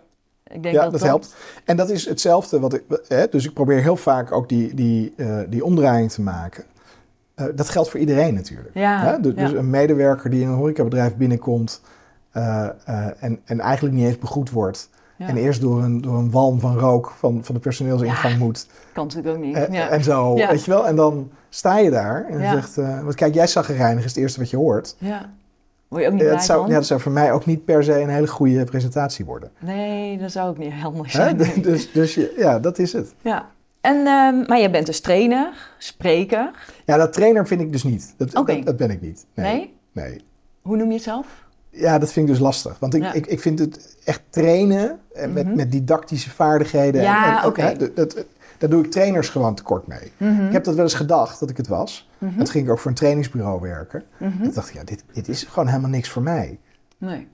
Ik 0.54 0.64
denk 0.64 0.76
ja, 0.76 0.82
dat, 0.84 0.92
dat, 0.92 1.02
helpt. 1.02 1.36
En 1.66 1.78
dat 1.78 1.90
is 1.90 2.06
hetzelfde 2.06 2.60
wat 2.60 2.74
ik. 2.74 2.84
Hè, 3.08 3.28
dus 3.30 3.46
ik 3.46 3.54
probeer 3.54 3.82
heel 3.82 3.96
vaak 3.96 4.32
ook 4.32 4.50
die, 4.50 4.74
die, 4.74 5.14
eh, 5.18 5.38
die 5.50 5.66
omdraaiing 5.66 6.12
te 6.12 6.22
maken. 6.22 6.64
Eh, 7.36 7.46
dat 7.56 7.70
geldt 7.70 7.90
voor 7.90 8.00
iedereen 8.00 8.34
natuurlijk. 8.34 8.70
Ja, 8.74 9.04
Hè? 9.04 9.20
Dus, 9.20 9.34
ja. 9.36 9.42
dus 9.48 9.52
een 9.58 9.70
medewerker 9.70 10.30
die 10.30 10.42
in 10.42 10.48
een 10.48 10.54
horecabedrijf 10.56 11.16
binnenkomt. 11.16 11.82
eh, 12.32 12.68
en, 13.20 13.40
en 13.46 13.60
eigenlijk 13.60 13.96
niet 13.96 14.06
eens 14.06 14.18
begroet 14.18 14.50
wordt. 14.50 14.90
Ja. 15.18 15.28
En 15.28 15.38
eerst 15.38 15.62
door 15.62 15.84
een, 15.84 16.02
door 16.02 16.18
een 16.18 16.32
walm 16.32 16.60
van 16.60 16.78
rook 16.78 17.14
van, 17.18 17.40
van 17.44 17.56
de 17.56 17.62
personeelsingang 17.62 18.34
Ja. 18.34 18.40
moet. 18.40 18.68
Kan 18.94 19.04
natuurlijk 19.08 19.36
ook 19.36 19.44
niet. 19.44 19.56
Ja. 19.56 19.90
En 19.90 20.04
zo, 20.04 20.36
Ja. 20.38 20.50
weet 20.50 20.66
je 20.66 20.72
wel. 20.72 20.88
En 20.88 20.96
dan 20.96 21.30
sta 21.50 21.78
je 21.78 21.90
daar 21.90 22.26
en 22.30 22.40
Ja. 22.40 22.52
zegt... 22.54 22.76
want 22.76 23.16
kijk, 23.16 23.34
jij 23.34 23.48
zag 23.48 23.68
reinig 23.68 24.04
is 24.04 24.10
het 24.12 24.20
eerste 24.20 24.40
wat 24.40 24.50
je 24.50 24.58
hoort. 24.58 24.96
Word 25.92 26.04
je 26.04 26.08
ook 26.10 26.14
niet 26.16 26.24
Eh, 26.24 26.40
zou, 26.40 26.68
ja, 26.68 26.74
dat 26.74 26.86
zou 26.86 27.00
voor 27.00 27.12
mij 27.12 27.32
ook 27.32 27.46
niet 27.46 27.66
per 27.66 27.84
se 27.84 28.00
een 28.02 28.10
hele 28.10 28.28
goede 28.28 28.64
presentatie 28.64 29.26
worden. 29.26 29.52
Nee, 29.60 30.18
dat 30.18 30.32
zou 30.32 30.50
ook 30.50 30.58
niet 30.58 30.74
helemaal 30.74 31.06
zijn. 31.08 31.38
nee. 31.38 31.60
Dus, 31.70 31.92
dus 31.92 32.16
je, 32.16 32.34
ja, 32.38 32.60
dat 32.60 32.80
is 32.80 32.94
het. 32.94 33.14
Ja. 33.22 33.50
En, 33.82 33.96
ehm, 33.96 34.44
maar 34.48 34.60
jij 34.60 34.72
bent 34.72 34.86
dus 34.86 35.00
trainer, 35.02 35.50
spreker. 35.78 36.50
Ja, 36.86 36.98
dat 36.98 37.14
trainer 37.14 37.48
vind 37.48 37.62
ik 37.62 37.72
dus 37.72 37.84
niet. 37.84 38.14
Dat, 38.18 38.36
Oké. 38.36 38.56
dat, 38.56 38.66
dat 38.66 38.78
ben 38.78 38.90
ik 38.90 39.02
niet. 39.02 39.26
Nee. 39.34 39.54
Nee. 39.56 39.74
nee. 39.92 40.22
Hoe 40.62 40.78
noem 40.78 40.88
je 40.88 40.94
het 40.94 41.04
zelf? 41.04 41.28
Ja, 41.70 42.00
dat 42.00 42.12
vind 42.12 42.26
ik 42.28 42.32
dus 42.34 42.42
lastig. 42.42 42.80
Want 42.80 42.94
ik, 42.94 43.02
Ja. 43.02 43.14
ik, 43.14 43.26
ik 43.28 43.40
vind 43.42 43.60
het 43.60 43.98
echt 44.06 44.22
trainen 44.30 45.00
en 45.14 45.34
met, 45.34 45.46
Mhm. 45.46 45.56
met 45.56 45.72
didactische 45.72 46.30
vaardigheden. 46.30 47.02
Ja, 47.02 47.44
oké. 47.46 47.74
dat, 47.78 47.96
dat, 47.96 48.26
daar 48.62 48.70
doe 48.70 48.84
ik 48.86 48.92
trainers 48.92 49.30
gewoon 49.30 49.56
tekort 49.56 49.88
mee. 49.88 50.12
Mhm. 50.18 50.46
Ik 50.46 50.52
heb 50.52 50.64
dat 50.64 50.76
wel 50.76 50.84
eens 50.84 50.94
gedacht 50.94 51.40
dat 51.40 51.50
ik 51.50 51.58
het 51.58 51.68
was. 51.68 52.10
Mhm. 52.18 52.38
Toen 52.38 52.48
ging 52.48 52.66
ik 52.66 52.72
ook 52.72 52.80
voor 52.80 52.92
een 52.92 52.98
trainingsbureau 52.98 53.62
werken. 53.62 54.04
Mhm. 54.18 54.44
Ik 54.44 54.54
dacht, 54.54 54.74
ja, 54.74 54.84
dit, 54.84 55.04
dit 55.14 55.28
is 55.28 55.44
gewoon 55.44 55.68
helemaal 55.68 55.90
niks 55.90 56.10
voor 56.10 56.22
mij. 56.22 56.60
Nee. 56.98 57.28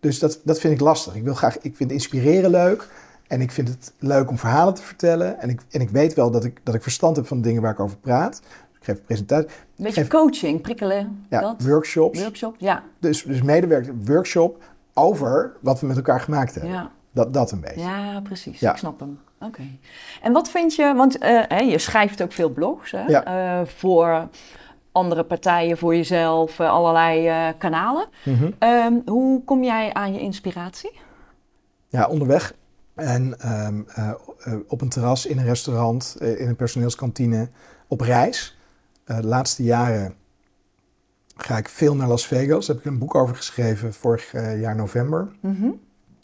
Dus 0.00 0.18
dat, 0.18 0.40
dat 0.44 0.60
vind 0.60 0.74
ik 0.74 0.80
lastig. 0.80 1.14
Ik, 1.14 1.22
wil 1.22 1.34
graag, 1.34 1.58
ik 1.58 1.76
vind 1.76 1.90
inspireren 1.90 2.50
leuk. 2.50 2.88
En 3.26 3.40
ik 3.40 3.50
vind 3.52 3.68
het 3.68 3.92
leuk 3.98 4.30
om 4.30 4.38
verhalen 4.38 4.74
te 4.74 4.82
vertellen. 4.82 5.40
En 5.40 5.48
ik, 5.48 5.60
en 5.70 5.80
ik 5.80 5.90
weet 5.90 6.14
wel 6.14 6.30
dat 6.30 6.44
ik, 6.44 6.60
dat 6.62 6.74
ik 6.74 6.82
verstand 6.82 7.16
heb 7.16 7.26
van 7.26 7.36
de 7.36 7.42
dingen 7.42 7.62
waar 7.62 7.72
ik 7.72 7.80
over 7.80 7.96
praat. 7.96 8.40
Dus 8.40 8.78
ik 8.78 8.84
geef 8.84 8.96
een 8.96 9.04
presentatie. 9.04 9.48
Een 9.48 9.84
beetje 9.84 10.00
Geef- 10.00 10.08
coaching, 10.10 10.60
prikkelen, 10.60 11.26
Ja, 11.28 11.40
dat. 11.40 11.62
workshops. 11.62 12.20
Workshop, 12.22 12.54
ja. 12.58 12.82
Dus, 13.00 13.22
dus 13.22 13.42
medewerker 13.42 13.94
workshop 14.04 14.62
over 14.94 15.52
wat 15.60 15.80
we 15.80 15.86
met 15.86 15.96
elkaar 15.96 16.20
gemaakt 16.20 16.54
hebben. 16.54 16.72
Ja, 16.72 16.90
Dat, 17.12 17.34
dat 17.34 17.50
een 17.52 17.60
beetje. 17.60 17.80
ja 17.80 18.20
precies. 18.22 18.60
Ja. 18.60 18.70
Ik 18.70 18.76
snap 18.76 19.00
hem. 19.00 19.18
Oké. 19.40 19.62
En 20.22 20.32
wat 20.32 20.50
vind 20.50 20.74
je, 20.74 20.94
want 20.96 21.18
eh, 21.18 21.70
je 21.70 21.78
schrijft 21.78 22.22
ook 22.22 22.32
veel 22.32 22.48
blogs 22.50 22.90
hè, 22.90 23.02
Ja. 23.06 23.24
eh, 23.60 23.66
voor 23.66 24.28
andere 24.92 25.24
partijen, 25.24 25.78
voor 25.78 25.96
jezelf, 25.96 26.58
eh, 26.58 26.70
allerlei 26.70 27.54
kanalen. 27.58 28.06
Mhm. 28.24 28.50
Ehm, 28.58 28.92
hoe 29.06 29.44
kom 29.44 29.64
jij 29.64 29.92
aan 29.92 30.12
je 30.14 30.20
inspiratie? 30.20 31.00
Ja, 31.88 32.06
onderweg. 32.08 32.54
En 32.94 33.38
ehm, 33.40 33.82
eh, 33.86 34.10
eh, 34.38 34.54
op 34.68 34.80
een 34.80 34.88
terras, 34.88 35.26
in 35.26 35.38
een 35.38 35.44
restaurant, 35.44 36.16
in 36.20 36.48
een 36.48 36.56
personeelskantine, 36.56 37.48
op 37.88 38.00
reis. 38.00 38.58
De 39.04 39.26
laatste 39.26 39.62
jaren 39.62 40.14
ga 41.36 41.56
ik 41.56 41.68
veel 41.68 41.96
naar 41.96 42.08
Las 42.08 42.26
Vegas. 42.26 42.66
Daar 42.66 42.76
heb 42.76 42.84
ik 42.84 42.90
een 42.92 42.98
boek 42.98 43.14
over 43.14 43.36
geschreven 43.36 43.94
vorig 43.94 44.32
jaar 44.60 44.76
november. 44.76 45.28
Mhm. 45.40 45.68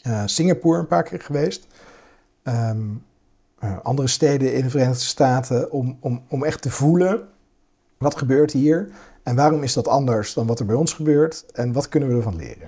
Eh, 0.01 0.21
Singapore 0.25 0.79
een 0.79 0.87
paar 0.87 1.03
keer 1.03 1.21
geweest. 1.21 1.67
Ehm, 2.43 2.79
eh, 3.59 3.77
andere 3.83 4.07
steden 4.07 4.53
in 4.53 4.63
de 4.63 4.69
Verenigde 4.69 5.03
Staten 5.03 5.71
om, 5.71 5.97
om, 5.99 6.23
om 6.27 6.43
echt 6.43 6.61
te 6.61 6.69
voelen 6.71 7.27
wat 7.97 8.17
gebeurt 8.17 8.51
hier 8.51 8.89
en 9.23 9.35
waarom 9.35 9.63
is 9.63 9.73
dat 9.73 9.87
anders 9.87 10.33
dan 10.33 10.47
wat 10.47 10.59
er 10.59 10.65
bij 10.65 10.75
ons 10.75 10.93
gebeurt 10.93 11.45
en 11.53 11.73
wat 11.73 11.89
kunnen 11.89 12.09
we 12.09 12.15
ervan 12.15 12.35
leren. 12.35 12.67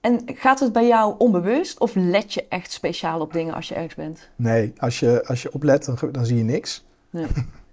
En 0.00 0.22
gaat 0.26 0.60
het 0.60 0.72
bij 0.72 0.86
jou 0.86 1.14
onbewust 1.18 1.78
of 1.80 1.94
let 1.94 2.34
je 2.34 2.46
echt 2.48 2.72
speciaal 2.72 3.20
op 3.20 3.32
dingen 3.32 3.54
als 3.54 3.68
je 3.68 3.74
ergens 3.74 3.94
bent? 3.94 4.28
Nee, 4.36 4.72
als 4.78 5.00
je, 5.00 5.24
als 5.26 5.42
je 5.42 5.52
oplet 5.52 5.84
dan, 5.84 5.98
dan 6.12 6.26
zie 6.26 6.36
je 6.36 6.42
niks. 6.42 6.84
Nee, 7.10 7.26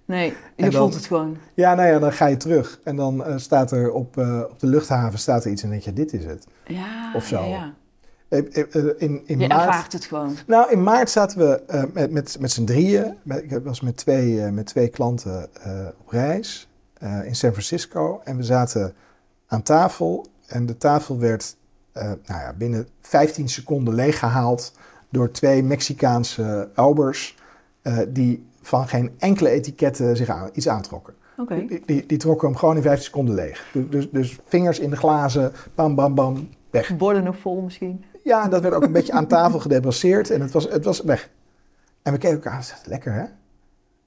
nee 0.04 0.32
je 0.56 0.62
dan- 0.62 0.72
voelt 0.72 0.94
het 0.94 1.06
gewoon. 1.06 1.36
Ja, 1.54 1.74
nou 1.74 1.88
ja, 1.88 1.98
dan 1.98 2.12
ga 2.12 2.26
je 2.26 2.36
terug 2.36 2.80
en 2.84 2.96
dan 2.96 3.24
eh, 3.24 3.36
staat 3.36 3.72
er 3.72 3.92
op, 3.92 4.16
op 4.50 4.58
de 4.60 4.66
luchthaven 4.66 5.18
staat 5.18 5.44
er 5.44 5.50
iets 5.50 5.62
en 5.62 5.70
denk 5.70 5.82
je, 5.82 5.92
dit 5.92 6.12
is 6.12 6.24
het. 6.24 6.46
Ja, 6.66 7.12
Of 7.14 7.26
zo. 7.26 7.40
Ja, 7.42 7.46
ja. 7.48 7.74
Eh, 8.30 8.38
eh, 8.38 8.74
eh, 8.74 8.84
In, 8.98 9.22
in 9.26 9.38
Je 9.38 9.48
maart, 9.48 9.66
ervaart 9.66 9.92
het 9.92 10.04
gewoon. 10.04 10.36
Nou, 10.46 10.70
in 10.70 10.82
maart 10.82 11.10
zaten 11.10 11.38
we 11.38 11.62
met, 11.92 12.10
met, 12.10 12.36
met 12.40 12.50
z'n 12.50 12.64
drieën. 12.64 13.16
Met- 13.22 13.42
Ik 13.42 13.58
was 13.64 13.80
met 13.80 13.96
twee, 13.96 14.50
met 14.50 14.66
twee 14.66 14.88
klanten 14.88 15.48
op 16.00 16.08
reis 16.08 16.68
in 17.24 17.34
San 17.34 17.50
Francisco. 17.50 18.20
En 18.24 18.36
we 18.36 18.42
zaten 18.42 18.94
aan 19.46 19.62
tafel. 19.62 20.26
En 20.46 20.66
de 20.66 20.76
tafel 20.76 21.18
werd 21.18 21.56
nou 21.92 22.16
ja, 22.26 22.54
binnen 22.58 22.88
15 23.00 23.48
seconden 23.48 23.94
leeggehaald 23.94 24.72
door 25.10 25.30
twee 25.30 25.62
Mexicaanse 25.62 26.68
eh, 27.82 27.98
die 28.08 28.46
van 28.62 28.88
geen 28.88 29.10
enkele 29.18 29.48
etiketten 29.48 30.16
zich 30.16 30.28
aan, 30.28 30.50
iets 30.52 30.68
aantrokken. 30.68 31.14
Die, 31.86 32.06
die 32.06 32.18
trokken 32.18 32.48
hem 32.48 32.56
gewoon 32.56 32.76
in 32.76 32.82
15 32.82 33.04
seconden 33.04 33.34
leeg. 33.34 33.66
Dus, 33.72 33.84
dus, 33.90 34.10
dus 34.10 34.38
vingers 34.46 34.78
in 34.78 34.90
de 34.90 34.96
glazen, 34.96 35.52
bam, 35.74 35.94
bam, 35.94 36.14
bam, 36.14 36.48
weg. 36.70 36.96
Borden 36.96 37.24
nog 37.24 37.38
vol 37.38 37.60
misschien. 37.60 38.04
Ja, 38.24 38.44
en 38.44 38.50
dat 38.50 38.62
werd 38.62 38.74
ook 38.74 38.82
een 38.82 38.92
beetje 38.92 39.12
aan 39.12 39.26
tafel 39.26 39.58
gedebrasseerd 39.58 40.30
en 40.30 40.40
het 40.40 40.52
was, 40.52 40.64
het 40.64 40.84
was 40.84 41.00
weg. 41.00 41.28
En 42.02 42.12
we 42.12 42.18
keken 42.18 42.36
elkaar 42.36 42.52
aan, 42.52 42.62
lekker 42.84 43.12
hè? 43.12 43.24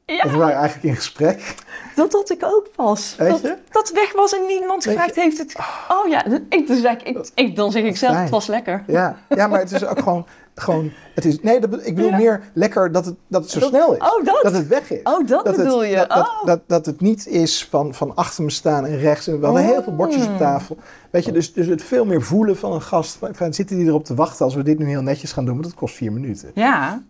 Ja, 0.05 0.23
Of 0.25 0.31
we 0.31 0.37
waren 0.37 0.55
eigenlijk 0.55 0.85
in 0.85 0.95
gesprek. 0.95 1.55
dat 1.95 2.11
had 2.13 2.29
ik 2.29 2.43
ook 2.45 2.67
pas. 2.75 3.15
Weet 3.17 3.29
dat, 3.29 3.41
je? 3.41 3.57
dat 3.71 3.91
weg 3.91 4.13
was 4.13 4.33
en 4.33 4.45
niemand 4.45 4.83
gevraagd 4.83 5.15
heeft 5.15 5.37
het. 5.37 5.55
Oh 5.89 6.07
ja, 6.07 6.25
ik, 6.49 6.67
dus 6.67 6.81
ik, 6.81 7.31
ik, 7.35 7.55
dan 7.55 7.71
zeg 7.71 7.83
ik 7.83 7.97
zelf, 7.97 8.11
Fijn. 8.11 8.23
het 8.23 8.33
was 8.33 8.47
lekker. 8.47 8.83
Ja, 8.87 9.17
ja 9.29 9.47
maar 9.47 9.59
het 9.59 9.71
is 9.71 9.85
ook 9.85 9.99
gewoon, 9.99 10.25
gewoon 10.55 10.91
het 11.15 11.25
is, 11.25 11.41
nee, 11.41 11.59
dat, 11.59 11.85
ik 11.87 11.95
bedoel 11.95 12.09
Ja. 12.09 12.17
meer 12.17 12.41
lekker 12.53 12.91
dat 12.91 13.05
het, 13.05 13.15
dat 13.27 13.41
het 13.41 13.51
zo 13.51 13.59
Dat- 13.59 13.69
snel 13.69 13.93
is. 13.93 13.99
Oh, 13.99 14.25
dat? 14.25 14.39
Dat 14.43 14.53
het 14.53 14.67
weg 14.67 14.91
is. 14.91 14.99
Oh, 15.03 15.27
dat, 15.27 15.45
dat 15.45 15.55
bedoel 15.55 15.79
het, 15.83 15.89
je. 15.89 16.05
Oh. 16.09 16.45
dat, 16.45 16.61
dat 16.67 16.85
het 16.85 17.01
niet 17.01 17.27
is 17.27 17.65
van, 17.65 17.93
van 17.93 18.15
achter 18.15 18.43
me 18.43 18.49
staan 18.49 18.85
en 18.85 18.97
rechts. 18.97 19.27
En 19.27 19.39
we 19.39 19.45
hadden 19.45 19.63
heel 19.65 19.83
veel 19.83 19.95
bordjes 19.95 20.23
op 20.25 20.31
Mm. 20.31 20.37
tafel. 20.37 20.77
Weet 21.11 21.25
je, 21.25 21.31
dus, 21.31 21.53
dus 21.53 21.67
het 21.67 21.83
veel 21.83 22.05
meer 22.05 22.21
voelen 22.21 22.57
van 22.57 22.71
een 22.73 22.81
gast. 22.81 23.17
Van, 23.31 23.53
zitten 23.53 23.77
die 23.77 23.85
erop 23.85 24.05
te 24.05 24.15
wachten 24.15 24.45
als 24.45 24.55
we 24.55 24.63
dit 24.63 24.79
nu 24.79 24.85
heel 24.85 25.01
netjes 25.01 25.31
gaan 25.31 25.45
doen? 25.45 25.53
Want 25.53 25.65
dat 25.67 25.75
kost 25.77 25.95
vier 25.95 26.11
minuten. 26.11 26.51
ja, 26.53 27.03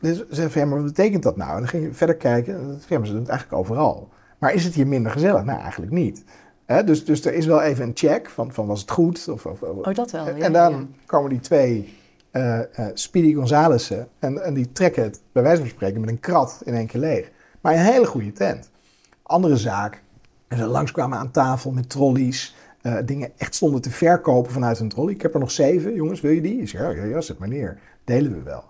Dus 0.00 0.16
ze 0.16 0.26
zei 0.30 0.50
van, 0.50 0.60
ja, 0.60 0.66
maar 0.66 0.76
wat 0.82 0.86
betekent 0.86 1.22
dat 1.22 1.36
nou? 1.36 1.50
En 1.50 1.56
dan 1.58 1.68
ging 1.68 1.84
je 1.84 1.92
verder 1.92 2.16
kijken. 2.16 2.80
Ja, 2.88 2.98
maar 2.98 3.06
ze 3.06 3.12
doen 3.12 3.22
het 3.22 3.30
eigenlijk 3.30 3.60
overal. 3.60 4.08
Maar 4.38 4.52
is 4.54 4.64
het 4.64 4.74
hier 4.74 4.86
minder 4.86 5.12
gezellig? 5.12 5.44
Nou, 5.44 5.60
eigenlijk 5.60 5.92
niet. 5.92 6.24
Dus, 6.84 7.04
dus 7.04 7.24
er 7.24 7.34
is 7.34 7.46
wel 7.46 7.60
even 7.60 7.84
een 7.84 7.90
check 7.94 8.30
van, 8.30 8.52
van 8.52 8.66
was 8.66 8.80
het 8.80 8.90
goed? 8.90 9.28
Of, 9.28 9.46
of, 9.46 9.62
of- 9.62 9.86
oh 9.86 9.94
dat 9.94 10.10
wel. 10.10 10.26
Ja, 10.26 10.32
en 10.44 10.52
dan 10.52 10.72
ja. 10.72 10.78
komen 11.06 11.30
die 11.30 11.40
twee 11.40 11.97
eh, 12.38 12.86
eh, 12.86 12.90
Speedy 12.94 13.34
Gonzalessen 13.34 14.08
en, 14.18 14.44
en 14.44 14.54
die 14.54 14.72
trekken 14.72 15.02
het 15.02 15.20
bij 15.32 15.42
wijze 15.42 15.60
van 15.60 15.70
spreken 15.70 16.00
met 16.00 16.10
een 16.10 16.20
krat 16.20 16.60
in 16.64 16.74
één 16.74 16.86
keer 16.86 17.00
leeg. 17.00 17.30
Maar 17.60 17.72
een 17.72 17.78
hele 17.80 18.06
goede 18.06 18.32
tent. 18.32 18.70
Andere 19.22 19.56
zaak. 19.56 20.02
En 20.48 20.56
ze 20.58 20.66
langskwamen 20.66 21.18
aan 21.18 21.30
tafel 21.30 21.70
met 21.70 21.88
trolleys. 21.90 22.56
eh, 22.82 22.96
dingen 23.04 23.30
echt 23.36 23.54
stonden 23.54 23.80
te 23.80 23.90
verkopen 23.90 24.52
vanuit 24.52 24.78
een 24.78 24.88
trolley. 24.88 25.14
Ik 25.14 25.22
heb 25.22 25.34
er 25.34 25.40
nog 25.40 25.50
zeven, 25.50 25.94
jongens, 25.94 26.20
wil 26.20 26.30
je 26.30 26.40
die? 26.40 26.60
Ik 26.60 26.68
zeg, 26.68 26.80
ja, 26.80 26.90
ja, 26.90 27.04
ja, 27.04 27.20
zet 27.20 27.38
maar 27.38 27.48
neer. 27.48 27.78
Delen 28.04 28.32
we 28.32 28.42
wel. 28.42 28.64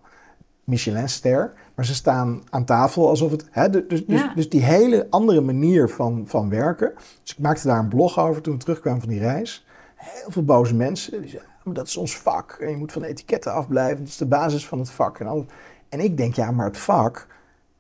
Michelinster, 0.65 1.53
maar 1.75 1.85
ze 1.87 1.95
staan 1.95 2.43
aan 2.51 2.65
tafel 2.65 3.09
alsof 3.09 3.31
het... 3.31 3.45
Hè, 3.51 3.71
dus, 3.71 3.85
dus, 4.07 4.21
Ja. 4.21 4.33
dus 4.35 4.49
die 4.49 4.63
hele 4.63 5.07
andere 5.11 5.41
manier 5.41 5.89
van, 5.89 6.25
van 6.27 6.49
werken. 6.51 6.93
Dus 7.23 7.33
ik 7.33 7.39
maakte 7.39 7.67
daar 7.67 7.79
een 7.79 7.89
blog 7.89 8.19
over 8.19 8.43
toen 8.43 8.53
we 8.53 8.59
terugkwamen 8.61 9.01
van 9.01 9.09
die 9.09 9.19
reis. 9.21 9.67
Heel 9.97 10.31
veel 10.31 10.45
boze 10.45 10.75
mensen. 10.75 11.21
Die 11.21 11.31
zeiden, 11.31 11.51
maar 11.69 11.77
dat 11.77 11.87
is 11.87 11.97
ons 11.97 12.17
vak. 12.17 12.53
En 12.61 12.71
je 12.71 12.77
moet 12.77 12.93
van 12.93 13.03
de 13.03 13.09
etiketten 13.09 13.53
afblijven. 13.53 13.99
Dat 13.99 14.09
is 14.09 14.17
de 14.17 14.27
basis 14.27 14.67
van 14.67 14.79
het 14.79 14.91
vak. 14.91 15.19
En, 15.21 15.27
alles. 15.27 15.45
en 15.89 16.01
ik 16.01 16.17
denk, 16.17 16.35
ja, 16.35 16.51
maar 16.51 16.67
het 16.67 16.79
vak... 16.79 17.27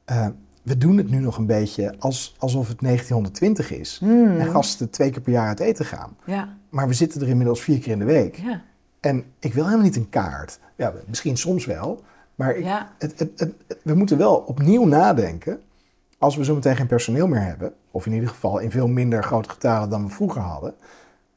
eh, 0.04 0.26
we 0.62 0.78
doen 0.78 0.96
het 0.96 1.10
nu 1.10 1.18
nog 1.18 1.36
een 1.38 1.46
beetje 1.46 1.94
als, 1.98 2.34
alsof 2.38 2.68
het 2.68 2.80
1920 2.80 3.70
is. 3.72 3.96
Hmm. 4.00 4.38
En 4.38 4.46
gasten 4.46 4.90
twee 4.90 5.10
keer 5.10 5.20
per 5.20 5.32
jaar 5.32 5.46
uit 5.48 5.60
eten 5.60 5.84
gaan. 5.84 6.16
Ja, 6.24 6.56
Maar 6.68 6.88
we 6.88 6.94
zitten 6.94 7.20
er 7.20 7.28
inmiddels 7.28 7.60
vier 7.62 7.78
keer 7.78 7.92
in 7.92 7.98
de 7.98 8.04
week. 8.04 8.36
ja, 8.36 8.62
En 9.00 9.24
ik 9.38 9.54
wil 9.54 9.64
helemaal 9.64 9.84
niet 9.84 9.96
een 9.96 10.08
kaart. 10.08 10.58
Ja, 10.76 10.92
misschien 11.06 11.36
soms 11.36 11.66
wel. 11.66 12.02
Maar 12.34 12.56
ik, 12.56 12.64
ja. 12.64 12.92
het, 12.98 13.18
het, 13.18 13.32
het- 13.40 13.54
het- 13.66 13.78
we 13.82 13.94
moeten 13.94 14.18
wel 14.18 14.34
opnieuw 14.36 14.84
nadenken. 14.84 15.60
Als 16.18 16.36
we 16.36 16.44
zo 16.44 16.54
meteen 16.54 16.76
geen 16.76 16.86
personeel 16.86 17.26
meer 17.26 17.42
hebben. 17.42 17.72
Of 17.90 18.06
in 18.06 18.12
ieder 18.12 18.28
geval 18.28 18.58
in 18.58 18.70
veel 18.70 18.88
minder 18.88 19.22
grote 19.24 19.48
getalen 19.48 19.90
dan 19.90 20.04
we 20.04 20.10
vroeger 20.12 20.40
hadden. 20.40 20.74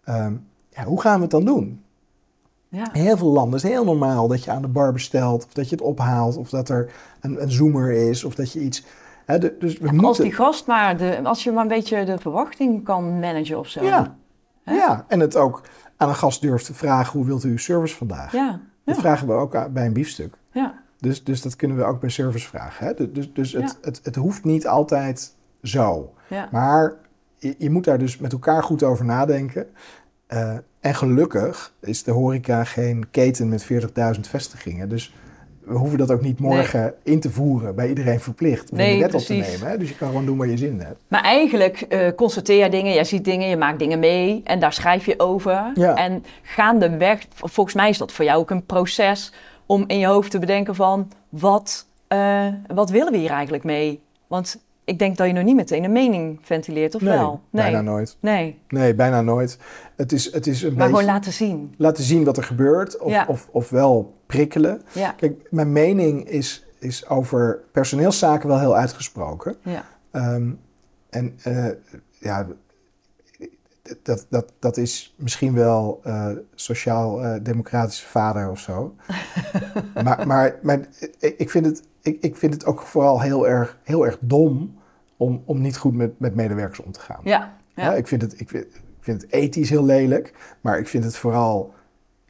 ehm, 0.03 0.33
ja, 0.69 0.83
hoe 0.83 1.01
gaan 1.01 1.15
we 1.15 1.21
het 1.21 1.31
dan 1.31 1.45
doen? 1.45 1.83
Ja. 2.71 2.93
In 2.93 3.01
heel 3.01 3.17
veel 3.17 3.31
landen 3.31 3.55
is 3.55 3.63
het 3.63 3.71
heel 3.71 3.83
normaal 3.83 4.27
dat 4.27 4.43
je 4.43 4.51
aan 4.51 4.61
de 4.61 4.67
bar 4.67 4.93
bestelt. 4.93 5.45
Of 5.45 5.53
dat 5.53 5.69
je 5.69 5.75
het 5.75 5.83
ophaalt. 5.83 6.37
Of 6.37 6.49
dat 6.49 6.69
er 6.69 6.91
een, 7.21 7.41
een 7.41 7.51
zoomer 7.51 7.91
is. 7.91 8.23
Of 8.23 8.35
dat 8.35 8.51
je 8.51 8.59
iets... 8.59 8.83
Hè, 9.25 9.37
de- 9.39 9.55
dus 9.59 9.77
we 9.77 9.87
Als 9.87 9.97
moeten... 9.97 10.23
die 10.23 10.33
gast 10.33 10.67
maar, 10.67 10.97
de, 10.97 11.19
als 11.23 11.43
je 11.43 11.51
maar 11.51 11.61
een 11.61 11.67
beetje 11.67 12.05
de 12.05 12.17
verwachting 12.17 12.83
kan 12.83 13.19
managen 13.19 13.59
of 13.59 13.67
zo. 13.67 13.83
Ja. 13.83 14.15
Hè? 14.63 14.73
Ja, 14.73 15.05
en 15.07 15.19
het 15.19 15.35
ook 15.35 15.61
aan 15.97 16.09
een 16.09 16.15
gast 16.15 16.41
durft 16.41 16.65
te 16.65 16.73
vragen. 16.73 17.17
Hoe 17.17 17.27
wilt 17.27 17.43
u 17.43 17.49
uw 17.49 17.57
service 17.57 17.95
vandaag? 17.95 18.31
Ja, 18.31 18.59
Dat 18.85 18.97
vragen 18.97 19.27
we 19.27 19.33
ook 19.33 19.73
bij 19.73 19.85
een 19.85 19.93
biefstuk. 19.93 20.33
ja. 20.51 20.79
Dus, 20.99 21.23
dus 21.23 21.41
dat 21.41 21.55
kunnen 21.55 21.77
we 21.77 21.83
ook 21.83 21.99
bij 21.99 22.09
service 22.09 22.47
vragen. 22.47 22.85
Hè? 22.87 23.11
Dus, 23.11 23.33
dus, 23.33 23.53
het, 23.53 23.77
het, 23.81 23.99
het 24.03 24.15
hoeft 24.15 24.43
niet 24.43 24.67
altijd 24.67 25.35
zo. 25.63 26.13
Maar 26.51 26.93
je, 27.37 27.55
je 27.57 27.69
moet 27.69 27.83
daar 27.83 27.97
dus 27.97 28.17
met 28.17 28.31
elkaar 28.31 28.63
goed 28.63 28.83
over 28.83 29.05
nadenken. 29.05 29.67
Eh, 30.27 30.53
en 30.81 30.95
gelukkig 30.95 31.73
is 31.79 32.03
de 32.03 32.11
horeca 32.11 32.63
geen 32.63 33.05
keten 33.11 33.49
met 33.49 33.67
40.000 34.15 34.19
vestigingen. 34.21 34.89
Dus 34.89 35.13
we 35.63 35.77
hoeven 35.77 35.97
dat 35.97 36.11
ook 36.11 36.21
niet 36.21 36.39
morgen 36.39 36.93
in 37.03 37.19
te 37.19 37.31
voeren 37.31 37.75
bij 37.75 37.87
iedereen 37.87 38.19
verplicht. 38.19 38.71
Om 38.71 38.77
Nee, 38.77 38.93
de 38.93 38.99
wet 38.99 39.13
op 39.13 39.21
te 39.21 39.33
nemen. 39.33 39.67
Hè? 39.67 39.77
Dus 39.77 39.89
je 39.89 39.95
kan 39.95 40.07
gewoon 40.07 40.25
doen 40.25 40.37
waar 40.37 40.47
je 40.47 40.57
zin 40.57 40.71
in 40.71 40.79
hebt. 40.79 40.99
Maar 41.07 41.23
eigenlijk 41.23 41.81
eh 41.81 42.07
constateer 42.15 42.63
je 42.63 42.69
dingen, 42.69 42.93
jij 42.93 43.03
ziet 43.03 43.25
dingen, 43.25 43.49
je 43.49 43.57
maakt 43.57 43.79
dingen 43.79 43.99
mee 43.99 44.41
en 44.43 44.59
daar 44.59 44.73
schrijf 44.73 45.05
je 45.05 45.19
over. 45.19 45.71
Ja. 45.73 45.95
En 45.95 46.25
gaandeweg, 46.41 47.25
volgens 47.33 47.75
mij 47.75 47.89
is 47.89 47.97
dat 47.97 48.11
voor 48.11 48.25
jou 48.25 48.39
ook 48.39 48.49
een 48.49 48.65
proces 48.65 49.33
om 49.65 49.83
in 49.87 49.99
je 49.99 50.07
hoofd 50.07 50.31
te 50.31 50.39
bedenken 50.39 50.75
van 50.75 51.11
wat, 51.29 51.85
eh, 52.07 52.47
wat 52.67 52.89
willen 52.89 53.11
we 53.11 53.17
hier 53.17 53.31
eigenlijk 53.31 53.63
mee? 53.63 54.01
Want 54.27 54.59
ik 54.91 54.99
denk 54.99 55.17
dat 55.17 55.27
je 55.27 55.33
nog 55.33 55.43
niet 55.43 55.55
meteen 55.55 55.83
een 55.83 55.91
mening 55.91 56.39
ventileert, 56.41 56.95
of 56.95 57.01
nee, 57.01 57.17
wel? 57.17 57.41
Nee, 57.49 57.63
bijna 57.63 57.81
nooit. 57.81 58.17
nee. 58.19 58.59
Nee, 58.67 58.95
bijna 58.95 59.21
nooit. 59.21 59.57
Het 59.95 60.11
is, 60.11 60.33
het 60.33 60.47
is 60.47 60.61
een 60.61 60.67
maar 60.67 60.77
beetje 60.77 60.89
gewoon 60.99 61.13
laten 61.13 61.31
zien. 61.33 61.73
laten 61.77 62.03
zien 62.03 62.23
wat 62.23 62.37
er 62.37 62.43
gebeurt. 62.43 62.97
Of, 62.97 63.11
Ja. 63.11 63.25
of, 63.27 63.47
of 63.51 63.69
wel 63.69 64.13
prikkelen. 64.25 64.81
Ja, 64.91 65.11
Kijk, 65.11 65.47
mijn 65.49 65.71
mening 65.71 66.29
is, 66.29 66.65
is 66.79 67.07
over 67.09 67.59
personeelszaken 67.71 68.47
wel 68.47 68.59
heel 68.59 68.75
uitgesproken. 68.75 69.55
ja. 69.63 69.85
Ehm, 70.11 70.49
en 71.09 71.37
eh, 71.43 71.67
ja, 72.19 72.47
dat, 74.03 74.25
dat, 74.29 74.53
dat 74.59 74.77
is 74.77 75.15
misschien 75.17 75.53
wel 75.53 75.99
eh, 76.03 76.27
sociaal-democratische 76.55 78.07
vader 78.07 78.49
of 78.49 78.59
zo. 78.59 78.95
maar 80.03 80.27
maar, 80.27 80.55
maar 80.61 80.79
ik, 81.19 81.35
ik, 81.37 81.49
vind 81.49 81.65
het, 81.65 81.83
ik, 82.01 82.17
ik 82.21 82.35
vind 82.35 82.53
het 82.53 82.65
ook 82.65 82.81
vooral 82.81 83.21
heel 83.21 83.47
erg, 83.47 83.77
heel 83.83 84.05
erg 84.05 84.17
dom 84.21 84.79
om, 85.21 85.41
om 85.45 85.61
niet 85.61 85.77
goed 85.77 85.95
met, 85.95 86.19
met 86.19 86.35
medewerkers 86.35 86.79
om 86.79 86.91
te 86.91 86.99
gaan. 86.99 87.19
ja. 87.23 87.53
ja. 87.75 87.83
Ja, 87.83 87.93
ik, 87.93 88.07
vind 88.07 88.21
het, 88.21 88.39
ik, 88.39 88.49
vind, 88.49 88.63
ik 88.75 88.99
vind 88.99 89.21
het 89.21 89.31
ethisch 89.31 89.69
heel 89.69 89.85
lelijk, 89.85 90.33
maar 90.61 90.79
ik 90.79 90.87
vind 90.87 91.03
het 91.03 91.17
vooral 91.17 91.73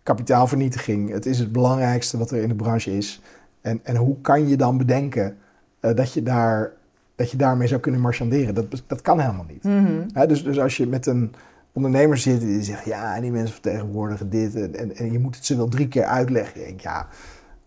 kapitaalvernietiging. 0.04 1.12
Het 1.12 1.26
is 1.26 1.40
het 1.40 1.52
belangrijkste 1.52 2.18
wat 2.18 2.32
er 2.32 2.42
in 2.42 2.50
de 2.50 2.56
branche 2.56 2.98
is. 2.98 3.22
En, 3.62 3.80
en 3.84 3.96
hoe 3.96 4.22
kan 4.22 4.48
je 4.48 4.58
dan 4.58 4.78
bedenken 4.78 5.38
eh, 5.80 5.96
dat, 5.96 6.14
je 6.14 6.24
daar, 6.24 6.72
dat 7.16 7.32
je 7.32 7.38
daarmee 7.38 7.68
zou 7.68 7.82
kunnen 7.82 8.02
marchanderen? 8.02 8.56
Dat, 8.56 8.84
dat 8.88 9.02
kan 9.02 9.20
helemaal 9.20 9.46
niet. 9.48 9.64
Mhm. 9.64 10.28
Dus, 10.28 10.44
dus 10.44 10.60
als 10.60 10.78
je 10.78 10.88
met 10.88 11.06
een 11.06 11.34
ondernemer 11.72 12.18
zit 12.18 12.40
die 12.40 12.64
zegt, 12.64 12.86
ja, 12.86 13.20
die 13.20 13.32
mensen 13.32 13.54
vertegenwoordigen 13.54 14.30
dit 14.30 14.56
en, 14.56 14.76
en, 14.76 14.96
en 14.96 15.12
je 15.12 15.20
moet 15.20 15.36
het 15.36 15.46
ze 15.46 15.56
wel 15.56 15.68
drie 15.68 15.88
keer 15.88 16.06
uitleggen. 16.06 16.62
Ja, 16.78 17.08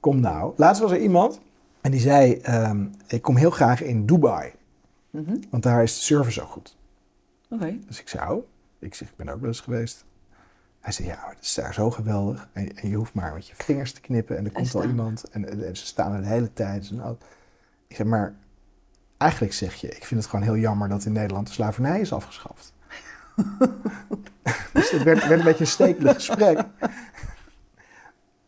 kom 0.01 0.21
nou. 0.21 0.53
Laatst 0.57 0.83
was 0.83 0.91
er 0.91 0.99
iemand 0.99 1.41
en 1.81 1.91
die 1.91 2.01
zei, 2.01 2.35
ehm, 2.35 2.85
ik 3.07 3.23
kom 3.23 3.37
heel 3.37 3.51
graag 3.51 3.83
in 3.83 4.07
Dubai, 4.07 4.53
Mhm. 5.23 5.37
want 5.51 5.63
daar 5.63 5.83
is 5.83 5.95
de 5.95 6.01
service 6.03 6.41
zo 6.41 6.47
goed. 6.47 6.77
Oké. 7.51 7.79
Dus 7.87 8.01
ik 8.01 8.09
zei, 8.09 8.31
oh, 8.33 8.47
ik 8.79 8.95
zeg, 8.95 9.09
ik 9.09 9.17
ben 9.17 9.29
ook 9.29 9.39
wel 9.41 9.49
eens 9.49 9.61
geweest. 9.61 10.05
Hij 10.81 10.93
zei, 10.93 11.09
ja, 11.09 11.17
maar 11.21 11.35
het 11.35 11.45
is 11.45 11.55
daar 11.55 11.75
zo 11.75 11.91
geweldig. 11.91 12.49
En, 12.53 12.77
en 12.77 12.89
je 12.89 12.97
hoeft 12.97 13.15
maar 13.15 13.35
met 13.35 13.47
je 13.47 13.55
vingers 13.57 13.93
te 13.93 14.01
knippen 14.01 14.37
en 14.37 14.45
er 14.45 14.53
komt 14.53 14.75
al 14.75 14.81
staan. 14.81 14.91
iemand. 14.91 15.25
En, 15.31 15.49
en- 15.51 15.67
en 15.67 15.77
ze 15.77 15.87
staan 15.87 16.13
er 16.13 16.21
de 16.21 16.27
hele 16.29 16.53
tijd. 16.53 16.91
Nou, 16.91 17.17
ik 17.87 17.97
zeg, 17.97 18.07
maar 18.07 18.35
eigenlijk 19.17 19.53
zeg 19.53 19.75
je, 19.75 19.89
ik 19.89 20.05
vind 20.05 20.21
het 20.21 20.31
gewoon 20.31 20.45
heel 20.45 20.57
jammer 20.57 20.89
dat 20.89 21.05
in 21.05 21.13
Nederland 21.13 21.47
de 21.47 21.53
slavernij 21.53 22.01
is 22.01 22.13
afgeschaft. 22.13 22.73
dus 24.73 24.91
het 24.91 25.03
werd, 25.03 25.27
werd 25.27 25.39
een 25.39 25.45
beetje 25.47 25.61
een 25.65 25.67
stekelig 25.71 26.15
gesprek. 26.15 26.65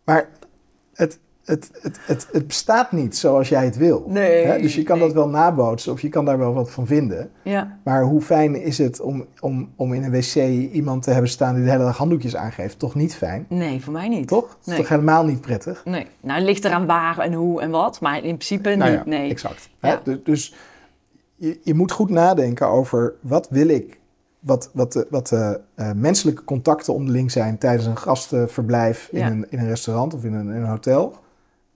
Maar 0.04 0.28
het, 0.94 1.18
het, 1.46 1.70
het, 1.80 1.98
het, 2.06 2.28
het 2.32 2.46
bestaat 2.46 2.92
niet 2.92 3.16
zoals 3.16 3.48
jij 3.48 3.64
het 3.64 3.76
wil. 3.76 4.04
Nee, 4.08 4.44
Hè? 4.44 4.60
Dus 4.60 4.74
je 4.74 4.82
kan 4.82 4.98
nee. 4.98 5.06
dat 5.06 5.14
wel 5.16 5.28
nabootsen 5.28 5.92
of 5.92 6.00
je 6.00 6.08
kan 6.08 6.24
daar 6.24 6.38
wel 6.38 6.54
wat 6.54 6.70
van 6.70 6.86
vinden. 6.86 7.30
Ja. 7.42 7.78
Maar 7.84 8.02
hoe 8.02 8.20
fijn 8.20 8.62
is 8.62 8.78
het 8.78 9.00
om, 9.00 9.24
om, 9.40 9.72
om 9.76 9.92
in 9.92 10.02
een 10.04 10.10
wc 10.10 10.34
iemand 10.72 11.02
te 11.02 11.10
hebben 11.10 11.30
staan 11.30 11.54
die 11.54 11.64
de 11.64 11.70
hele 11.70 11.82
dag 11.84 11.96
handdoekjes 11.96 12.36
aangeeft? 12.36 12.78
Toch 12.78 12.94
niet 12.94 13.14
fijn? 13.16 13.46
Nee, 13.48 13.82
voor 13.82 13.92
mij 13.92 14.08
niet. 14.08 14.28
Toch? 14.28 14.48
Dat 14.48 14.56
is 14.60 14.66
Nee. 14.66 14.76
toch 14.76 14.88
helemaal 14.88 15.24
niet 15.24 15.40
prettig? 15.40 15.84
Nee. 15.84 16.06
Nou, 16.20 16.38
het 16.38 16.48
ligt 16.48 16.64
eraan 16.64 16.86
waar 16.86 17.18
en 17.18 17.32
hoe 17.32 17.60
en 17.60 17.70
wat, 17.70 18.00
maar 18.00 18.16
in 18.16 18.22
principe 18.22 18.74
Nou 18.74 18.90
niet. 18.90 19.00
ja, 19.04 19.08
nee. 19.10 19.30
exact. 19.30 19.68
Ja. 19.80 19.88
Hè? 19.88 19.96
Dus, 20.04 20.18
dus 20.24 20.54
je, 21.36 21.58
je 21.62 21.74
moet 21.74 21.92
goed 21.92 22.10
nadenken 22.10 22.68
over 22.68 23.14
wat 23.20 23.46
wil 23.50 23.68
ik, 23.68 24.00
wat, 24.40 24.70
wat, 24.72 24.92
de, 24.92 25.06
wat 25.10 25.28
de 25.28 25.60
eh, 25.74 25.90
menselijke 25.92 26.44
contacten 26.44 26.94
onderling 26.94 27.30
zijn 27.30 27.58
tijdens 27.58 27.86
een 27.86 27.96
gastenverblijf 27.96 29.08
in, 29.12 29.24
een, 29.24 29.46
in 29.50 29.58
een 29.58 29.68
restaurant 29.68 30.14
of 30.14 30.24
in 30.24 30.32
een, 30.34 30.48
in 30.48 30.60
een 30.62 30.68
hotel. 30.68 31.14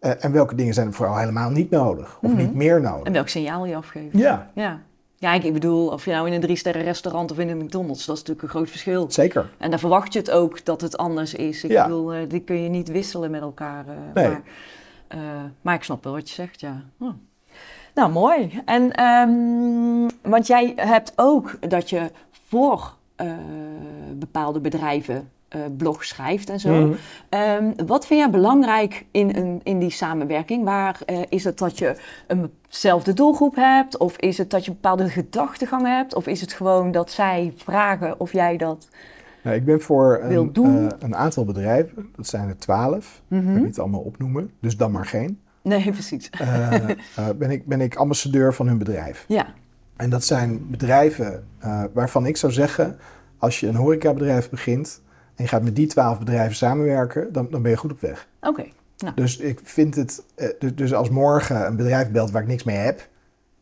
Eh, 0.00 0.24
en 0.24 0.32
welke 0.32 0.54
dingen 0.54 0.74
zijn 0.74 0.86
er 0.86 0.92
vooral 0.92 1.16
helemaal 1.18 1.50
niet 1.50 1.70
nodig 1.70 2.18
of 2.22 2.30
Mhm. 2.30 2.36
niet 2.40 2.54
meer 2.54 2.80
nodig. 2.80 3.02
En 3.06 3.12
welk 3.12 3.28
signaal 3.28 3.66
je 3.66 3.76
afgeeft. 3.76 4.16
Ja, 4.18 4.50
Ja. 4.54 4.80
Ja, 5.16 5.32
ik 5.32 5.52
bedoel, 5.52 5.88
of 5.88 6.04
je 6.04 6.10
nou 6.10 6.26
in 6.26 6.32
een 6.32 6.40
drie-sterren 6.40 6.82
restaurant 6.82 7.30
of 7.30 7.38
in 7.38 7.48
een 7.48 7.58
McDonald's, 7.58 8.06
dat 8.06 8.14
is 8.16 8.20
natuurlijk 8.22 8.42
een 8.42 8.48
groot 8.54 8.70
verschil. 8.70 9.10
zeker. 9.10 9.50
En 9.58 9.70
daar 9.70 9.78
verwacht 9.78 10.12
je 10.12 10.18
het 10.18 10.30
ook 10.30 10.64
dat 10.64 10.80
het 10.80 10.96
anders 10.96 11.34
is. 11.34 11.64
Ik 11.64 11.70
Ja. 11.70 11.82
bedoel, 11.82 12.12
eh, 12.12 12.18
die 12.28 12.40
kun 12.40 12.62
je 12.62 12.68
niet 12.68 12.88
wisselen 12.88 13.30
met 13.30 13.40
elkaar. 13.40 13.84
eh, 13.88 13.94
Nee. 14.14 14.28
maar, 14.28 14.42
maar 15.60 15.74
ik 15.74 15.82
snap 15.82 16.04
wel 16.04 16.12
wat 16.12 16.28
je 16.28 16.34
zegt, 16.34 16.60
ja. 16.60 16.82
Hm. 16.98 17.04
Nou, 17.94 18.10
mooi. 18.12 18.62
En, 18.64 18.92
ehm, 18.92 20.30
want 20.30 20.46
jij 20.46 20.72
hebt 20.76 21.12
ook 21.16 21.70
dat 21.70 21.90
je 21.90 22.10
voor 22.48 22.94
bepaalde 24.14 24.60
bedrijven 24.60 25.30
eh 25.50 25.60
blog 25.76 26.04
schrijft 26.04 26.50
en 26.50 26.60
zo. 26.60 26.86
Mhm. 26.86 26.92
Ehm, 27.28 27.72
wat 27.86 28.06
vind 28.06 28.20
jij 28.20 28.30
belangrijk 28.30 29.04
in, 29.10 29.36
een, 29.36 29.60
in 29.62 29.78
die 29.78 29.90
samenwerking? 29.90 30.64
Waar 30.64 31.00
eh, 31.06 31.18
is 31.28 31.44
het 31.44 31.58
dat 31.58 31.78
je 31.78 31.96
eenzelfde 32.26 33.12
doelgroep 33.14 33.54
hebt? 33.56 33.96
Of 33.98 34.16
is 34.16 34.38
het 34.38 34.50
dat 34.50 34.64
je 34.64 34.70
een 34.70 34.76
bepaalde 34.80 35.08
gedachtegang 35.08 35.86
hebt? 35.86 36.14
Of 36.14 36.26
is 36.26 36.40
het 36.40 36.52
gewoon 36.52 36.90
dat 36.92 37.10
zij 37.10 37.52
vragen 37.56 38.20
of 38.20 38.32
jij 38.32 38.56
dat... 38.56 38.88
Nou, 39.42 39.56
ik 39.56 39.64
ben 39.64 39.80
voor 39.80 40.20
een, 40.22 40.52
eh, 40.54 40.86
een 40.98 41.16
aantal 41.16 41.44
bedrijven, 41.44 42.08
dat 42.16 42.26
zijn 42.26 42.48
er 42.48 42.58
twaalf, 42.58 43.22
ik 43.28 43.36
Mhm. 43.42 43.54
ga 43.54 43.60
niet 43.60 43.78
allemaal 43.78 44.00
opnoemen, 44.00 44.50
dus 44.60 44.76
dan 44.76 44.90
maar 44.90 45.06
geen. 45.06 45.40
Nee, 45.62 45.90
precies. 45.92 46.30
Ben, 47.36 47.50
ik, 47.50 47.66
ben 47.66 47.80
ik 47.80 47.96
ambassadeur 47.96 48.54
van 48.54 48.66
hun 48.66 48.78
bedrijf. 48.78 49.24
Ja, 49.28 49.46
En 49.96 50.10
dat 50.10 50.24
zijn 50.24 50.70
bedrijven 50.70 51.46
waarvan 51.92 52.26
ik 52.26 52.36
zou 52.36 52.52
zeggen, 52.52 52.98
als 53.38 53.60
je 53.60 53.66
een 53.66 53.74
horecabedrijf 53.74 54.50
begint 54.50 55.02
en 55.40 55.46
je 55.46 55.52
gaat 55.52 55.62
met 55.62 55.76
die 55.76 55.86
twaalf 55.86 56.18
bedrijven 56.18 56.56
samenwerken, 56.56 57.32
dan, 57.32 57.46
dan 57.50 57.62
ben 57.62 57.70
je 57.70 57.76
goed 57.76 57.92
op 57.92 58.00
weg. 58.00 58.28
oké. 58.40 58.64
Dus 59.14 59.36
ik 59.36 59.60
vind 59.62 59.94
het, 59.94 60.22
eh, 60.34 60.48
dus, 60.58 60.74
dus 60.74 60.94
als 60.94 61.08
morgen 61.10 61.66
een 61.66 61.76
bedrijf 61.76 62.10
belt 62.10 62.30
waar 62.30 62.42
ik 62.42 62.48
niks 62.48 62.64
mee 62.64 62.76
heb, 62.76 63.08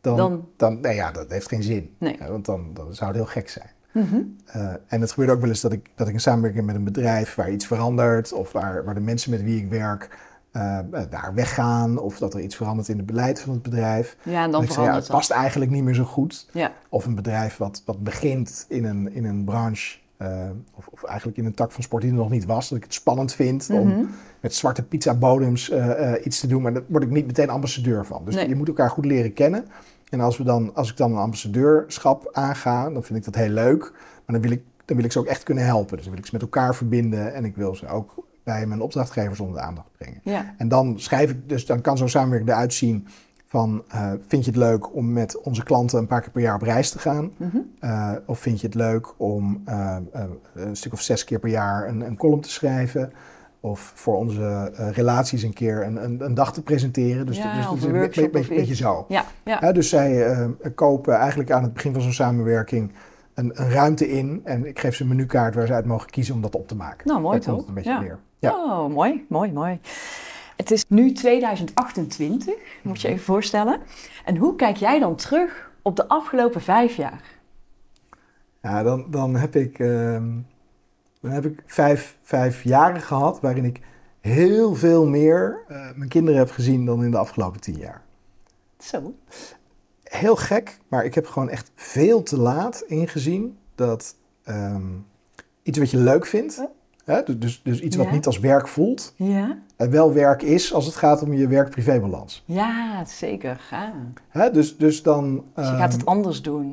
dan, 0.01 0.17
Dan- 0.17 0.47
dan, 0.57 0.79
nee, 0.79 0.95
ja, 0.95 1.11
dat 1.11 1.29
heeft 1.31 1.47
geen 1.47 1.63
zin. 1.63 1.95
Nee. 1.97 2.15
Ja, 2.19 2.29
want 2.31 2.45
dan, 2.45 2.69
dan 2.73 2.93
zou 2.93 3.07
het 3.09 3.19
heel 3.19 3.25
gek 3.29 3.49
zijn. 3.49 3.69
Mhm. 3.91 4.15
Eh, 4.45 4.73
en 4.87 5.01
het 5.01 5.11
gebeurt 5.11 5.31
ook 5.31 5.39
wel 5.39 5.49
eens 5.49 5.61
dat 5.61 5.71
ik, 5.71 5.89
dat 5.95 6.07
ik 6.07 6.13
een 6.13 6.19
samenwerking 6.19 6.65
met 6.65 6.75
een 6.75 6.83
bedrijf 6.83 7.35
waar 7.35 7.51
iets 7.51 7.65
verandert, 7.67 8.33
of 8.33 8.51
waar, 8.51 8.83
waar 8.85 8.93
de 8.93 8.99
mensen 8.99 9.31
met 9.31 9.41
wie 9.43 9.61
ik 9.63 9.69
werk 9.69 10.17
eh, 10.51 10.79
daar 11.09 11.31
weggaan, 11.33 11.97
of 11.97 12.17
dat 12.17 12.33
er 12.33 12.39
iets 12.39 12.55
verandert 12.55 12.87
in 12.87 12.97
het 12.97 13.05
beleid 13.05 13.41
van 13.41 13.53
het 13.53 13.61
bedrijf. 13.61 14.17
Ja, 14.23 14.43
en 14.43 14.51
dan 14.51 14.61
ik 14.63 14.67
zeg, 14.67 14.75
ja, 14.77 14.81
verandert 14.83 15.07
het 15.07 15.15
past 15.15 15.31
eigenlijk 15.31 15.71
niet 15.71 15.83
meer 15.83 15.93
zo 15.95 16.03
goed. 16.03 16.47
Ja, 16.53 16.71
Of 16.89 17.05
een 17.05 17.15
bedrijf 17.15 17.57
wat, 17.57 17.81
wat 17.85 18.03
begint 18.03 18.65
in 18.69 18.85
een, 18.85 19.13
in 19.13 19.25
een 19.25 19.43
branche, 19.43 19.97
eh, 20.19 20.49
of, 20.75 20.87
of 20.87 21.03
eigenlijk 21.03 21.37
in 21.37 21.45
een 21.45 21.53
tak 21.53 21.71
van 21.71 21.83
sport 21.83 22.01
die 22.01 22.11
er 22.11 22.17
nog 22.17 22.29
niet 22.29 22.45
was, 22.45 22.69
dat 22.69 22.77
ik 22.77 22.83
het 22.83 22.93
spannend 22.93 23.33
vind 23.33 23.69
Mhm. 23.69 23.77
om 23.79 24.09
met 24.41 24.53
zwarte 24.55 24.83
pizzabodems 24.83 25.69
eh, 25.69 26.13
eh, 26.13 26.25
iets 26.25 26.39
te 26.39 26.47
doen, 26.47 26.61
maar 26.61 26.73
daar 26.73 26.83
word 26.87 27.03
ik 27.03 27.09
niet 27.09 27.25
meteen 27.25 27.49
ambassadeur 27.49 28.05
van. 28.05 28.25
Dus 28.25 28.35
Nee. 28.35 28.47
je 28.47 28.55
moet 28.55 28.67
elkaar 28.67 28.89
goed 28.89 29.05
leren 29.05 29.33
kennen. 29.33 29.65
En 30.09 30.19
als, 30.19 30.37
we 30.37 30.43
dan, 30.43 30.75
als 30.75 30.89
ik 30.89 30.97
dan 30.97 31.11
een 31.11 31.17
ambassadeurschap 31.17 32.29
aanga, 32.31 32.89
dan 32.89 33.03
vind 33.03 33.19
ik 33.19 33.25
dat 33.25 33.35
heel 33.35 33.49
leuk. 33.53 33.91
Maar 34.25 34.39
dan 34.39 34.41
wil 34.41 34.51
ik, 34.51 34.63
dan 34.85 34.95
wil 34.95 35.05
ik 35.05 35.11
ze 35.11 35.19
ook 35.19 35.25
echt 35.25 35.43
kunnen 35.43 35.65
helpen. 35.65 35.95
Dus 35.95 36.01
dan 36.05 36.09
wil 36.13 36.19
ik 36.21 36.25
ze 36.27 36.33
met 36.33 36.41
elkaar 36.41 36.75
verbinden 36.75 37.33
en 37.33 37.45
ik 37.45 37.55
wil 37.55 37.75
ze 37.75 37.87
ook 37.87 38.27
bij 38.43 38.65
mijn 38.65 38.81
opdrachtgevers 38.81 39.39
onder 39.39 39.55
de 39.55 39.61
aandacht 39.61 39.87
brengen. 39.97 40.19
ja. 40.23 40.53
En 40.57 40.67
dan 40.67 40.99
schrijf 40.99 41.29
ik, 41.31 41.49
dus 41.49 41.65
dan 41.65 41.81
kan 41.81 41.97
zo'n 41.97 42.09
samenwerking 42.09 42.49
eruit 42.51 42.73
zien 42.73 43.07
van, 43.49 43.83
eh, 43.87 44.11
vind 44.27 44.45
je 44.45 44.51
het 44.51 44.59
leuk 44.59 44.95
om 44.95 45.13
met 45.13 45.41
onze 45.41 45.63
klanten 45.63 45.99
een 45.99 46.07
paar 46.07 46.21
keer 46.21 46.31
per 46.31 46.41
jaar 46.41 46.55
op 46.55 46.61
reis 46.61 46.89
te 46.89 46.99
gaan? 46.99 47.31
Mhm. 47.37 47.57
Eh, 47.79 48.11
of 48.25 48.39
vind 48.39 48.61
je 48.61 48.65
het 48.65 48.75
leuk 48.75 49.13
om 49.17 49.61
eh, 49.65 49.97
een 50.53 50.75
stuk 50.75 50.93
of 50.93 51.01
zes 51.01 51.23
keer 51.23 51.39
per 51.39 51.49
jaar 51.49 51.87
een, 51.87 52.01
een 52.01 52.17
column 52.17 52.41
te 52.41 52.49
schrijven? 52.49 53.11
Of 53.59 53.91
voor 53.95 54.17
onze 54.17 54.71
relaties 54.93 55.43
een 55.43 55.53
keer 55.53 55.85
een, 55.85 56.03
een, 56.03 56.25
een 56.25 56.33
dag 56.33 56.53
te 56.53 56.63
presenteren. 56.63 57.25
Dus, 57.25 57.37
Ja, 57.37 57.55
dus 57.55 57.77
is 57.77 57.83
een 57.83 58.31
beetje, 58.31 58.75
zo. 58.75 59.05
Ja, 59.43 59.71
dus 59.71 59.89
zij 59.89 60.35
kopen 60.75 61.15
eigenlijk 61.15 61.51
aan 61.51 61.63
het 61.63 61.73
begin 61.73 61.93
van 61.93 62.01
zo'n 62.01 62.11
samenwerking 62.11 62.91
een, 63.33 63.51
een 63.53 63.69
ruimte 63.69 64.09
in. 64.09 64.41
En 64.43 64.65
ik 64.65 64.79
geef 64.79 64.95
ze 64.95 65.01
een 65.03 65.09
menukaart 65.09 65.55
waar 65.55 65.67
ze 65.67 65.73
uit 65.73 65.85
mogen 65.85 66.09
kiezen 66.09 66.35
om 66.35 66.41
dat 66.41 66.55
op 66.55 66.67
te 66.67 66.75
maken. 66.75 67.07
Nou, 67.07 67.21
mooi 67.21 67.39
komt 67.39 67.57
toch? 67.57 67.67
een 67.67 67.73
beetje 67.73 67.89
Ja. 67.89 67.99
neer. 67.99 68.19
Ja. 68.39 68.51
Oh, 68.51 68.93
mooi, 68.93 69.25
mooi, 69.29 69.51
mooi. 69.51 69.79
Het 70.59 70.71
is 70.71 70.85
nu 70.87 71.11
2028, 71.11 72.53
moet 72.81 73.01
je 73.01 73.07
even 73.07 73.23
voorstellen. 73.23 73.81
En 74.25 74.37
hoe 74.37 74.55
kijk 74.55 74.75
jij 74.75 74.99
dan 74.99 75.15
terug 75.15 75.71
op 75.81 75.95
de 75.95 76.07
afgelopen 76.07 76.61
vijf 76.61 76.95
jaar? 76.95 77.21
Ja, 78.61 78.83
dan, 78.83 79.05
dan 79.11 79.35
heb 79.35 79.55
ik, 79.55 79.79
ehm, 79.79 80.27
dan 81.21 81.31
heb 81.31 81.45
ik 81.45 81.63
vijf, 81.65 82.17
vijf 82.21 82.63
jaren 82.63 83.01
gehad 83.01 83.39
waarin 83.41 83.65
ik 83.65 83.79
heel 84.19 84.75
veel 84.75 85.07
meer 85.07 85.63
eh, 85.67 85.91
mijn 85.95 86.09
kinderen 86.09 86.39
heb 86.39 86.51
gezien 86.51 86.85
dan 86.85 87.03
in 87.03 87.11
de 87.11 87.17
afgelopen 87.17 87.61
tien 87.61 87.77
jaar. 87.77 88.01
Zo. 88.77 89.13
Heel 90.03 90.35
gek, 90.35 90.79
maar 90.87 91.05
ik 91.05 91.15
heb 91.15 91.27
gewoon 91.27 91.49
echt 91.49 91.71
veel 91.75 92.23
te 92.23 92.37
laat 92.37 92.83
ingezien 92.87 93.57
dat 93.75 94.15
ehm, 94.43 94.97
iets 95.63 95.77
wat 95.77 95.91
je 95.91 95.97
leuk 95.97 96.25
vindt, 96.25 96.67
Hè? 97.09 97.23
Dus, 97.23 97.35
dus, 97.39 97.61
dus 97.63 97.79
iets 97.81 97.95
wat 97.95 98.05
Ja. 98.05 98.11
niet 98.11 98.25
als 98.25 98.39
werk 98.39 98.67
voelt, 98.67 99.13
Ja? 99.15 99.57
en 99.77 99.89
wel 99.91 100.13
werk 100.13 100.41
is 100.41 100.73
als 100.73 100.85
het 100.85 100.95
gaat 100.95 101.21
om 101.23 101.33
je 101.33 101.47
werk-privébalans. 101.47 102.43
Ja, 102.45 103.05
zeker. 103.05 103.61
Ja. 103.71 103.93
Hè? 104.29 104.51
Dus, 104.51 104.77
dus 104.77 105.03
dan... 105.03 105.43
Dus 105.55 105.65
je 105.67 105.71
gaat 105.75 105.89
ehm, 105.89 105.97
het 105.99 106.05
anders 106.05 106.41
doen. 106.41 106.65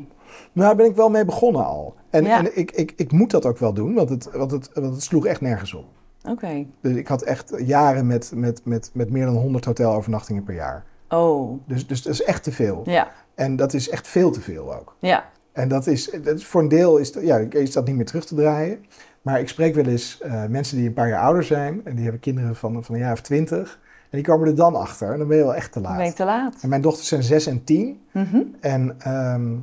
Nou, 0.52 0.66
daar 0.68 0.76
ben 0.76 0.86
ik 0.86 0.96
wel 0.96 1.08
mee 1.08 1.24
begonnen 1.24 1.64
al. 1.66 1.94
En, 2.10 2.24
Ja. 2.24 2.38
en 2.38 2.58
ik, 2.58 2.70
ik, 2.70 2.92
ik 2.96 3.12
moet 3.12 3.30
dat 3.30 3.46
ook 3.46 3.58
wel 3.58 3.72
doen, 3.72 3.94
want 3.94 4.08
het, 4.08 4.30
want 4.32 4.50
het, 4.50 4.70
want 4.74 4.94
het 4.94 5.02
sloeg 5.02 5.26
echt 5.26 5.40
nergens 5.40 5.74
op. 5.74 5.84
Oké. 6.28 6.66
Dus 6.80 6.96
ik 6.96 7.08
had 7.08 7.22
echt 7.22 7.52
jaren 7.58 8.06
met, 8.06 8.32
met, 8.34 8.60
met, 8.64 8.90
met 8.92 9.10
meer 9.10 9.24
dan 9.26 9.34
100 9.34 9.64
hotelovernachtingen 9.64 10.42
per 10.42 10.54
jaar. 10.54 10.84
Oh. 11.08 11.60
Dus, 11.66 11.86
dus 11.86 12.02
dat 12.02 12.12
is 12.12 12.22
echt 12.22 12.42
te 12.42 12.52
veel. 12.52 12.82
Ja. 12.84 13.08
En 13.34 13.56
dat 13.56 13.74
is 13.74 13.88
echt 13.88 14.08
veel 14.08 14.30
te 14.30 14.40
veel 14.40 14.74
ook. 14.74 14.96
Ja. 15.00 15.24
En 15.52 15.68
dat 15.68 15.86
is, 15.86 16.10
dat 16.22 16.36
is 16.38 16.46
voor 16.46 16.60
een 16.62 16.68
deel 16.68 16.96
is, 16.96 17.12
dat- 17.12 17.22
ja, 17.22 17.36
is 17.36 17.72
dat 17.72 17.86
niet 17.86 17.96
meer 17.96 18.04
terug 18.06 18.24
te 18.26 18.34
draaien. 18.34 18.84
Maar 19.26 19.40
ik 19.40 19.48
spreek 19.48 19.74
wel 19.74 19.86
eens 19.86 20.20
eh, 20.20 20.44
mensen 20.44 20.76
die 20.76 20.86
een 20.86 20.92
paar 20.92 21.08
jaar 21.08 21.22
ouder 21.22 21.42
zijn. 21.42 21.80
En 21.84 21.94
die 21.94 22.02
hebben 22.02 22.20
kinderen 22.20 22.56
van, 22.56 22.84
van 22.84 22.94
een 22.94 23.00
jaar 23.00 23.12
of 23.12 23.20
twintig. 23.20 23.78
En 24.10 24.18
die 24.18 24.22
komen 24.22 24.48
er 24.48 24.54
dan 24.54 24.74
achter. 24.74 25.12
En 25.12 25.18
dan 25.18 25.28
ben 25.28 25.36
je 25.36 25.42
wel 25.42 25.54
echt 25.54 25.72
te 25.72 25.80
laat. 25.80 25.96
ben 25.96 26.06
ik 26.06 26.14
te 26.14 26.24
laat. 26.24 26.56
En 26.60 26.68
mijn 26.68 26.80
dochters 26.80 27.08
zijn 27.08 27.22
zes 27.22 27.46
en 27.46 27.64
tien. 27.64 28.00
Mhm. 28.12 28.42
En 28.60 28.94
ehm, 28.98 29.54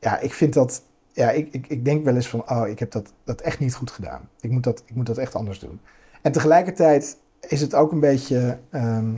ja, 0.00 0.20
ik 0.20 0.32
vind 0.32 0.54
dat... 0.54 0.82
Ja, 1.12 1.30
ik, 1.30 1.48
ik, 1.50 1.66
ik 1.66 1.84
denk 1.84 2.04
wel 2.04 2.14
eens 2.14 2.28
van... 2.28 2.50
Oh, 2.50 2.68
ik 2.68 2.78
heb 2.78 2.90
dat, 2.90 3.12
dat 3.24 3.40
echt 3.40 3.58
niet 3.58 3.74
goed 3.74 3.90
gedaan. 3.90 4.28
Ik 4.40 4.50
moet, 4.50 4.64
dat, 4.64 4.82
ik 4.86 4.94
moet 4.94 5.06
dat 5.06 5.18
echt 5.18 5.34
anders 5.34 5.58
doen. 5.58 5.80
En 6.22 6.32
tegelijkertijd 6.32 7.16
is 7.40 7.60
het 7.60 7.74
ook 7.74 7.92
een 7.92 8.00
beetje 8.00 8.58
ehm, 8.70 9.14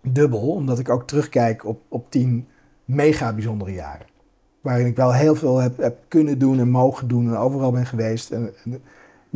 dubbel. 0.00 0.50
Omdat 0.50 0.78
ik 0.78 0.88
ook 0.88 1.06
terugkijk 1.06 1.64
op, 1.64 1.80
op 1.88 2.10
tien 2.10 2.48
mega 2.84 3.32
bijzondere 3.32 3.72
jaren. 3.72 4.06
Waarin 4.60 4.86
ik 4.86 4.96
wel 4.96 5.12
heel 5.12 5.34
veel 5.34 5.58
heb, 5.58 5.76
heb 5.76 5.98
kunnen 6.08 6.38
doen 6.38 6.58
en 6.58 6.68
mogen 6.68 7.08
doen. 7.08 7.28
En 7.28 7.36
overal 7.36 7.70
ben 7.70 7.86
geweest. 7.86 8.30
En, 8.30 8.52
en 8.64 8.82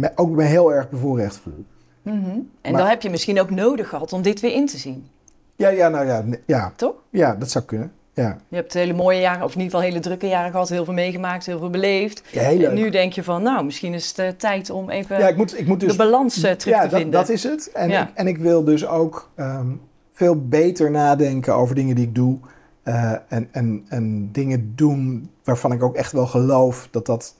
me, 0.01 0.11
ook 0.15 0.31
me 0.31 0.43
heel 0.45 0.73
erg 0.75 0.91
bevoorrecht 0.91 1.37
voel. 1.37 1.65
Mhm. 2.03 2.17
En 2.61 2.73
Maar- 2.73 2.81
dat 2.81 2.89
heb 2.91 3.03
je 3.03 3.11
misschien 3.11 3.41
ook 3.41 3.51
nodig 3.51 3.89
gehad 3.89 4.13
om 4.13 4.23
dit 4.23 4.41
weer 4.41 4.53
in 4.55 4.67
te 4.67 4.79
zien. 4.79 5.07
Ja, 5.57 5.69
ja, 5.69 5.89
nou 5.89 6.07
ja. 6.07 6.25
Ja, 6.47 6.73
Toch? 6.77 6.95
ja 7.11 7.35
dat 7.35 7.51
zou 7.51 7.65
kunnen. 7.65 7.93
Ja, 8.15 8.37
Je 8.49 8.57
hebt 8.57 8.73
hele 8.73 8.93
mooie 8.93 9.21
jaren, 9.21 9.45
of 9.45 9.55
in 9.55 9.61
ieder 9.61 9.71
geval 9.77 9.89
hele 9.91 10.01
drukke 10.03 10.27
jaren 10.29 10.51
gehad. 10.51 10.69
Heel 10.69 10.85
veel 10.85 10.95
meegemaakt, 10.95 11.47
heel 11.47 11.59
veel 11.59 11.71
beleefd. 11.71 12.23
ja 12.33 12.43
heel. 12.43 12.69
En 12.69 12.75
nu 12.75 12.91
denk 12.91 13.13
je 13.13 13.23
van, 13.25 13.43
nou, 13.43 13.65
misschien 13.65 13.95
is 13.95 14.09
het 14.09 14.19
eh, 14.19 14.29
tijd 14.29 14.71
om 14.71 14.91
even 14.91 15.19
ja, 15.19 15.29
ik 15.29 15.37
moet, 15.37 15.59
ik 15.59 15.67
moet 15.67 15.81
dus 15.81 15.91
de 15.91 15.97
balans 15.97 16.43
eh, 16.43 16.53
terug 16.53 16.75
ja, 16.75 16.83
te 16.83 16.89
dat, 16.89 17.01
vinden. 17.01 17.21
dat 17.21 17.29
is 17.29 17.43
het. 17.43 17.71
En, 17.73 17.91
ik, 17.91 18.09
en 18.15 18.27
ik 18.27 18.39
wil 18.39 18.65
dus 18.65 18.87
ook 18.87 19.31
ehm, 19.35 19.69
veel 20.13 20.47
beter 20.49 20.91
nadenken 20.91 21.55
over 21.55 21.75
dingen 21.75 21.95
die 21.95 22.07
ik 22.07 22.15
doe. 22.15 22.39
eh, 22.83 23.13
en, 23.29 23.49
en, 23.53 23.85
en 23.89 24.33
dingen 24.33 24.73
doen 24.77 25.31
waarvan 25.45 25.73
ik 25.73 25.83
ook 25.83 25.95
echt 25.97 26.13
wel 26.13 26.27
geloof 26.27 26.89
dat 26.91 27.07
dat 27.07 27.35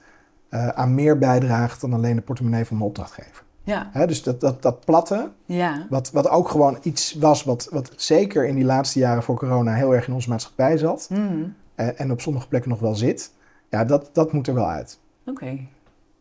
eh, 0.51 0.67
aan 0.67 0.95
meer 0.95 1.17
bijdraagt 1.17 1.81
dan 1.81 1.93
alleen 1.93 2.15
de 2.15 2.21
portemonnee 2.21 2.65
van 2.65 2.77
mijn 2.77 2.89
opdrachtgever. 2.89 3.43
Ja, 3.63 4.05
dus 4.05 4.23
dat, 4.23 4.41
dat, 4.41 4.61
dat 4.61 4.85
platte, 4.85 5.31
ja. 5.45 5.85
wat, 5.89 6.11
wat 6.11 6.29
ook 6.29 6.49
gewoon 6.49 6.77
iets 6.81 7.13
was 7.13 7.43
wat, 7.43 7.67
wat 7.71 7.93
zeker 7.95 8.45
in 8.45 8.55
die 8.55 8.65
laatste 8.65 8.99
jaren 8.99 9.23
voor 9.23 9.35
corona 9.35 9.73
heel 9.73 9.95
erg 9.95 10.07
in 10.07 10.13
onze 10.13 10.29
maatschappij 10.29 10.77
zat. 10.77 11.07
Mhm. 11.09 11.43
eh, 11.75 11.99
en 11.99 12.11
op 12.11 12.21
sommige 12.21 12.47
plekken 12.47 12.69
nog 12.69 12.79
wel 12.79 12.95
zit. 12.95 13.33
Ja, 13.69 13.85
dat, 13.85 14.09
dat 14.13 14.31
moet 14.31 14.47
er 14.47 14.53
wel 14.53 14.69
uit. 14.69 14.99
Oké, 15.25 15.59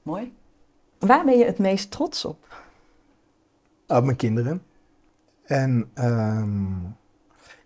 mooi. 0.02 0.34
Waar 0.98 1.24
ben 1.24 1.38
je 1.38 1.44
het 1.44 1.58
meest 1.58 1.90
trots 1.90 2.24
op? 2.24 2.62
Op 3.86 4.04
mijn 4.04 4.16
kinderen. 4.16 4.62
En 5.44 5.90
ehm, 5.94 6.72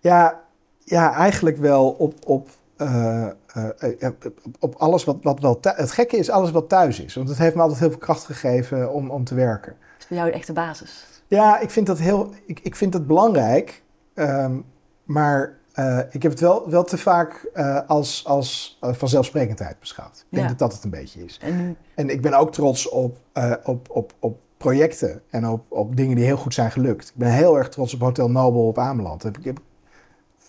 ja, 0.00 0.40
ja, 0.78 1.12
eigenlijk 1.12 1.56
wel 1.56 1.90
op, 1.90 2.14
op, 2.26 2.48
eh, 2.76 3.26
eh, 3.26 4.02
eh, 4.02 4.10
op, 4.58 4.74
alles 4.74 5.04
wat, 5.04 5.16
wat 5.22 5.40
wel 5.40 5.60
thuis... 5.60 5.76
Het 5.76 5.90
gekke 5.90 6.16
is 6.16 6.30
alles 6.30 6.50
wat 6.50 6.68
thuis 6.68 7.00
is. 7.00 7.14
Want 7.14 7.28
het 7.28 7.38
heeft 7.38 7.54
me 7.54 7.60
altijd 7.60 7.80
heel 7.80 7.90
veel 7.90 7.98
kracht 7.98 8.24
gegeven 8.24 8.92
om, 8.92 9.10
om 9.10 9.24
te 9.24 9.34
werken. 9.34 9.72
Dat 9.72 10.00
is 10.00 10.06
voor 10.06 10.16
jou 10.16 10.30
de 10.30 10.36
echte 10.36 10.52
basis. 10.52 11.06
Ja, 11.26 11.60
ik 11.60 11.70
vind 11.70 11.86
dat 11.86 11.98
heel... 11.98 12.30
Ik, 12.46 12.60
ik 12.62 12.76
vind 12.76 12.92
dat 12.92 13.06
belangrijk. 13.06 13.82
ehm, 14.14 14.56
maar 15.04 15.62
ik 16.10 16.22
heb 16.22 16.32
het 16.32 16.40
wel, 16.40 16.70
wel 16.70 16.84
te 16.84 16.98
vaak 16.98 17.50
als, 17.86 18.24
als 18.26 18.78
vanzelfsprekendheid 18.80 19.78
beschouwd. 19.80 20.24
Ik 20.30 20.36
denk 20.36 20.48
dat 20.48 20.58
dat 20.58 20.72
het 20.72 20.84
een 20.84 20.90
beetje 20.90 21.24
is. 21.24 21.38
En 21.42 21.76
En 21.94 22.08
ik 22.08 22.22
ben 22.22 22.34
ook 22.34 22.52
trots 22.52 22.88
op, 22.88 23.18
op, 23.64 23.90
op, 23.90 24.14
op 24.18 24.38
projecten 24.56 25.22
en 25.30 25.48
op, 25.48 25.64
op 25.68 25.96
dingen 25.96 26.16
die 26.16 26.24
heel 26.24 26.36
goed 26.36 26.54
zijn 26.54 26.70
gelukt. 26.70 27.08
Ik 27.08 27.16
ben 27.16 27.32
heel 27.32 27.58
erg 27.58 27.68
trots 27.68 27.94
op 27.94 28.00
Hotel 28.00 28.30
Nobel 28.30 28.66
op 28.66 28.78
Ameland. 28.78 29.22
Daar 29.22 29.32
heb 29.32 29.40
ik 29.40 29.46
heb 29.46 29.60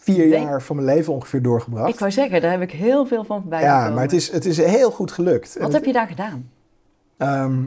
vier 0.05 0.27
Nee. 0.27 0.39
jaar 0.41 0.61
van 0.61 0.75
mijn 0.75 0.87
leven 0.87 1.13
ongeveer 1.13 1.41
doorgebracht. 1.41 1.93
ik 1.93 1.99
wou 1.99 2.11
zeggen, 2.11 2.41
daar 2.41 2.51
heb 2.51 2.61
ik 2.61 2.71
heel 2.71 3.05
veel 3.05 3.23
van 3.23 3.43
bij 3.49 3.61
ja, 3.61 3.89
maar 3.89 4.01
het 4.03 4.13
is, 4.13 4.31
het 4.31 4.45
is 4.45 4.57
heel 4.57 4.91
goed 4.91 5.11
gelukt. 5.11 5.53
Wat 5.59 5.67
En 5.67 5.73
heb 5.73 5.85
je 5.85 5.93
daar 5.93 6.07
gedaan? 6.07 6.49
Ehm, 7.17 7.63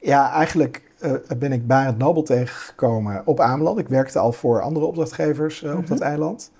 ja, 0.00 0.32
eigenlijk 0.32 0.82
eh, 0.98 1.12
ben 1.38 1.52
ik 1.52 1.66
Barend 1.66 1.98
Nobel 1.98 2.22
tegengekomen 2.22 3.22
op 3.24 3.40
Ameland. 3.40 3.78
Ik 3.78 3.88
werkte 3.88 4.18
al 4.18 4.32
voor 4.32 4.60
andere 4.60 4.86
opdrachtgevers 4.86 5.62
eh, 5.62 5.70
op 5.72 5.78
Mhm. 5.78 5.88
dat 5.88 6.00
eiland. 6.00 6.52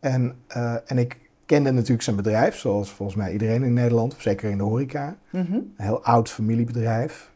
En, 0.00 0.34
eh, 0.46 0.74
en 0.86 0.98
ik 0.98 1.18
kende 1.46 1.70
natuurlijk 1.70 2.02
zijn 2.02 2.16
bedrijf, 2.16 2.56
zoals 2.56 2.90
volgens 2.90 3.18
mij 3.18 3.32
iedereen 3.32 3.62
in 3.62 3.72
Nederland, 3.72 4.14
of 4.14 4.20
zeker 4.22 4.50
in 4.50 4.56
de 4.58 4.62
horeca. 4.64 5.16
Mhm. 5.30 5.52
Een 5.52 5.72
heel 5.76 6.04
oud 6.04 6.30
familiebedrijf. 6.30 7.32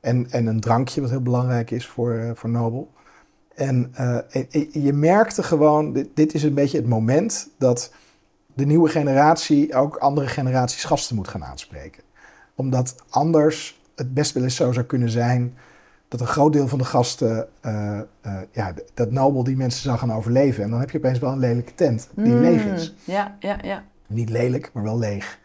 En, 0.00 0.26
en 0.30 0.46
een 0.46 0.60
drankje 0.60 1.00
wat 1.00 1.10
heel 1.10 1.22
belangrijk 1.22 1.70
is 1.70 1.86
voor, 1.86 2.32
voor 2.34 2.50
Nobel. 2.50 2.90
En 3.58 3.90
eh, 3.94 4.16
en- 4.30 4.82
je 4.82 4.92
merkte 4.92 5.42
gewoon, 5.42 5.92
dit, 5.92 6.08
dit 6.14 6.34
is 6.34 6.42
een 6.42 6.54
beetje 6.54 6.78
het 6.78 6.86
moment 6.88 7.48
dat 7.58 7.92
de 8.54 8.66
nieuwe 8.66 8.88
generatie 8.88 9.74
ook 9.74 9.96
andere 9.96 10.26
generaties 10.26 10.84
gasten 10.84 11.16
moet 11.16 11.28
gaan 11.28 11.44
aanspreken. 11.44 12.02
Omdat 12.54 12.94
anders 13.10 13.80
het 13.96 14.14
best 14.14 14.32
wel 14.34 14.42
eens 14.42 14.56
zo 14.56 14.72
zou 14.72 14.86
kunnen 14.86 15.10
zijn 15.10 15.54
dat 16.08 16.20
een 16.20 16.26
groot 16.26 16.52
deel 16.52 16.68
van 16.68 16.78
de 16.78 16.84
gasten, 16.84 17.48
eh, 17.60 17.98
eh, 17.98 18.04
ja, 18.52 18.72
dat 18.94 19.10
Nobel 19.10 19.44
die 19.44 19.56
mensen 19.56 19.82
zou 19.82 19.98
gaan 19.98 20.12
overleven. 20.12 20.64
En 20.64 20.70
dan 20.70 20.80
heb 20.80 20.90
je 20.90 20.98
opeens 20.98 21.18
wel 21.18 21.32
een 21.32 21.38
lelijke 21.38 21.74
tent 21.74 22.08
die 22.14 22.34
Mm, 22.34 22.40
leeg 22.40 22.64
is. 22.64 22.94
Ja, 23.04 23.36
ja, 23.40 23.58
ja. 23.62 23.84
Niet 24.06 24.28
lelijk, 24.30 24.70
maar 24.72 24.82
wel 24.82 24.98
leeg. 24.98 25.38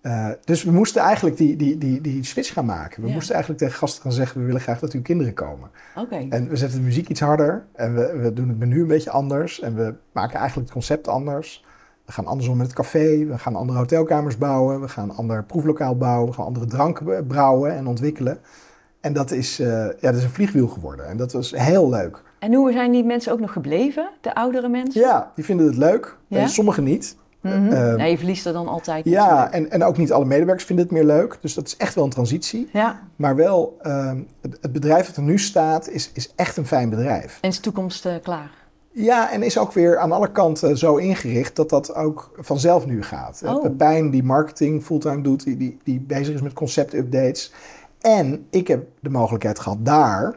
Eh, 0.00 0.28
dus 0.44 0.64
we 0.64 0.70
moesten 0.72 1.02
eigenlijk 1.02 1.36
die, 1.36 1.56
die, 1.56 1.78
die, 1.78 2.00
die 2.00 2.24
switch 2.24 2.52
gaan 2.52 2.64
maken. 2.64 3.02
We 3.02 3.08
Ja. 3.08 3.14
moesten 3.14 3.34
eigenlijk 3.34 3.62
tegen 3.64 3.78
gasten 3.78 4.02
gaan 4.02 4.12
zeggen: 4.12 4.40
we 4.40 4.46
willen 4.46 4.60
graag 4.60 4.78
dat 4.78 4.92
uw 4.92 5.02
kinderen 5.02 5.34
komen. 5.34 5.70
Oké. 5.96 6.26
En 6.28 6.48
we 6.48 6.56
zetten 6.56 6.78
de 6.78 6.84
muziek 6.84 7.08
iets 7.08 7.20
harder. 7.20 7.66
En 7.74 7.94
we, 7.94 8.16
we 8.22 8.32
doen 8.32 8.48
het 8.48 8.58
menu 8.58 8.80
een 8.80 8.86
beetje 8.86 9.10
anders. 9.10 9.60
En 9.60 9.74
we 9.76 9.94
maken 10.12 10.34
eigenlijk 10.38 10.68
het 10.68 10.72
concept 10.76 11.08
anders. 11.08 11.64
We 12.06 12.12
gaan 12.12 12.26
anders 12.26 12.48
om 12.48 12.56
met 12.56 12.66
het 12.66 12.76
café. 12.76 13.24
We 13.26 13.38
gaan 13.38 13.54
andere 13.56 13.78
hotelkamers 13.78 14.38
bouwen. 14.38 14.80
We 14.80 14.88
gaan 14.88 15.10
een 15.10 15.16
ander 15.16 15.44
proeflokaal 15.44 15.96
bouwen. 15.96 16.28
We 16.28 16.34
gaan 16.34 16.44
andere 16.46 16.66
dranken 16.66 17.26
brouwen 17.26 17.76
en 17.76 17.86
ontwikkelen. 17.86 18.38
En 19.00 19.12
dat 19.12 19.30
is, 19.30 19.58
eh, 19.60 19.68
ja, 19.68 19.94
dat 20.00 20.14
is 20.14 20.24
een 20.24 20.30
vliegwiel 20.30 20.68
geworden. 20.68 21.06
En 21.08 21.16
dat 21.16 21.32
was 21.32 21.50
heel 21.56 21.88
leuk. 21.88 22.22
En 22.38 22.54
hoe 22.54 22.72
zijn 22.72 22.92
die 22.92 23.04
mensen 23.04 23.32
ook 23.32 23.40
nog 23.40 23.52
gebleven, 23.52 24.10
de 24.20 24.34
oudere 24.34 24.68
mensen? 24.68 25.00
Ja, 25.00 25.32
die 25.34 25.44
vinden 25.44 25.66
het 25.66 25.76
leuk. 25.76 26.16
Ja? 26.26 26.38
En 26.38 26.48
sommigen 26.48 26.84
niet. 26.84 27.16
Mhm. 27.40 27.72
Eh, 27.72 27.96
ja, 27.96 28.04
je 28.04 28.16
verliest 28.16 28.46
er 28.46 28.52
dan 28.52 28.68
altijd. 28.68 29.04
Ja, 29.04 29.26
natuurlijk. 29.34 29.54
en, 29.54 29.70
en 29.70 29.84
ook 29.88 29.96
niet 29.96 30.12
alle 30.12 30.24
medewerkers 30.24 30.64
vinden 30.64 30.84
het 30.84 30.94
meer 30.94 31.04
leuk. 31.04 31.38
Dus 31.40 31.54
dat 31.54 31.66
is 31.66 31.76
echt 31.76 31.94
wel 31.94 32.04
een 32.04 32.10
transitie. 32.10 32.68
ja. 32.72 33.00
Maar 33.16 33.36
wel, 33.36 33.76
ehm, 33.82 34.22
het, 34.40 34.58
het 34.60 34.72
bedrijf 34.72 35.06
dat 35.06 35.16
er 35.16 35.22
nu 35.22 35.38
staat, 35.38 35.88
is, 35.88 36.10
is 36.14 36.32
echt 36.36 36.56
een 36.56 36.66
fijn 36.66 36.90
bedrijf. 36.90 37.38
En 37.40 37.48
is 37.48 37.56
de 37.56 37.62
toekomst 37.62 38.06
eh, 38.06 38.14
klaar? 38.22 38.50
Ja, 38.92 39.32
en 39.32 39.42
is 39.42 39.58
ook 39.58 39.72
weer 39.72 39.98
aan 39.98 40.12
alle 40.12 40.32
kanten 40.32 40.78
zo 40.78 40.96
ingericht 40.96 41.56
dat 41.56 41.68
dat 41.68 41.94
ook 41.94 42.30
vanzelf 42.36 42.86
nu 42.86 43.02
gaat. 43.02 43.42
Oh. 43.44 43.62
Pepijn, 43.62 44.10
die 44.10 44.22
marketing 44.22 44.82
fulltime 44.84 45.22
doet, 45.22 45.44
die, 45.44 45.56
die, 45.56 45.78
die 45.84 46.00
bezig 46.00 46.34
is 46.34 46.42
met 46.42 46.52
concept-updates. 46.52 47.52
En 48.00 48.46
ik 48.50 48.68
heb 48.68 48.86
de 49.00 49.10
mogelijkheid 49.10 49.58
gehad 49.58 49.78
daar 49.80 50.36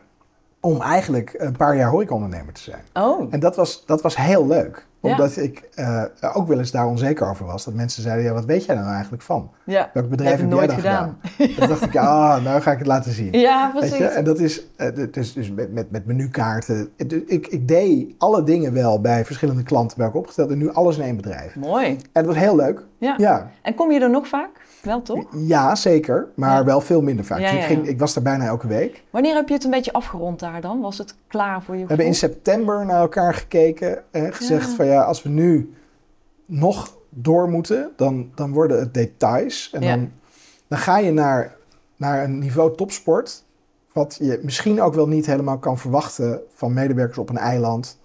om 0.59 0.81
eigenlijk 0.81 1.35
een 1.37 1.57
paar 1.57 1.75
jaar 1.75 1.89
horecaondernemer 1.89 2.53
te 2.53 2.61
zijn. 2.61 2.83
Oh, 2.93 3.27
En 3.29 3.39
dat 3.39 3.55
was, 3.55 3.85
dat 3.85 4.01
was 4.01 4.15
heel 4.15 4.47
leuk. 4.47 4.85
Ja. 5.03 5.11
Omdat 5.11 5.37
ik 5.37 5.69
eh, 5.75 6.03
ook 6.33 6.47
wel 6.47 6.59
eens 6.59 6.71
daar 6.71 6.87
onzeker 6.87 7.29
over 7.29 7.45
was. 7.45 7.65
Dat 7.65 7.73
mensen 7.73 8.01
zeiden, 8.01 8.25
ja, 8.25 8.33
wat 8.33 8.45
weet 8.45 8.65
jij 8.65 8.75
nou 8.75 8.87
eigenlijk 8.87 9.23
van? 9.23 9.51
ja. 9.65 9.89
Welk 9.93 10.09
bedrijf 10.09 10.31
Heb 10.31 10.39
jij 10.39 10.49
nooit 10.49 10.71
gedaan. 10.71 11.19
Dan 11.57 11.67
dacht 11.67 11.81
ik, 11.81 11.95
ah, 11.95 12.43
nou 12.43 12.61
ga 12.61 12.71
ik 12.71 12.77
het 12.77 12.87
laten 12.87 13.11
zien. 13.11 13.39
Ja, 13.39 13.71
precies. 13.75 13.97
je? 13.97 14.05
En 14.05 14.23
dat 14.23 14.39
is 14.39 14.65
eh, 14.75 14.87
dus, 15.11 15.33
dus 15.33 15.51
met, 15.51 15.73
met, 15.73 15.91
met 15.91 16.05
menukaarten. 16.05 16.89
Ik, 17.25 17.47
ik 17.47 17.67
deed 17.67 18.13
alle 18.17 18.43
dingen 18.43 18.73
wel 18.73 19.01
bij 19.01 19.25
verschillende 19.25 19.63
klanten 19.63 19.97
bij 19.97 20.05
elkaar 20.05 20.21
opgesteld. 20.21 20.51
En 20.51 20.57
nu 20.57 20.73
alles 20.73 20.97
in 20.97 21.03
één 21.03 21.15
bedrijf. 21.15 21.55
Mooi. 21.55 21.85
En 21.85 21.97
het 22.11 22.25
was 22.25 22.35
heel 22.35 22.55
leuk. 22.55 22.85
Ja. 22.97 23.13
Ja, 23.17 23.51
En 23.61 23.75
kom 23.75 23.91
je 23.91 23.99
er 23.99 24.09
nog 24.09 24.27
vaak? 24.27 24.49
Wel 24.83 25.01
toch? 25.01 25.25
ja 25.35 25.75
zeker. 25.75 26.27
Maar 26.35 26.57
Ja. 26.57 26.63
wel 26.65 26.81
veel 26.81 27.01
minder 27.01 27.25
vaak. 27.25 27.39
Ja, 27.39 27.51
Dus 27.51 27.59
ik, 27.59 27.65
ging, 27.65 27.87
ik 27.87 27.99
was 27.99 28.13
daar 28.13 28.23
bijna 28.23 28.45
elke 28.45 28.67
week. 28.67 29.03
Wanneer 29.09 29.35
heb 29.35 29.47
je 29.47 29.53
het 29.53 29.63
een 29.63 29.69
beetje 29.71 29.93
afgerond 29.93 30.39
daar 30.39 30.61
dan? 30.61 30.81
Was 30.81 30.97
het 30.97 31.15
klaar 31.27 31.63
voor 31.63 31.75
je 31.75 31.81
We 31.81 31.87
hebben 31.87 32.05
in 32.05 32.15
september 32.15 32.85
naar 32.85 32.99
elkaar 32.99 33.33
gekeken. 33.33 34.03
En 34.11 34.33
gezegd 34.33 34.69
van 34.69 34.85
ja, 34.85 35.01
als 35.03 35.23
we 35.23 35.29
nu 35.29 35.73
nog 36.45 36.97
door 37.09 37.49
moeten, 37.49 37.91
dan, 37.95 38.31
dan 38.35 38.53
worden 38.53 38.79
het 38.79 38.93
details. 38.93 39.69
En 39.73 39.81
dan, 39.81 40.11
dan 40.67 40.77
ga 40.79 40.97
je 40.97 41.11
naar, 41.11 41.55
naar 41.97 42.23
een 42.23 42.39
niveau 42.39 42.75
topsport. 42.75 43.43
Wat 43.93 44.17
je 44.21 44.39
misschien 44.43 44.81
ook 44.81 44.93
wel 44.93 45.07
niet 45.07 45.25
helemaal 45.25 45.57
kan 45.57 45.77
verwachten 45.77 46.41
van 46.53 46.73
medewerkers 46.73 47.17
op 47.17 47.29
een 47.29 47.37
eiland. 47.37 47.99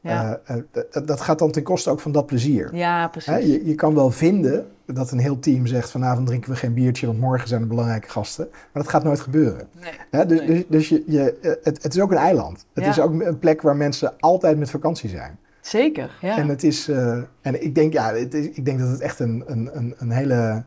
Ja. 0.00 0.40
eh, 0.44 0.56
eh, 0.56 0.62
dat- 0.90 1.06
dat 1.06 1.20
gaat 1.20 1.38
dan 1.38 1.50
ten 1.50 1.62
koste 1.62 1.90
ook 1.90 2.00
van 2.00 2.12
dat 2.12 2.26
plezier. 2.26 2.74
Ja, 2.74 3.08
precies. 3.08 3.32
Hè, 3.32 3.38
je, 3.38 3.66
je 3.66 3.74
kan 3.74 3.94
wel 3.94 4.10
vinden 4.10 4.66
dat 4.86 5.10
een 5.10 5.18
heel 5.18 5.38
team 5.38 5.66
zegt 5.66 5.90
vanavond 5.90 6.26
drinken 6.26 6.50
we 6.50 6.56
geen 6.56 6.74
biertje, 6.74 7.06
want 7.06 7.18
morgen 7.18 7.48
zijn 7.48 7.60
er 7.60 7.66
belangrijke 7.66 8.08
gasten. 8.08 8.48
Maar 8.50 8.82
dat 8.82 8.88
gaat 8.88 9.04
nooit 9.04 9.20
gebeuren. 9.20 9.68
Nee. 10.10 10.26
Dus 10.26 10.38
Nee. 10.38 10.46
dus, 10.46 10.64
dus 10.68 10.88
je, 10.88 11.02
je, 11.06 11.38
eh, 11.42 11.50
het, 11.62 11.82
het 11.82 11.94
is 11.94 12.00
ook 12.00 12.10
een 12.10 12.16
eiland. 12.16 12.66
Het 12.74 12.84
Ja. 12.84 12.90
is 12.90 13.00
ook 13.00 13.20
een 13.20 13.38
plek 13.38 13.62
waar 13.62 13.76
mensen 13.76 14.12
altijd 14.20 14.58
met 14.58 14.70
vakantie 14.70 15.08
zijn. 15.08 15.38
Zeker, 15.60 16.10
ja. 16.20 16.36
En, 16.38 16.48
het 16.48 16.62
is, 16.64 16.88
eh, 16.88 17.18
en 17.40 17.62
ik, 17.64 17.74
denk, 17.74 17.92
ja, 17.92 18.14
het 18.14 18.34
is, 18.34 18.46
ik 18.50 18.64
denk 18.64 18.78
dat 18.78 18.88
het 18.88 19.00
echt 19.00 19.18
een, 19.20 19.42
een, 19.46 19.70
een, 19.72 19.94
een 19.98 20.10
hele, 20.10 20.62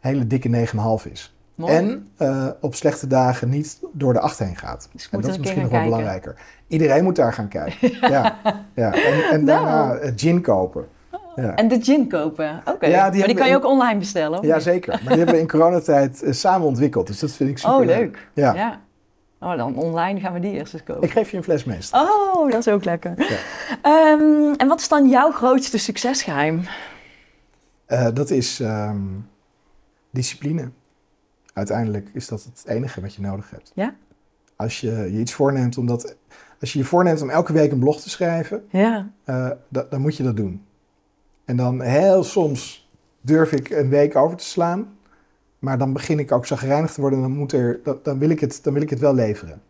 hele 0.00 0.26
dikke 0.26 0.66
9,5 1.02 1.10
is. 1.10 1.36
Mooi. 1.54 1.72
En 1.72 2.08
eh, 2.16 2.46
op 2.60 2.74
slechte 2.74 3.06
dagen 3.06 3.48
niet 3.48 3.80
door 3.92 4.12
de 4.12 4.20
acht 4.20 4.38
heen 4.38 4.56
gaat. 4.56 4.88
Dus 4.92 5.08
En 5.10 5.20
dat 5.20 5.30
is 5.30 5.38
misschien 5.38 5.62
nog 5.62 5.70
wel 5.70 5.80
kijken. 5.80 5.96
belangrijker. 5.98 6.36
Iedereen 6.68 7.04
moet 7.04 7.16
daar 7.16 7.32
gaan 7.32 7.48
kijken. 7.48 7.90
ja. 8.14 8.38
Ja. 8.74 8.94
En, 8.94 9.22
en 9.30 9.44
Nou. 9.44 9.64
daarna 9.64 9.98
gin 10.16 10.40
kopen. 10.40 10.86
Ja. 11.42 11.54
En 11.54 11.68
de 11.68 11.82
gin 11.82 12.08
kopen. 12.08 12.60
Oké. 12.64 12.86
Ja, 12.86 13.00
maar 13.02 13.10
die 13.10 13.34
kan 13.34 13.46
je 13.46 13.52
in- 13.52 13.56
ook 13.58 13.64
online 13.66 13.98
bestellen. 13.98 14.38
of 14.38 14.44
Ja, 14.44 14.54
niet? 14.54 14.62
zeker. 14.64 14.88
Maar 14.92 15.08
die 15.08 15.16
hebben 15.16 15.34
we 15.34 15.40
in 15.40 15.48
coronatijd 15.48 16.22
eh, 16.22 16.32
samen 16.32 16.66
ontwikkeld. 16.66 17.06
Dus 17.06 17.18
dat 17.18 17.30
vind 17.32 17.50
ik 17.50 17.58
super 17.58 17.76
Oh, 17.76 17.84
leuk. 17.84 18.28
Ja. 18.34 18.54
Ja. 18.54 18.80
Oh, 19.40 19.56
dan 19.56 19.76
online 19.76 20.20
gaan 20.20 20.32
we 20.32 20.40
die 20.40 20.52
eerst 20.52 20.72
eens 20.74 20.82
kopen. 20.82 21.02
Ik 21.02 21.10
geef 21.10 21.30
je 21.30 21.36
een 21.36 21.42
fles 21.42 21.64
meester. 21.64 22.00
Oh, 22.00 22.50
dat 22.50 22.60
is 22.66 22.68
ook 22.68 22.84
lekker. 22.84 23.14
Ja. 23.16 23.36
Ehm, 23.82 24.52
en 24.56 24.68
wat 24.68 24.80
is 24.80 24.88
dan 24.88 25.08
jouw 25.08 25.30
grootste 25.30 25.78
succesgeheim? 25.78 26.62
Eh, 27.86 28.06
dat 28.14 28.30
is 28.30 28.60
ehm, 28.60 28.98
discipline. 30.10 30.70
Uiteindelijk 31.52 32.08
is 32.12 32.28
dat 32.28 32.44
het 32.44 32.62
enige 32.66 33.00
wat 33.00 33.14
je 33.14 33.20
nodig 33.22 33.50
hebt. 33.50 33.72
Ja? 33.74 33.94
Als 34.56 34.80
je 34.80 34.90
je 34.90 35.18
iets 35.18 35.32
voorneemt 35.32 35.78
om 35.78 35.86
dat, 35.86 36.16
als 36.60 36.72
je 36.72 36.78
je 36.78 36.84
voorneemt 36.84 37.22
om 37.22 37.30
elke 37.30 37.52
week 37.52 37.72
een 37.72 37.78
blog 37.78 38.00
te 38.00 38.10
schrijven, 38.10 38.66
Ja. 38.70 39.08
eh, 39.24 39.50
da- 39.68 39.86
dan 39.90 40.00
moet 40.00 40.16
je 40.16 40.22
dat 40.22 40.36
doen. 40.36 40.62
En 41.48 41.56
dan 41.56 41.80
heel 41.80 42.24
soms 42.24 42.90
durf 43.20 43.52
ik 43.52 43.70
een 43.70 43.88
week 43.88 44.16
over 44.16 44.36
te 44.36 44.44
slaan, 44.44 44.96
maar 45.58 45.78
dan 45.78 45.92
begin 45.92 46.18
ik 46.18 46.32
ook 46.32 46.46
zagrijnig 46.46 46.92
te 46.92 47.00
worden 47.00 47.18
en 47.18 47.24
dan, 47.24 47.36
moet 47.36 47.52
er, 47.52 47.80
dan, 47.84 47.98
dan, 48.02 48.18
wil 48.18 48.30
ik 48.30 48.40
het, 48.40 48.60
dan 48.62 48.72
wil 48.72 48.82
ik 48.82 48.90
het 48.90 48.98
wel 48.98 49.14
leveren. 49.14 49.62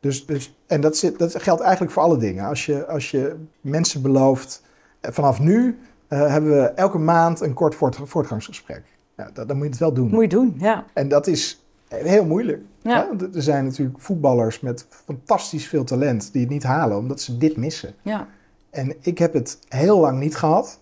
Dus, 0.00 0.26
dus, 0.26 0.56
en 0.66 0.80
dat, 0.80 0.96
zit, 0.96 1.18
dat 1.18 1.42
geldt 1.42 1.60
eigenlijk 1.62 1.92
voor 1.92 2.02
alle 2.02 2.16
dingen. 2.16 2.44
Als 2.44 2.66
je, 2.66 2.86
als 2.86 3.10
je 3.10 3.36
mensen 3.60 4.02
belooft, 4.02 4.62
eh, 5.00 5.12
vanaf 5.12 5.40
nu 5.40 5.78
eh, 6.06 6.26
hebben 6.26 6.50
we 6.50 6.62
elke 6.62 6.98
maand 6.98 7.40
een 7.40 7.54
kort 7.54 7.74
voort, 7.74 7.98
voortgangsgesprek. 8.04 8.82
Ja, 9.16 9.30
dat, 9.32 9.48
dan 9.48 9.56
moet 9.56 9.64
je 9.64 9.70
het 9.70 9.80
wel 9.80 9.92
doen. 9.92 10.10
Moet 10.10 10.22
je 10.22 10.28
doen, 10.28 10.54
ja. 10.58 10.84
En 10.92 11.08
dat 11.08 11.26
is 11.26 11.64
heel 11.88 12.24
moeilijk. 12.24 12.62
Ja. 12.82 13.08
Er 13.34 13.42
zijn 13.42 13.64
natuurlijk 13.64 14.00
voetballers 14.00 14.60
met 14.60 14.86
fantastisch 14.88 15.68
veel 15.68 15.84
talent 15.84 16.32
die 16.32 16.40
het 16.40 16.50
niet 16.50 16.62
halen 16.62 16.96
omdat 16.96 17.20
ze 17.20 17.38
dit 17.38 17.56
missen. 17.56 17.94
Ja. 18.02 18.28
En 18.70 18.94
ik 19.00 19.18
heb 19.18 19.32
het 19.32 19.58
heel 19.68 20.00
lang 20.00 20.18
niet 20.18 20.36
gehad. 20.36 20.80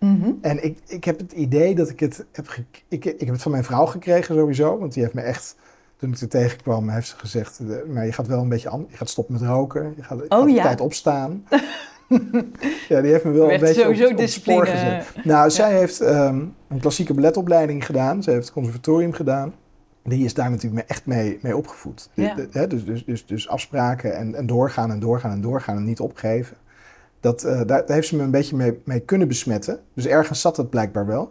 Mhm. 0.00 0.30
En 0.40 0.64
ik, 0.64 0.78
ik 0.86 1.04
heb 1.04 1.18
het 1.18 1.32
idee 1.32 1.74
dat 1.74 1.88
ik 1.88 2.00
het 2.00 2.24
heb... 2.32 2.46
Ik, 2.88 3.04
ik 3.04 3.20
heb 3.20 3.28
het 3.28 3.42
van 3.42 3.50
mijn 3.52 3.64
vrouw 3.64 3.86
gekregen 3.86 4.34
sowieso. 4.34 4.78
Want 4.78 4.92
die 4.92 5.02
heeft 5.02 5.14
me 5.14 5.20
echt... 5.20 5.56
Toen 5.96 6.12
ik 6.12 6.18
er 6.20 6.28
tegenkwam, 6.28 6.88
heeft 6.88 7.08
ze 7.08 7.16
gezegd... 7.16 7.58
eh, 7.58 7.92
Maar 7.92 8.06
je 8.06 8.12
gaat 8.12 8.26
wel 8.26 8.40
een 8.40 8.48
beetje... 8.48 8.84
Je 8.88 8.96
gaat 8.96 9.08
stoppen 9.08 9.34
met 9.34 9.42
roken. 9.42 9.92
Je 9.96 10.02
gaat, 10.02 10.18
je 10.18 10.24
Oh, 10.24 10.28
gaat 10.30 10.40
op 10.42 10.48
ja. 10.48 10.62
tijd 10.62 10.80
opstaan. 10.80 11.44
ja, 12.88 13.00
die 13.00 13.10
heeft 13.10 13.24
me 13.24 13.30
wel 13.30 13.46
Werd 13.46 13.60
een 13.60 13.66
beetje 13.66 13.82
sowieso 13.82 14.04
op, 14.06 14.10
op 14.12 14.18
het 14.18 14.30
spoor 14.30 14.64
discipline. 14.64 15.00
gezet. 15.00 15.24
Nou, 15.24 15.50
zij 15.50 15.76
heeft 15.78 16.00
ehm, 16.00 16.42
een 16.68 16.80
klassieke 16.80 17.14
balletopleiding 17.14 17.86
gedaan. 17.86 18.22
Ze 18.22 18.30
heeft 18.30 18.44
het 18.44 18.52
conservatorium 18.52 19.12
gedaan. 19.12 19.54
Die 20.02 20.24
is 20.24 20.34
daar 20.34 20.50
natuurlijk 20.50 20.88
echt 20.88 21.06
mee, 21.06 21.38
mee 21.42 21.56
opgevoed. 21.56 22.10
Ja. 22.14 22.34
De- 22.34 22.48
de- 22.48 22.66
dus, 22.66 22.84
dus, 22.84 23.04
dus, 23.04 23.26
dus 23.26 23.48
afspraken 23.48 24.16
en, 24.16 24.34
en 24.34 24.46
doorgaan 24.46 24.90
en 24.90 24.98
doorgaan 25.00 25.30
en 25.32 25.40
doorgaan 25.40 25.76
en 25.76 25.84
niet 25.84 26.00
opgeven. 26.00 26.56
Dat, 27.20 27.42
eh, 27.44 27.52
daar, 27.56 27.66
daar 27.66 27.84
heeft 27.96 28.08
ze 28.08 28.16
me 28.16 28.22
een 28.22 28.30
beetje 28.30 28.56
mee, 28.56 28.80
mee 28.84 29.00
kunnen 29.00 29.28
besmetten. 29.28 29.80
Dus 29.94 30.06
ergens 30.06 30.40
zat 30.40 30.56
het 30.56 30.70
blijkbaar 30.70 31.06
wel. 31.06 31.30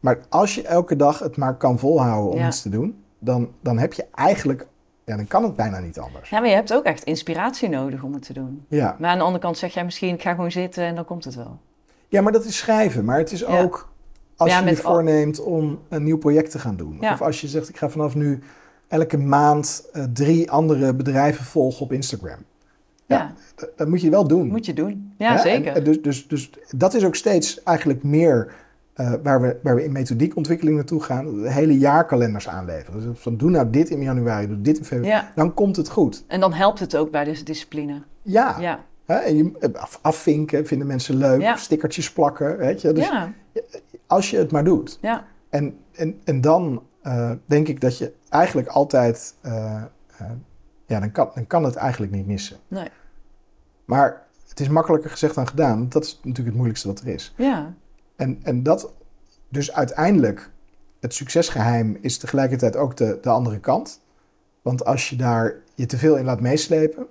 Maar 0.00 0.18
als 0.28 0.54
je 0.54 0.62
elke 0.62 0.96
dag 0.96 1.18
het 1.18 1.36
maar 1.36 1.56
kan 1.56 1.78
volhouden 1.78 2.30
om 2.32 2.38
Ja. 2.38 2.46
iets 2.46 2.62
te 2.62 2.68
doen, 2.68 3.02
dan, 3.18 3.50
dan 3.60 3.78
heb 3.78 3.92
je 3.92 4.06
eigenlijk, 4.14 4.66
ja, 5.04 5.16
dan 5.16 5.26
kan 5.26 5.42
het 5.42 5.56
bijna 5.56 5.78
niet 5.78 5.98
anders. 5.98 6.30
Ja, 6.30 6.40
maar 6.40 6.48
je 6.48 6.54
hebt 6.54 6.74
ook 6.74 6.84
echt 6.84 7.04
inspiratie 7.04 7.68
nodig 7.68 8.02
om 8.02 8.12
het 8.12 8.22
te 8.22 8.32
doen. 8.32 8.64
Ja, 8.68 8.96
Maar 8.98 9.10
aan 9.10 9.18
de 9.18 9.24
andere 9.24 9.42
kant 9.44 9.58
zeg 9.58 9.74
jij 9.74 9.84
misschien, 9.84 10.14
ik 10.14 10.22
ga 10.22 10.34
gewoon 10.34 10.50
zitten 10.50 10.84
en 10.84 10.94
dan 10.94 11.04
komt 11.04 11.24
het 11.24 11.34
wel. 11.34 11.58
ja 12.08 12.20
maar 12.22 12.32
dat 12.32 12.44
is 12.44 12.56
schrijven. 12.58 13.04
Maar 13.04 13.18
het 13.18 13.32
is 13.32 13.40
Ja. 13.40 13.62
ook 13.62 13.88
als 14.36 14.50
Ja, 14.50 14.58
je 14.60 14.66
je 14.70 14.76
voorneemt 14.76 15.40
om 15.40 15.78
een 15.88 16.02
nieuw 16.04 16.18
project 16.18 16.50
te 16.50 16.58
gaan 16.58 16.76
doen. 16.76 16.96
Ja. 17.00 17.12
Of 17.12 17.22
als 17.22 17.40
je 17.40 17.48
zegt, 17.48 17.68
ik 17.68 17.76
ga 17.76 17.88
vanaf 17.88 18.14
nu 18.14 18.38
elke 18.88 19.18
maand 19.18 19.88
eh, 19.92 20.04
drie 20.12 20.50
andere 20.50 20.94
bedrijven 20.94 21.44
volgen 21.44 21.80
op 21.82 21.92
Instagram. 21.92 22.38
Ja. 23.16 23.34
Ja, 23.56 23.66
Dat, 23.76 23.88
moet 23.88 24.00
je 24.00 24.10
wel 24.10 24.26
doen. 24.26 24.48
moet 24.48 24.66
je 24.66 24.72
doen. 24.74 25.12
Ja, 25.18 25.38
zeker. 25.38 25.72
En, 25.72 25.84
dus, 25.84 26.02
dus, 26.02 26.28
dus 26.28 26.50
dat 26.76 26.94
is 26.94 27.04
ook 27.04 27.14
steeds 27.14 27.62
eigenlijk 27.62 28.02
meer 28.02 28.52
eh, 28.94 29.12
waar, 29.22 29.40
we, 29.40 29.56
waar 29.62 29.74
we 29.74 29.84
in 29.84 29.92
methodiekontwikkeling 29.92 30.76
naartoe 30.76 31.02
gaan. 31.02 31.44
Hele 31.46 31.78
jaarkalenders 31.78 32.48
aanleveren. 32.48 33.00
Dus 33.00 33.20
van 33.20 33.36
doe 33.36 33.50
nou 33.50 33.70
dit 33.70 33.90
in 33.90 34.02
januari, 34.02 34.46
doe 34.46 34.60
dit 34.60 34.78
in 34.78 34.84
februari. 34.84 35.14
ja. 35.24 35.32
Dan 35.34 35.54
komt 35.54 35.76
het 35.76 35.88
goed. 35.88 36.24
En 36.26 36.40
dan 36.40 36.52
helpt 36.52 36.78
het 36.80 36.96
ook 36.96 37.10
bij 37.10 37.24
deze 37.24 37.44
discipline. 37.44 38.02
Ja. 38.22 38.56
Ja. 38.60 38.84
Hè? 39.06 39.14
En 39.14 39.36
je, 39.36 39.52
eh, 39.60 39.82
af, 39.82 39.98
afvinken 40.02 40.66
vinden 40.66 40.86
mensen 40.86 41.16
leuk. 41.16 41.52
Stickertjes 41.56 42.12
plakken. 42.12 42.56
Weet 42.56 42.80
je? 42.80 42.92
Dus 42.92 43.08
ja, 43.08 43.32
als 44.06 44.30
je 44.30 44.36
het 44.36 44.50
maar 44.52 44.64
doet. 44.64 44.98
ja. 45.00 45.24
En, 45.50 45.78
en, 45.92 46.20
en 46.24 46.40
dan 46.40 46.82
eh, 47.02 47.30
denk 47.46 47.68
ik 47.68 47.80
dat 47.80 47.98
je 47.98 48.12
eigenlijk 48.28 48.68
altijd... 48.68 49.34
ja, 50.86 51.00
dan 51.00 51.12
kan, 51.12 51.30
dan 51.34 51.46
kan 51.46 51.64
het 51.64 51.76
eigenlijk 51.76 52.12
niet 52.12 52.26
missen. 52.26 52.56
Nee. 52.68 52.88
Maar 53.90 54.22
het 54.48 54.60
is 54.60 54.68
makkelijker 54.68 55.10
gezegd 55.10 55.34
dan 55.34 55.46
gedaan. 55.48 55.78
want 55.78 55.92
Dat 55.92 56.04
is 56.04 56.14
natuurlijk 56.16 56.46
het 56.46 56.54
moeilijkste 56.56 56.88
wat 56.88 57.00
er 57.00 57.08
is. 57.08 57.34
Ja, 57.36 57.74
En, 58.16 58.40
en 58.42 58.62
dat, 58.62 58.92
dus 59.48 59.72
uiteindelijk, 59.72 60.50
het 61.00 61.14
succesgeheim 61.14 61.98
is 62.00 62.18
tegelijkertijd 62.18 62.76
ook 62.76 62.96
de, 62.96 63.18
de 63.22 63.28
andere 63.28 63.58
kant. 63.58 64.00
Want 64.62 64.84
als 64.84 65.10
je 65.10 65.16
daar 65.16 65.54
je 65.74 65.86
te 65.86 65.98
veel 65.98 66.16
in 66.16 66.24
laat 66.24 66.40
meeslepen, 66.40 67.06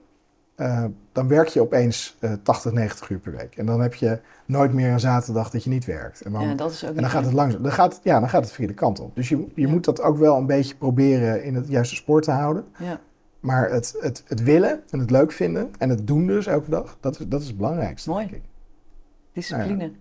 eh, 0.56 0.84
dan 1.12 1.28
werk 1.28 1.48
je 1.48 1.62
opeens 1.62 2.18
eh 2.20 2.34
80, 2.44 2.72
90 2.72 3.10
uur 3.10 3.20
per 3.20 3.32
week. 3.32 3.56
En 3.58 3.66
dan 3.66 3.82
heb 3.82 3.94
je 3.94 4.20
nooit 4.46 4.74
meer 4.74 4.92
een 4.92 5.00
zaterdag 5.00 5.50
dat 5.50 5.64
je 5.64 5.70
niet 5.70 5.86
werkt. 5.86 6.22
En 6.22 6.32
dan, 6.32 6.48
ja, 6.48 6.54
dat 6.54 6.72
is 6.72 6.84
ook 6.86 6.96
en 6.96 7.02
dan 7.02 7.10
gaat 7.10 7.26
het 7.26 7.34
langzaam. 7.34 7.62
Dan 7.64 7.72
gaat, 7.72 8.00
ja, 8.04 8.20
dan 8.20 8.30
gaat 8.30 8.42
het 8.42 8.50
verkeerde 8.50 8.74
kant 8.74 9.00
op. 9.00 9.16
Dus 9.16 9.30
je, 9.30 9.38
je 9.56 9.62
Ja. 9.62 9.70
moet 9.70 9.86
dat 9.86 10.02
ook 10.02 10.18
wel 10.18 10.38
een 10.38 10.46
beetje 10.46 10.76
proberen 10.76 11.44
in 11.44 11.56
het 11.56 11.68
juiste 11.68 11.96
spoor 11.96 12.22
te 12.22 12.32
houden. 12.32 12.66
Ja, 12.78 13.00
Maar 13.40 13.70
het, 13.72 13.96
het, 14.00 14.24
het 14.28 14.44
willen 14.44 14.84
en 14.90 15.00
het 15.00 15.12
leuk 15.12 15.32
vinden 15.32 15.72
en 15.78 15.90
het 15.90 16.08
doen 16.08 16.28
dus 16.28 16.48
elke 16.48 16.70
dag, 16.70 16.98
dat 17.00 17.20
is, 17.20 17.28
dat 17.28 17.42
is 17.42 17.48
het 17.48 17.58
belangrijkste. 17.58 18.10
Mooi. 18.10 18.28
Denk 18.28 18.42
ik. 18.42 18.50
discipline. 19.34 19.92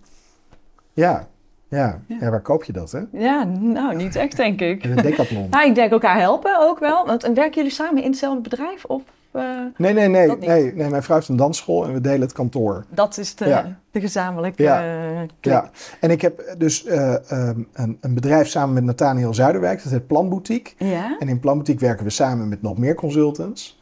Ja, 0.92 1.10
ja. 1.10 1.28
Ja. 1.70 2.00
ja, 2.06 2.30
waar 2.30 2.40
koop 2.40 2.64
je 2.64 2.72
dat, 2.72 2.92
hè? 2.92 3.00
Ja, 3.12 3.44
nou, 3.44 3.96
niet 3.96 4.16
echt, 4.16 4.36
denk 4.36 4.60
ik. 4.60 4.84
In 4.84 4.90
een 4.90 5.02
decathlon. 5.02 5.48
Nou, 5.50 5.68
ik 5.68 5.74
denk 5.74 5.90
elkaar 5.90 6.18
helpen 6.18 6.60
ook 6.60 6.78
wel. 6.78 7.06
Want 7.06 7.24
en 7.24 7.34
werken 7.34 7.54
jullie 7.54 7.70
samen 7.70 8.02
in 8.02 8.10
hetzelfde 8.10 8.40
bedrijf? 8.40 8.84
Of 8.84 9.02
eh, 9.30 9.42
Nee, 9.76 9.92
nee, 9.92 10.08
nee, 10.08 10.36
nee, 10.36 10.74
nee. 10.74 10.90
Mijn 10.90 11.02
vrouw 11.02 11.16
heeft 11.16 11.28
een 11.28 11.36
dansschool 11.36 11.84
en 11.86 11.92
we 11.92 12.00
delen 12.00 12.20
het 12.20 12.32
kantoor. 12.32 12.84
dat 12.88 13.18
is 13.18 13.34
de, 13.34 13.46
Ja. 13.46 13.78
de 13.90 14.00
gezamenlijke 14.00 14.62
Ja. 14.62 14.82
eh? 14.82 15.28
Ja, 15.40 15.70
en 16.00 16.10
ik 16.10 16.20
heb 16.20 16.54
dus 16.58 16.84
eh, 16.84 17.30
ehm, 17.32 17.60
een, 17.72 17.98
een 18.00 18.14
bedrijf 18.14 18.48
samen 18.48 18.74
met 18.74 18.84
Nathaniel 18.84 19.34
Zuiderwijk, 19.34 19.82
dat 19.82 19.92
heet 19.92 20.06
Planboutique. 20.06 20.74
Ja? 20.84 21.16
En 21.18 21.28
in 21.28 21.40
Planboutique 21.40 21.86
werken 21.86 22.04
we 22.04 22.10
samen 22.10 22.48
met 22.48 22.62
nog 22.62 22.78
meer 22.78 22.94
consultants. 22.94 23.76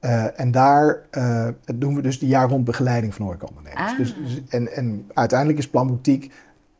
Eh, 0.00 0.40
en 0.40 0.50
daar 0.50 0.98
eh, 1.10 1.48
doen 1.74 1.94
we 1.94 2.02
dus 2.02 2.18
de 2.18 2.26
jaar 2.26 2.48
rond 2.48 2.64
begeleiding 2.64 3.14
van 3.14 3.24
horecaondernemers. 3.24 3.90
Ah. 3.92 3.98
Dus, 3.98 4.14
dus- 4.24 4.42
en, 4.48 4.72
en 4.72 5.10
uiteindelijk 5.14 5.58
is 5.58 5.68
Planboutique 5.68 6.30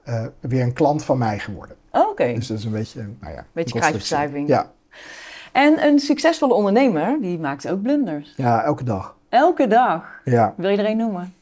eh, 0.05 0.25
weer 0.41 0.63
een 0.63 0.73
klant 0.73 1.05
van 1.05 1.19
mij 1.19 1.39
geworden. 1.39 1.77
Oh, 1.91 2.09
Oké. 2.11 2.33
Dus 2.35 2.47
dat 2.47 2.59
is 2.59 2.65
een 2.65 2.71
beetje, 2.73 3.01
nou 3.21 3.33
ja, 3.33 3.39
een 3.39 3.45
Beetje 3.53 3.79
kruisbestuiving. 3.79 4.49
Ja, 4.49 4.71
En 5.53 5.85
een 5.85 5.99
succesvolle 5.99 6.55
ondernemer, 6.55 7.21
die 7.21 7.39
maakt 7.39 7.69
ook 7.69 7.83
blunders. 7.83 8.33
ja, 8.37 8.63
elke 8.63 8.85
dag. 8.85 9.17
Elke 9.29 9.67
dag. 9.67 10.21
Ja, 10.25 10.55
Wil 10.57 10.71
je 10.71 10.77
er 10.77 10.91
een 10.91 10.97
noemen? 10.97 11.35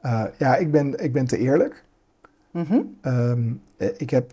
Eh, 0.00 0.24
ja 0.38 0.56
ik, 0.56 0.70
ben, 0.70 1.04
ik 1.04 1.12
ben 1.12 1.26
te 1.26 1.38
eerlijk. 1.38 1.84
Eh, 3.00 3.32
ik 3.96 4.10
heb 4.10 4.32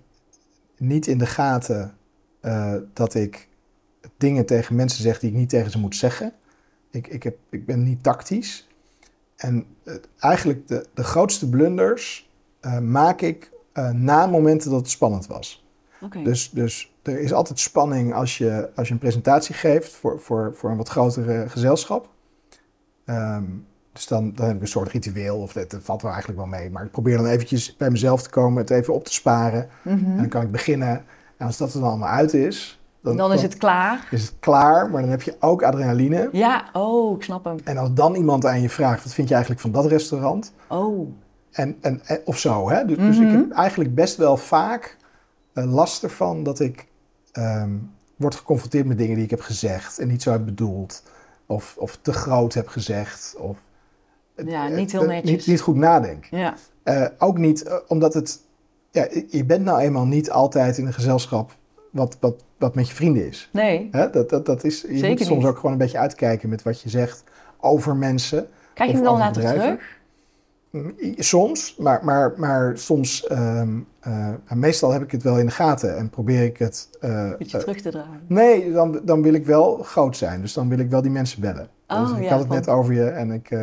niet 0.77 1.07
in 1.07 1.17
de 1.17 1.25
gaten 1.25 1.95
eh, 2.39 2.75
dat 2.93 3.13
ik 3.13 3.47
dingen 4.17 4.45
tegen 4.45 4.75
mensen 4.75 5.03
zeg 5.03 5.19
die 5.19 5.29
ik 5.29 5.35
niet 5.35 5.49
tegen 5.49 5.71
ze 5.71 5.79
moet 5.79 5.95
zeggen. 5.95 6.31
Ik, 6.91 7.07
ik, 7.07 7.23
heb, 7.23 7.37
ik 7.49 7.65
ben 7.65 7.83
niet 7.83 8.03
tactisch. 8.03 8.67
En 9.35 9.65
eigenlijk 10.19 10.67
de, 10.67 10.85
de 10.93 11.03
grootste 11.03 11.49
blunders 11.49 12.29
maak 12.81 13.21
ik 13.21 13.51
na 13.93 14.27
momenten 14.27 14.69
dat 14.69 14.79
het 14.79 14.89
spannend 14.89 15.27
was. 15.27 15.62
Dus, 16.23 16.49
dus 16.49 16.93
er 17.03 17.19
is 17.19 17.33
altijd 17.33 17.59
spanning 17.59 18.13
als 18.13 18.37
je, 18.37 18.69
als 18.75 18.87
je 18.87 18.93
een 18.93 18.99
presentatie 18.99 19.55
geeft 19.55 19.91
voor, 19.95 20.19
voor, 20.19 20.51
voor 20.55 20.69
een 20.69 20.77
wat 20.77 20.89
grotere 20.89 21.45
gezelschap. 21.49 22.07
Ehm, 23.05 23.43
dus 23.93 24.07
dan, 24.07 24.31
dan 24.35 24.45
heb 24.47 24.55
ik 24.55 24.61
een 24.61 24.67
soort 24.67 24.89
ritueel, 24.91 25.37
of 25.37 25.53
dat, 25.53 25.71
dat 25.71 25.81
valt 25.83 26.01
wel 26.01 26.11
eigenlijk 26.11 26.41
wel 26.41 26.49
mee. 26.59 26.69
Maar 26.71 26.83
ik 26.83 26.91
probeer 26.91 27.17
dan 27.17 27.25
eventjes 27.25 27.75
bij 27.77 27.89
mezelf 27.89 28.21
te 28.23 28.29
komen, 28.29 28.61
het 28.61 28.69
even 28.69 28.93
op 28.93 29.03
te 29.05 29.13
sparen. 29.13 29.69
Mhm. 29.81 29.97
En 30.05 30.17
dan 30.17 30.27
kan 30.27 30.41
ik 30.41 30.51
beginnen. 30.51 31.03
En 31.37 31.45
als 31.45 31.57
dat 31.57 31.73
er 31.73 31.79
dan 31.79 31.89
allemaal 31.89 32.09
uit 32.09 32.33
is, 32.33 32.81
Dan, 33.01 33.33
is 33.33 33.41
het 33.41 33.57
klaar. 33.57 34.07
is 34.11 34.21
het 34.21 34.33
klaar, 34.39 34.89
maar 34.89 35.01
dan 35.01 35.09
heb 35.11 35.21
je 35.21 35.35
ook 35.39 35.63
adrenaline. 35.63 36.29
Ja, 36.31 36.65
oh, 36.73 37.15
ik 37.17 37.23
snap 37.23 37.43
hem. 37.43 37.57
En 37.63 37.77
als 37.77 37.93
dan 37.93 38.15
iemand 38.15 38.45
aan 38.45 38.61
je 38.61 38.69
vraagt, 38.69 39.03
wat 39.03 39.13
vind 39.13 39.27
je 39.27 39.33
eigenlijk 39.33 39.63
van 39.63 39.71
dat 39.71 39.85
restaurant? 39.85 40.53
Oh, 40.67 41.09
En, 41.51 41.77
en, 41.81 42.01
en- 42.05 42.21
of 42.25 42.37
zo, 42.39 42.69
hè? 42.69 42.85
Dus, 42.85 42.97
dus 42.97 43.17
ik 43.17 43.27
Mhm. 43.27 43.35
heb 43.35 43.51
eigenlijk 43.51 43.95
best 43.95 44.17
wel 44.17 44.37
vaak 44.37 44.97
last 45.53 46.03
ervan 46.03 46.43
dat 46.43 46.59
ik 46.59 46.87
ehm, 47.31 47.71
word 48.15 48.35
geconfronteerd 48.35 48.85
met 48.85 48.97
dingen 48.97 49.15
die 49.15 49.23
ik 49.23 49.29
heb 49.29 49.41
gezegd 49.41 49.99
en 49.99 50.07
niet 50.07 50.21
zo 50.21 50.31
heb 50.31 50.45
bedoeld. 50.45 51.03
Of, 51.45 51.75
of 51.77 51.99
te 52.01 52.13
groot 52.13 52.53
heb 52.53 52.67
gezegd. 52.67 53.35
Of, 53.37 53.57
Ja, 54.45 54.69
eh, 54.69 54.75
niet 54.75 54.91
heel 54.91 55.01
eh, 55.01 55.07
netjes. 55.07 55.31
Niet, 55.31 55.47
niet 55.47 55.61
goed 55.61 55.75
nadenk. 55.75 56.25
ja. 56.31 56.55
Eh, 56.83 57.05
ook 57.17 57.37
niet 57.37 57.63
eh, 57.63 57.75
omdat 57.87 58.13
het. 58.13 58.39
Ja, 58.91 59.07
je 59.29 59.45
bent 59.45 59.63
nou 59.65 59.79
eenmaal 59.79 60.05
niet 60.05 60.31
altijd 60.31 60.77
in 60.77 60.85
een 60.85 60.93
gezelschap 60.93 61.55
wat, 61.91 62.17
wat, 62.19 62.43
wat 62.57 62.75
met 62.75 62.87
je 62.87 62.93
vrienden 62.95 63.27
is. 63.27 63.49
Nee. 63.51 63.87
Hè? 63.91 64.09
Dat, 64.09 64.29
dat, 64.29 64.45
dat 64.45 64.63
is 64.63 64.81
je 64.81 64.87
Zeker 64.87 65.09
moet 65.09 65.19
soms 65.19 65.39
niet. 65.39 65.47
ook 65.47 65.55
gewoon 65.55 65.71
een 65.71 65.77
beetje 65.77 65.97
uitkijken 65.97 66.49
met 66.49 66.63
wat 66.63 66.81
je 66.81 66.89
zegt 66.89 67.23
over 67.59 67.95
mensen. 67.95 68.47
Krijg 68.73 68.89
je 68.89 68.95
hem 68.95 69.05
dan 69.05 69.17
later 69.17 69.41
terug? 69.43 69.97
Mm, 70.73 70.93
Soms, 71.17 71.75
maar, 71.77 72.05
maar, 72.05 72.33
maar 72.37 72.77
soms, 72.77 73.27
ehm, 73.27 73.79
eh, 73.99 74.29
meestal 74.53 74.91
heb 74.91 75.01
ik 75.03 75.11
het 75.11 75.23
wel 75.23 75.39
in 75.39 75.45
de 75.45 75.51
gaten 75.51 75.97
en 75.97 76.09
probeer 76.09 76.43
ik 76.43 76.57
het. 76.57 76.89
eh, 77.01 77.29
Beetje 77.37 77.57
eh, 77.57 77.63
terug 77.63 77.81
te 77.81 77.89
dragen. 77.91 78.21
nee, 78.27 78.71
dan, 78.71 78.99
dan 79.03 79.21
wil 79.21 79.33
ik 79.33 79.45
wel 79.45 79.77
groot 79.83 80.17
zijn. 80.17 80.41
Dus 80.41 80.53
dan 80.53 80.69
wil 80.69 80.79
ik 80.79 80.89
wel 80.89 81.01
die 81.01 81.11
mensen 81.11 81.41
bellen. 81.41 81.67
Oh, 81.87 82.07
dus 82.07 82.17
ik 82.17 82.23
ja, 82.23 82.29
had 82.29 82.39
het 82.39 82.47
van- 82.47 82.55
net 82.55 82.69
over 82.69 82.93
je 82.93 83.03
en 83.05 83.31
ik 83.31 83.57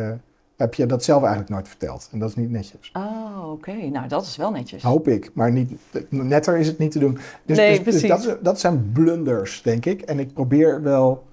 heb 0.57 0.73
je 0.73 0.85
dat 0.85 1.03
zelf 1.03 1.19
eigenlijk 1.21 1.51
nooit 1.51 1.67
verteld. 1.67 2.09
En 2.11 2.19
dat 2.19 2.29
is 2.29 2.35
niet 2.35 2.49
netjes. 2.49 2.91
Oh, 2.93 3.51
oké. 3.51 3.71
Nou, 3.73 4.07
dat 4.07 4.23
is 4.25 4.35
wel 4.37 4.51
netjes. 4.51 4.83
Hoop 4.83 5.07
ik, 5.07 5.31
maar 5.33 5.51
niet, 5.51 5.71
netter 6.09 6.57
is 6.57 6.67
het 6.67 6.77
niet 6.77 6.91
te 6.91 6.99
doen. 6.99 7.17
Dus, 7.45 7.57
Nee, 7.57 7.69
dus, 7.69 7.83
dus 7.93 8.01
precies. 8.07 8.25
dat, 8.25 8.43
dat 8.43 8.59
zijn 8.59 8.91
blunders, 8.93 9.61
denk 9.61 9.85
ik. 9.85 10.01
En 10.01 10.19
ik 10.19 10.33
probeer 10.33 10.81
wel. 10.81 11.23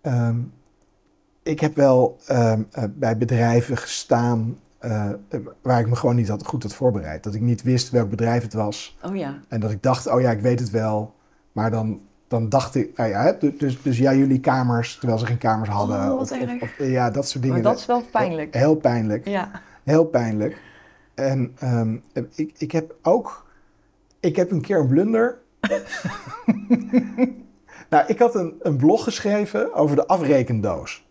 ehm, 0.00 0.36
ik 1.42 1.60
heb 1.60 1.76
wel 1.76 2.16
ehm, 2.26 2.62
eh, 2.70 2.84
bij 2.94 3.18
bedrijven 3.18 3.76
gestaan 3.76 4.56
eh, 4.78 5.10
waar 5.62 5.80
ik 5.80 5.88
me 5.88 5.96
gewoon 5.96 6.16
niet 6.16 6.28
had, 6.28 6.46
goed 6.46 6.62
had 6.62 6.74
voorbereid. 6.74 7.24
Dat 7.24 7.34
ik 7.34 7.40
niet 7.40 7.62
wist 7.62 7.90
welk 7.90 8.10
bedrijf 8.10 8.42
het 8.42 8.54
was. 8.54 8.98
Oh 9.02 9.16
ja. 9.16 9.38
En 9.48 9.60
dat 9.60 9.70
ik 9.70 9.82
dacht, 9.82 10.06
oh 10.06 10.20
ja, 10.20 10.30
ik 10.30 10.40
weet 10.40 10.60
het 10.60 10.70
wel. 10.70 11.14
Maar 11.52 11.70
dan, 11.70 12.00
dan 12.28 12.48
dacht 12.48 12.74
ik, 12.74 12.96
nou 12.96 13.10
ja, 13.10 13.32
dus, 13.32 13.82
dus 13.82 13.98
ja, 13.98 14.14
jullie 14.14 14.40
kamers, 14.40 14.96
terwijl 14.96 15.18
ze 15.18 15.26
geen 15.26 15.38
kamers 15.38 15.68
hadden. 15.68 16.12
Oh, 16.12 16.20
of- 16.20 16.78
ja, 16.78 17.10
dat 17.10 17.28
soort 17.28 17.42
dingen. 17.42 17.62
Maar 17.62 17.70
dat 17.72 17.80
is 17.80 17.86
wel 17.86 18.02
pijnlijk. 18.02 18.54
Heel 18.54 18.74
pijnlijk. 18.74 19.26
Ja. 19.28 19.50
Heel 19.84 20.04
pijnlijk. 20.04 20.60
En 21.14 21.52
ehm, 21.58 21.96
ik, 22.34 22.52
ik 22.58 22.72
heb 22.72 22.94
ook... 23.02 23.46
Ik 24.20 24.36
heb 24.36 24.50
een 24.50 24.60
keer 24.60 24.78
een 24.78 24.88
blunder. 24.88 25.38
nou, 27.90 28.04
ik 28.06 28.18
had 28.18 28.34
een, 28.34 28.54
een 28.60 28.76
blog 28.76 29.04
geschreven 29.04 29.74
over 29.74 29.96
de 29.96 30.06
afrekendoos. 30.06 31.07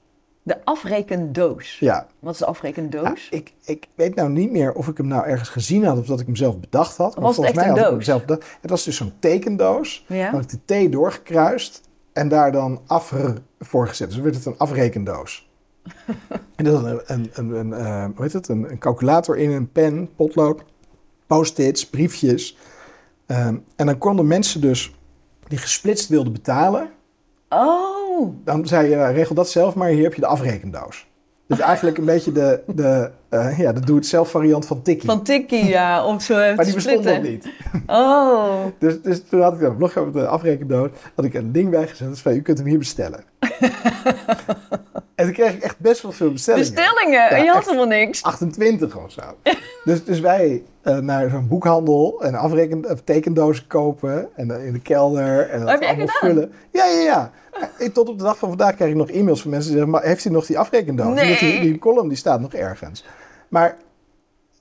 De 0.48 0.58
afrekendoos. 0.64 1.80
Ja, 1.80 2.08
Wat 2.20 2.34
is 2.34 2.40
de 2.40 2.46
afrekendoos? 2.46 3.28
ja, 3.30 3.38
ik, 3.38 3.54
ik 3.66 3.88
weet 3.96 4.16
nou 4.16 4.30
niet 4.30 4.52
meer 4.52 4.74
of 4.74 4.88
ik 4.88 4.98
hem 4.98 5.08
nou 5.08 5.26
ergens 5.26 5.50
gezien 5.50 5.86
had... 5.86 5.98
of 5.98 6.06
dat 6.06 6.20
ik 6.20 6.26
hem 6.26 6.36
zelf 6.36 6.60
bedacht 6.60 6.98
had. 6.98 7.16
Was 7.16 7.38
het 7.38 7.46
echt 7.46 7.56
mij 7.56 7.64
een 7.64 7.70
had 7.70 7.80
ik 7.80 7.86
hem 7.86 7.94
doos? 7.94 8.06
zelf 8.06 8.26
bedacht. 8.26 8.58
Het 8.62 8.70
was 8.70 8.84
dus 8.84 8.96
zo'n 8.96 9.14
tekendoos. 9.20 10.06
Ja. 10.08 10.32
Dan 10.32 10.42
had 10.42 10.52
ik 10.52 10.60
de 10.68 10.88
T 10.88 10.92
doorgekruist 10.92 11.82
en 12.14 12.28
daar 12.28 12.52
dan 12.52 12.82
af 12.86 13.14
voor 13.60 13.88
gezet. 13.88 14.08
Dus 14.08 14.16
dan 14.16 14.24
werd 14.24 14.36
het 14.36 14.46
een 14.46 14.58
afrekendoos. 14.58 15.50
en 16.56 16.66
er 16.66 16.72
zat 16.72 16.84
een, 16.86 17.02
een, 17.06 17.30
een, 17.34 17.50
een, 17.50 17.74
eh, 17.74 18.06
hoe 18.16 18.24
heet 18.24 18.34
het? 18.34 18.48
Een, 18.48 18.72
een 18.72 18.80
calculator 18.80 19.38
in, 19.38 19.52
een 19.52 19.72
pen, 19.72 20.10
potlood, 20.16 20.64
post-its, 21.28 21.90
briefjes. 21.90 22.58
Ehm, 23.26 23.58
en 23.76 23.86
dan 23.86 23.98
konden 23.98 24.28
mensen 24.28 24.62
dus 24.62 24.96
die 25.48 25.58
gesplitst 25.58 26.10
wilden 26.10 26.34
betalen. 26.34 26.90
Oh. 27.50 27.97
Dan 28.44 28.68
zei 28.68 28.90
je, 28.90 28.96
nou, 28.96 29.14
regel 29.14 29.36
dat 29.36 29.50
zelf, 29.50 29.76
maar 29.76 29.90
hier 29.90 30.04
heb 30.04 30.14
je 30.14 30.22
de 30.22 30.28
afrekendoos. 30.28 31.08
Dus 31.48 31.60
eigenlijk 31.60 31.98
een 31.98 32.06
beetje 32.06 32.32
de, 32.32 32.64
de, 32.68 33.12
eh, 33.30 33.60
ja, 33.60 33.74
de 33.74 33.80
doe-het-zelf 33.80 34.30
variant 34.30 34.66
van 34.66 34.82
Tikkie. 34.82 35.10
Van 35.10 35.24
Tikkie, 35.24 35.66
ja. 35.66 36.06
Om 36.06 36.20
zo 36.20 36.40
even 36.40 36.56
maar 36.56 36.66
die 36.66 36.74
bestond 36.74 37.04
nog 37.04 37.22
niet. 37.22 37.48
Oh. 37.88 38.66
Dus, 38.80 39.02
dus 39.02 39.24
toen 39.30 39.42
had 39.42 39.54
ik 39.54 39.62
een 39.62 39.78
blog 39.78 39.98
over 39.98 40.14
de 40.14 40.28
afrekendoos, 40.28 40.90
had 41.16 41.26
ik 41.26 41.34
een 41.34 41.52
ding 41.52 41.70
bijgezet, 41.70 42.10
dus 42.10 42.20
van, 42.20 42.34
u 42.34 42.42
kunt 42.42 42.58
hem 42.58 42.68
hier 42.68 42.78
bestellen. 42.78 43.24
en 45.16 45.26
toen 45.26 45.32
kreeg 45.32 45.54
ik 45.54 45.64
echt 45.64 45.80
best 45.80 46.02
wel 46.02 46.12
veel 46.12 46.32
bestellingen. 46.32 46.74
Bestellingen. 46.74 47.30
en 47.30 47.44
je 47.44 47.52
had 47.52 47.66
helemaal 47.66 47.86
niks. 47.86 48.24
28 48.24 48.98
of 48.98 49.12
zo. 49.12 49.22
dus, 49.84 50.04
dus 50.04 50.20
wij 50.20 50.64
eh, 50.82 50.98
naar 50.98 51.30
zo'n 51.30 51.48
boekhandel 51.48 52.24
en 52.24 52.36
afreken, 52.36 53.04
tekendozen 53.04 53.68
kopen 53.68 54.30
en 54.36 54.48
dan 54.48 54.60
in 54.60 54.74
de 54.74 54.82
kelder 54.82 55.50
en 55.50 55.60
dat 55.60 55.70
heb 55.70 55.80
je 55.80 55.86
echt 55.86 55.96
allemaal 55.96 56.16
gedaan? 56.16 56.32
vullen. 56.32 56.52
Ja, 56.72 56.86
ja, 56.86 57.00
ja. 57.00 57.32
Tot 57.94 58.10
op 58.10 58.18
de 58.18 58.24
dag 58.24 58.38
van 58.38 58.50
vandaag 58.50 58.76
krijg 58.76 58.92
ik 58.92 58.98
nog 58.98 59.10
e-mails 59.10 59.42
van 59.42 59.52
mensen 59.52 59.70
die 59.70 59.80
zeggen, 59.80 59.98
maar 59.98 60.10
heeft 60.10 60.26
u 60.26 60.30
nog 60.30 60.46
die 60.46 60.60
afrekendoos? 60.60 61.16
Nee. 61.16 61.38
Die, 61.38 61.60
die 61.60 61.80
column 61.80 62.08
die 62.08 62.18
staat 62.18 62.40
nog 62.40 62.54
ergens. 62.54 63.06
Maar 63.48 63.78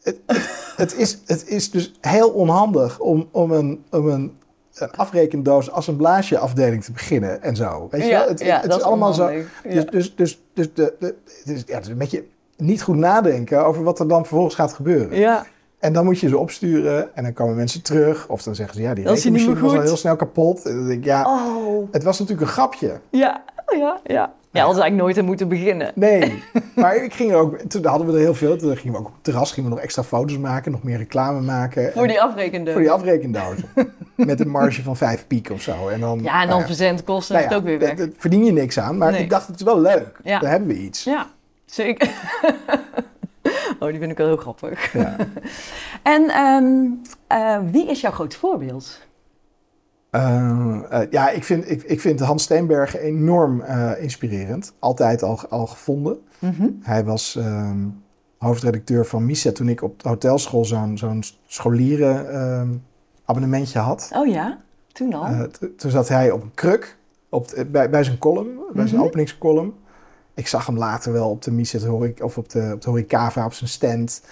het, 0.03 0.19
het, 0.27 0.75
het, 0.77 0.95
is, 0.97 1.19
het 1.27 1.49
is 1.49 1.71
dus 1.71 1.95
heel 2.01 2.31
onhandig 2.31 2.99
om, 2.99 3.29
om 3.31 3.51
een, 3.51 3.85
om 3.91 4.09
een, 4.09 4.39
een 4.75 4.91
afrekendoos 4.91 5.71
assemblageafdeling 5.71 6.85
te 6.85 6.93
beginnen 6.93 7.43
en 7.43 7.57
zo. 7.57 7.89
Weet 7.91 8.03
je 8.03 8.09
ja, 8.09 8.19
wel? 8.19 8.29
Het, 8.29 8.41
ja, 8.41 8.61
het 8.61 8.71
dat 8.71 8.79
is 8.79 8.85
allemaal 8.85 9.13
zo. 9.13 9.31
Ja. 9.31 9.43
Dus, 9.63 9.87
dus, 9.87 10.15
dus, 10.15 10.43
dus 10.55 10.75
de, 10.75 10.95
de, 10.99 11.15
het, 11.25 11.49
is, 11.57 11.63
ja, 11.67 11.75
het 11.75 11.85
is 11.85 11.91
een 11.91 11.99
beetje 11.99 12.25
niet 12.57 12.83
goed 12.83 12.97
nadenken 12.97 13.67
over 13.67 13.83
wat 13.83 13.99
er 13.99 14.09
dan 14.09 14.27
vervolgens 14.27 14.55
gaat 14.55 14.73
gebeuren. 14.73 15.19
ja. 15.19 15.47
En 15.79 15.93
dan 15.93 16.05
moet 16.05 16.21
je 16.21 16.29
ze 16.29 16.39
opsturen 16.39 17.17
en 17.17 17.23
dan 17.23 17.33
komen 17.33 17.57
mensen 17.57 17.83
terug. 17.83 18.29
Of 18.29 18.43
dan 18.43 18.55
zeggen 18.55 18.75
ze, 18.77 18.83
ja, 18.83 18.95
die 18.95 19.09
rekenmachine 19.09 19.61
was 19.61 19.73
al 19.75 19.81
heel 19.81 19.97
snel 19.97 20.17
kapot. 20.17 20.65
En 20.67 20.75
dan 20.77 20.87
denk 20.87 20.99
ik, 20.99 21.05
ja, 21.05 21.25
Oh. 21.27 21.89
het 21.93 22.03
was 22.03 22.19
natuurlijk 22.19 22.47
een 22.47 22.53
grapje. 22.53 23.01
Ja, 23.11 23.43
ja, 23.79 24.01
ja. 24.05 24.33
Ja, 24.51 24.63
hadden 24.63 24.81
ze 24.83 24.89
eigenlijk 24.89 24.97
nooit 25.17 25.19
aan 25.19 25.25
moeten 25.31 25.49
beginnen. 25.49 25.93
Nee, 25.95 26.43
maar 26.75 26.97
ik 26.97 27.15
ging 27.15 27.31
er 27.31 27.37
ook, 27.37 27.59
toen 27.61 27.87
hadden 27.87 28.07
we 28.07 28.13
er 28.13 28.19
heel 28.19 28.35
veel. 28.35 28.57
Toen 28.57 28.77
gingen 28.77 28.93
we 28.93 28.99
ook 28.99 29.07
op 29.07 29.15
het 29.15 29.25
terras 29.25 29.53
gingen 29.53 29.69
we 29.71 29.75
nog 29.77 29.85
extra 29.85 30.03
foto's 30.03 30.39
maken, 30.39 30.73
nog 30.73 30.83
meer 30.83 30.97
reclame 30.97 31.41
maken. 31.41 31.93
Voor 31.93 32.07
die 32.07 32.21
afrekendoos. 32.21 32.73
voor 32.73 32.83
die 32.83 32.91
afrekendozen. 32.91 33.65
Met 34.15 34.41
een 34.41 34.49
marge 34.49 34.83
van 34.83 34.97
5 34.97 35.27
piek 35.27 35.51
of 35.51 35.61
zo. 35.63 35.89
En 35.89 36.01
dan, 36.01 36.21
Ja, 36.23 36.33
en 36.43 36.49
dan 36.49 36.57
nou 36.57 36.67
verzendkosten 36.67 37.35
nou 37.35 37.47
ja, 37.47 37.53
het 37.53 37.61
ook 37.63 37.67
weer 37.69 37.79
weg. 37.79 37.89
daar- 37.89 37.97
daar 38.07 38.09
verdien 38.17 38.45
je 38.45 38.53
niks 38.53 38.79
aan. 38.79 38.97
Maar 38.99 39.13
Nee. 39.13 39.23
ik 39.23 39.31
dacht, 39.31 39.47
het 39.47 39.57
is 39.57 39.63
wel 39.65 39.81
leuk. 39.81 40.21
Ja. 40.25 40.39
Dan 40.39 40.49
hebben 40.51 40.69
we 40.69 40.75
iets. 40.79 41.05
Ja, 41.05 41.27
zeker. 41.65 42.11
oh, 43.81 43.89
die 43.89 43.99
vind 43.99 44.11
ik 44.11 44.17
wel 44.17 44.27
heel 44.27 44.37
grappig. 44.37 44.93
Ja. 44.93 45.17
En 46.03 46.29
ehm, 46.29 46.87
eh, 47.27 47.59
wie 47.71 47.87
is 47.91 48.01
jouw 48.01 48.11
groot 48.11 48.35
voorbeeld? 48.35 49.05
Eh, 50.11 50.81
eh, 50.91 51.11
ja, 51.11 51.31
ik 51.31 51.45
vind, 51.45 51.71
ik, 51.71 51.83
ik 51.83 52.01
vind 52.01 52.21
Hans 52.21 52.43
Steenbergen 52.43 53.01
enorm 53.01 53.61
eh, 53.61 54.03
inspirerend. 54.03 54.73
Altijd 54.79 55.23
al, 55.23 55.41
al 55.49 55.67
gevonden. 55.67 56.19
Mhm. 56.39 56.69
Hij 56.81 57.05
was 57.05 57.37
ehm, 57.37 57.79
hoofdredacteur 58.39 59.07
van 59.07 59.27
Misa 59.27 59.53
toen 59.53 59.69
ik 59.69 59.83
op 59.83 60.03
de 60.03 60.09
hotelschool 60.09 60.65
zo'n 60.65 60.99
zo'n 60.99 61.23
scholieren 61.47 62.33
ehm, 62.33 62.69
abonnementje 63.25 63.79
had. 63.79 64.11
Oh 64.15 64.27
ja, 64.27 64.59
toen 64.93 65.15
al. 65.15 65.47
Toen 65.77 65.91
zat 65.91 66.09
hij 66.09 66.31
op 66.31 66.43
een 66.43 66.55
kruk 66.55 66.97
op 67.29 67.65
bij, 67.71 67.91
bij 67.91 68.05
zijn 68.05 68.19
column, 68.19 68.49
bij 68.73 68.87
zijn 68.87 68.99
Mhm. 68.99 69.09
openingscolumn. 69.09 69.75
Ik 70.37 70.47
zag 70.47 70.67
hem 70.67 70.79
later 70.79 71.13
wel 71.13 71.31
op 71.31 71.43
de 71.43 71.79
Horik, 71.87 72.23
of 72.23 72.39
op 72.39 72.49
de, 72.49 72.71
op 72.75 72.81
de 72.81 72.91
Horikava 72.91 73.45
op 73.45 73.53
zijn 73.53 73.71
stand. 73.71 74.23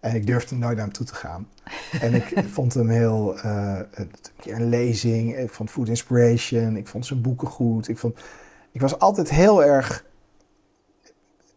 En 0.00 0.14
ik 0.14 0.26
durfde 0.26 0.54
nooit 0.54 0.76
naar 0.76 0.84
hem 0.84 0.94
toe 0.94 1.06
te 1.06 1.14
gaan. 1.14 1.48
En 2.00 2.14
ik 2.14 2.34
vond 2.52 2.74
hem 2.74 2.88
heel... 2.88 3.38
eh, 3.38 3.78
een 3.90 4.10
keer 4.40 4.54
een 4.54 4.68
lezing, 4.68 5.36
ik 5.36 5.50
vond 5.50 5.70
Food 5.70 5.88
Inspiration, 5.88 6.76
ik 6.76 6.86
vond 6.86 7.06
zijn 7.06 7.20
boeken 7.20 7.48
goed. 7.48 7.88
Ik, 7.88 7.98
vond, 7.98 8.18
ik 8.72 8.80
was 8.80 8.98
altijd 8.98 9.30
heel 9.30 9.64
erg... 9.64 10.04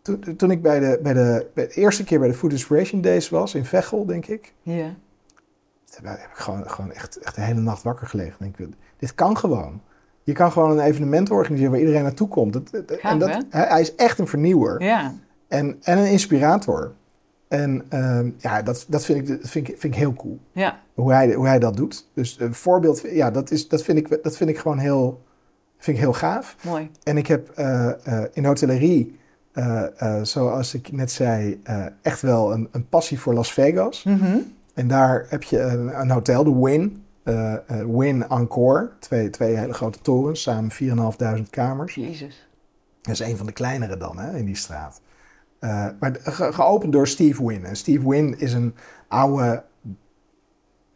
Toen, 0.02 0.36
toen 0.38 0.52
ik 0.52 0.62
bij 0.62 0.80
de, 0.80 1.00
bij, 1.04 1.14
de, 1.14 1.48
bij 1.54 1.68
de 1.68 1.74
eerste 1.74 2.04
keer 2.04 2.20
bij 2.20 2.28
de 2.28 2.34
Food 2.34 2.52
Inspiration 2.52 3.02
Days 3.02 3.30
was, 3.30 3.56
in 3.56 3.66
Veghel, 3.66 4.06
denk 4.06 4.26
ik... 4.26 4.54
ja. 4.62 4.96
Heb 6.02 6.06
ik 6.06 6.30
gewoon, 6.34 6.70
gewoon 6.70 6.92
echt, 6.92 7.18
echt 7.18 7.36
de 7.36 7.42
hele 7.42 7.60
nacht 7.60 7.84
wakker 7.84 8.08
gelegen. 8.08 8.36
Denk 8.40 8.58
ik, 8.58 8.68
dit 8.98 9.16
kan 9.16 9.38
gewoon. 9.38 9.82
Je 10.24 10.34
kan 10.34 10.52
gewoon 10.52 10.72
een 10.72 10.80
evenement 10.86 11.30
organiseren 11.32 11.72
waar 11.72 11.80
iedereen 11.80 12.04
naartoe 12.04 12.28
komt. 12.28 12.54
Dat, 12.54 12.70
dat- 12.72 13.00
Gaaf, 13.00 13.12
en 13.12 13.20
dat, 13.20 13.30
hè? 13.30 13.40
hij, 13.50 13.68
hij 13.68 13.82
is 13.82 13.96
echt 13.96 14.20
een 14.20 14.28
vernieuwer 14.28 14.84
Ja. 14.84 15.14
en, 15.48 15.78
en 15.82 15.98
een 15.98 16.10
inspirator. 16.12 16.92
En 17.48 17.84
ehm, 17.90 18.30
ja, 18.38 18.62
dat, 18.62 18.86
dat, 18.88 19.06
vind, 19.06 19.20
ik, 19.30 19.42
dat 19.42 19.50
vind, 19.50 19.68
ik, 19.68 19.76
vind 19.80 19.94
ik 19.94 20.00
heel 20.00 20.14
cool. 20.14 20.40
Ja. 20.52 20.80
Hoe 20.94 21.12
hij, 21.14 21.34
hoe 21.34 21.48
hij 21.48 21.60
dat 21.60 21.78
doet. 21.78 22.08
Dus 22.14 22.38
een 22.40 22.54
voorbeeld, 22.54 23.02
ja, 23.12 23.32
dat, 23.32 23.52
is, 23.52 23.68
dat, 23.68 23.84
vind, 23.84 23.98
ik, 23.98 24.24
dat 24.24 24.38
vind 24.38 24.50
ik 24.50 24.58
gewoon 24.58 24.78
heel, 24.78 25.22
vind 25.78 25.98
ik 25.98 26.04
heel 26.04 26.14
gaaf. 26.14 26.56
Mooi. 26.64 26.90
En 27.04 27.18
ik 27.18 27.28
heb 27.28 27.50
eh, 27.50 27.90
eh, 28.08 28.24
in 28.34 28.46
hotellerie, 28.46 29.20
eh, 29.52 29.84
eh, 29.98 30.24
zoals 30.24 30.74
ik 30.74 30.92
net 30.92 31.12
zei, 31.12 31.60
eh, 31.64 31.86
echt 32.02 32.22
wel 32.22 32.54
een, 32.54 32.68
een 32.72 32.88
passie 32.90 33.20
voor 33.20 33.34
Las 33.34 33.54
Vegas. 33.54 34.04
Mhm. 34.04 34.38
En 34.74 34.88
daar 34.88 35.26
heb 35.30 35.44
je 35.44 35.60
een, 35.62 36.00
een 36.00 36.10
hotel, 36.10 36.44
de 36.44 36.56
Win. 36.60 37.04
Eh, 37.30 37.54
eh, 37.82 37.88
Win 37.88 38.28
Encore. 38.30 38.92
Twee, 39.00 39.30
twee 39.30 39.56
hele 39.56 39.74
grote 39.74 40.00
torens, 40.02 40.42
samen 40.42 40.72
4.500 40.72 41.50
kamers. 41.50 41.96
Jezus. 41.96 42.48
Dat 43.02 43.14
is 43.14 43.20
een 43.20 43.38
van 43.38 43.46
de 43.46 43.52
kleinere 43.52 43.98
dan 43.98 44.18
hè, 44.20 44.38
in 44.38 44.46
die 44.46 44.56
straat. 44.56 45.02
Eh, 45.60 45.88
maar 46.00 46.18
ge- 46.24 46.54
geopend 46.54 46.92
door 46.94 47.08
Steve 47.08 47.46
Wynn. 47.46 47.66
En 47.66 47.76
Steve 47.76 48.10
Wynn 48.10 48.36
is 48.40 48.54
een 48.54 48.76
oude 49.08 49.64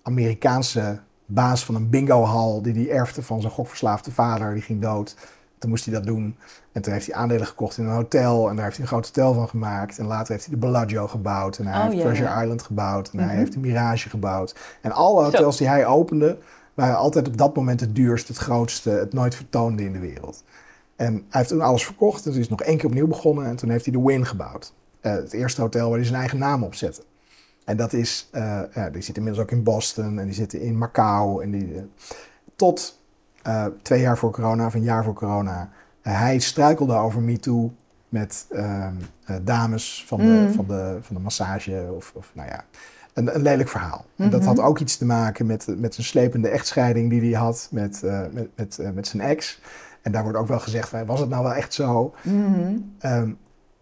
Amerikaanse 0.01 0.99
baas 1.25 1.65
van 1.65 1.75
een 1.75 1.89
bingohal 1.89 2.61
die 2.61 2.73
die 2.73 2.89
erfde 2.91 3.21
van 3.23 3.41
zijn 3.41 3.53
gokverslaafde 3.53 4.11
vader. 4.11 4.53
Die 4.53 4.61
ging 4.63 4.81
dood. 4.81 5.15
Toen 5.63 5.71
moest 5.71 5.85
hij 5.85 5.93
dat 5.93 6.03
doen. 6.03 6.35
En 6.71 6.81
toen 6.81 6.93
heeft 6.93 7.05
hij 7.05 7.15
aandelen 7.15 7.47
gekocht 7.47 7.77
in 7.77 7.85
een 7.85 7.91
hotel. 7.93 8.49
En 8.49 8.55
daar 8.55 8.63
heeft 8.63 8.75
hij 8.77 8.85
een 8.85 8.91
groot 8.91 9.05
hotel 9.05 9.33
van 9.33 9.49
gemaakt. 9.49 9.99
En 9.99 10.05
later 10.05 10.31
heeft 10.33 10.45
hij 10.45 10.53
de 10.53 10.59
Bellagio 10.59 11.07
gebouwd. 11.07 11.57
En 11.57 11.67
hij 11.67 11.77
Oh, 11.81 11.89
heeft 11.89 12.01
Treasure. 12.01 12.41
Island 12.41 12.61
gebouwd. 12.61 13.09
En 13.09 13.17
hij 13.17 13.27
Mhm. 13.27 13.37
heeft 13.37 13.53
de 13.53 13.59
Mirage 13.59 14.09
gebouwd. 14.09 14.55
En 14.81 14.91
alle 14.91 15.23
hotels 15.23 15.57
die 15.57 15.67
hij 15.67 15.85
opende, 15.85 16.37
waren 16.73 16.95
altijd 16.97 17.27
op 17.27 17.37
dat 17.37 17.55
moment 17.55 17.79
het 17.79 17.95
duurste, 17.95 18.31
het 18.31 18.41
grootste, 18.41 18.89
het 18.89 19.13
nooit 19.13 19.35
vertoonde 19.35 19.83
in 19.83 19.93
de 19.93 19.99
wereld. 19.99 20.43
En 20.95 21.13
hij 21.13 21.23
heeft 21.29 21.49
toen 21.49 21.61
alles 21.61 21.85
verkocht. 21.85 22.25
En 22.25 22.31
toen 22.31 22.39
is 22.39 22.49
nog 22.49 22.61
één 22.61 22.77
keer 22.77 22.85
opnieuw 22.85 23.07
begonnen. 23.07 23.45
En 23.45 23.55
toen 23.55 23.69
heeft 23.69 23.85
hij 23.85 23.93
de 23.93 24.01
Win 24.01 24.25
gebouwd. 24.25 24.73
Eh, 25.01 25.11
het 25.13 25.33
eerste 25.33 25.61
hotel 25.61 25.87
waar 25.89 25.97
hij 25.97 26.07
zijn 26.07 26.19
eigen 26.19 26.37
naam 26.39 26.63
op 26.63 26.75
zette. 26.75 27.03
En 27.65 27.77
dat 27.77 27.93
is, 27.93 28.27
eh, 28.31 28.59
ja, 28.73 28.89
die 28.89 29.01
zit 29.01 29.17
inmiddels 29.17 29.43
ook 29.43 29.51
in 29.51 29.63
Boston 29.63 30.19
en 30.19 30.25
die 30.25 30.33
zitten 30.33 30.61
in 30.61 30.77
Macau. 30.77 31.43
En 31.43 31.51
die, 31.51 31.75
eh, 31.75 31.81
tot 32.55 33.01
eh, 33.43 33.65
twee 33.81 34.01
jaar 34.01 34.17
voor 34.17 34.31
corona, 34.31 34.65
of 34.65 34.73
een 34.73 34.83
jaar 34.83 35.03
voor 35.03 35.13
corona. 35.13 35.69
eh, 36.01 36.19
hij 36.19 36.39
struikelde 36.39 36.93
over 36.95 37.21
MeToo 37.21 37.71
met 38.09 38.45
ehm, 38.51 38.93
eh, 39.25 39.35
dames 39.41 40.03
van 40.07 40.17
de, 40.19 40.23
Mm. 40.47 40.53
van, 40.53 40.65
de, 40.67 40.97
van 41.01 41.15
de 41.15 41.21
massage. 41.21 41.93
Of, 41.95 42.11
of 42.15 42.31
nou 42.33 42.49
ja, 42.49 42.63
een, 43.13 43.35
een 43.35 43.41
lelijk 43.41 43.69
verhaal. 43.69 44.05
En 44.17 44.29
dat 44.29 44.39
Mhm. 44.39 44.49
had 44.49 44.59
ook 44.59 44.79
iets 44.79 44.97
te 44.97 45.05
maken 45.05 45.45
met, 45.45 45.65
met 45.77 45.93
zijn 45.93 46.07
slepende 46.07 46.47
echtscheiding 46.49 47.09
die 47.09 47.21
hij 47.21 47.39
had 47.41 47.67
met, 47.71 48.01
met, 48.31 48.47
met, 48.55 48.79
met 48.93 49.07
zijn 49.07 49.23
ex. 49.23 49.61
En 50.01 50.11
daar 50.11 50.23
wordt 50.23 50.37
ook 50.37 50.47
wel 50.47 50.59
gezegd, 50.59 50.89
van, 50.89 51.05
was 51.05 51.19
het 51.19 51.29
nou 51.29 51.43
wel 51.43 51.53
echt 51.53 51.73
zo? 51.73 52.13
Mhm. 52.21 52.77
Ehm, 52.99 53.31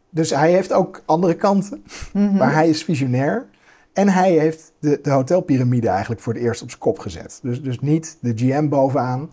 dus 0.09 0.29
hij 0.29 0.51
heeft 0.51 0.73
ook 0.73 1.01
andere 1.05 1.33
kanten. 1.35 1.83
Mhm. 2.13 2.35
Maar 2.37 2.53
hij 2.53 2.69
is 2.69 2.83
visionair. 2.83 3.45
En 3.93 4.09
hij 4.09 4.31
heeft 4.31 4.71
de, 4.79 4.99
de 5.03 5.09
hotelpyramide 5.11 5.89
eigenlijk 5.89 6.21
voor 6.21 6.33
het 6.33 6.41
eerst 6.41 6.61
op 6.61 6.67
zijn 6.69 6.81
kop 6.81 6.99
gezet. 6.99 7.39
Dus, 7.43 7.61
dus 7.63 7.79
niet 7.79 8.17
de 8.21 8.33
GM 8.35 8.67
bovenaan, 8.69 9.29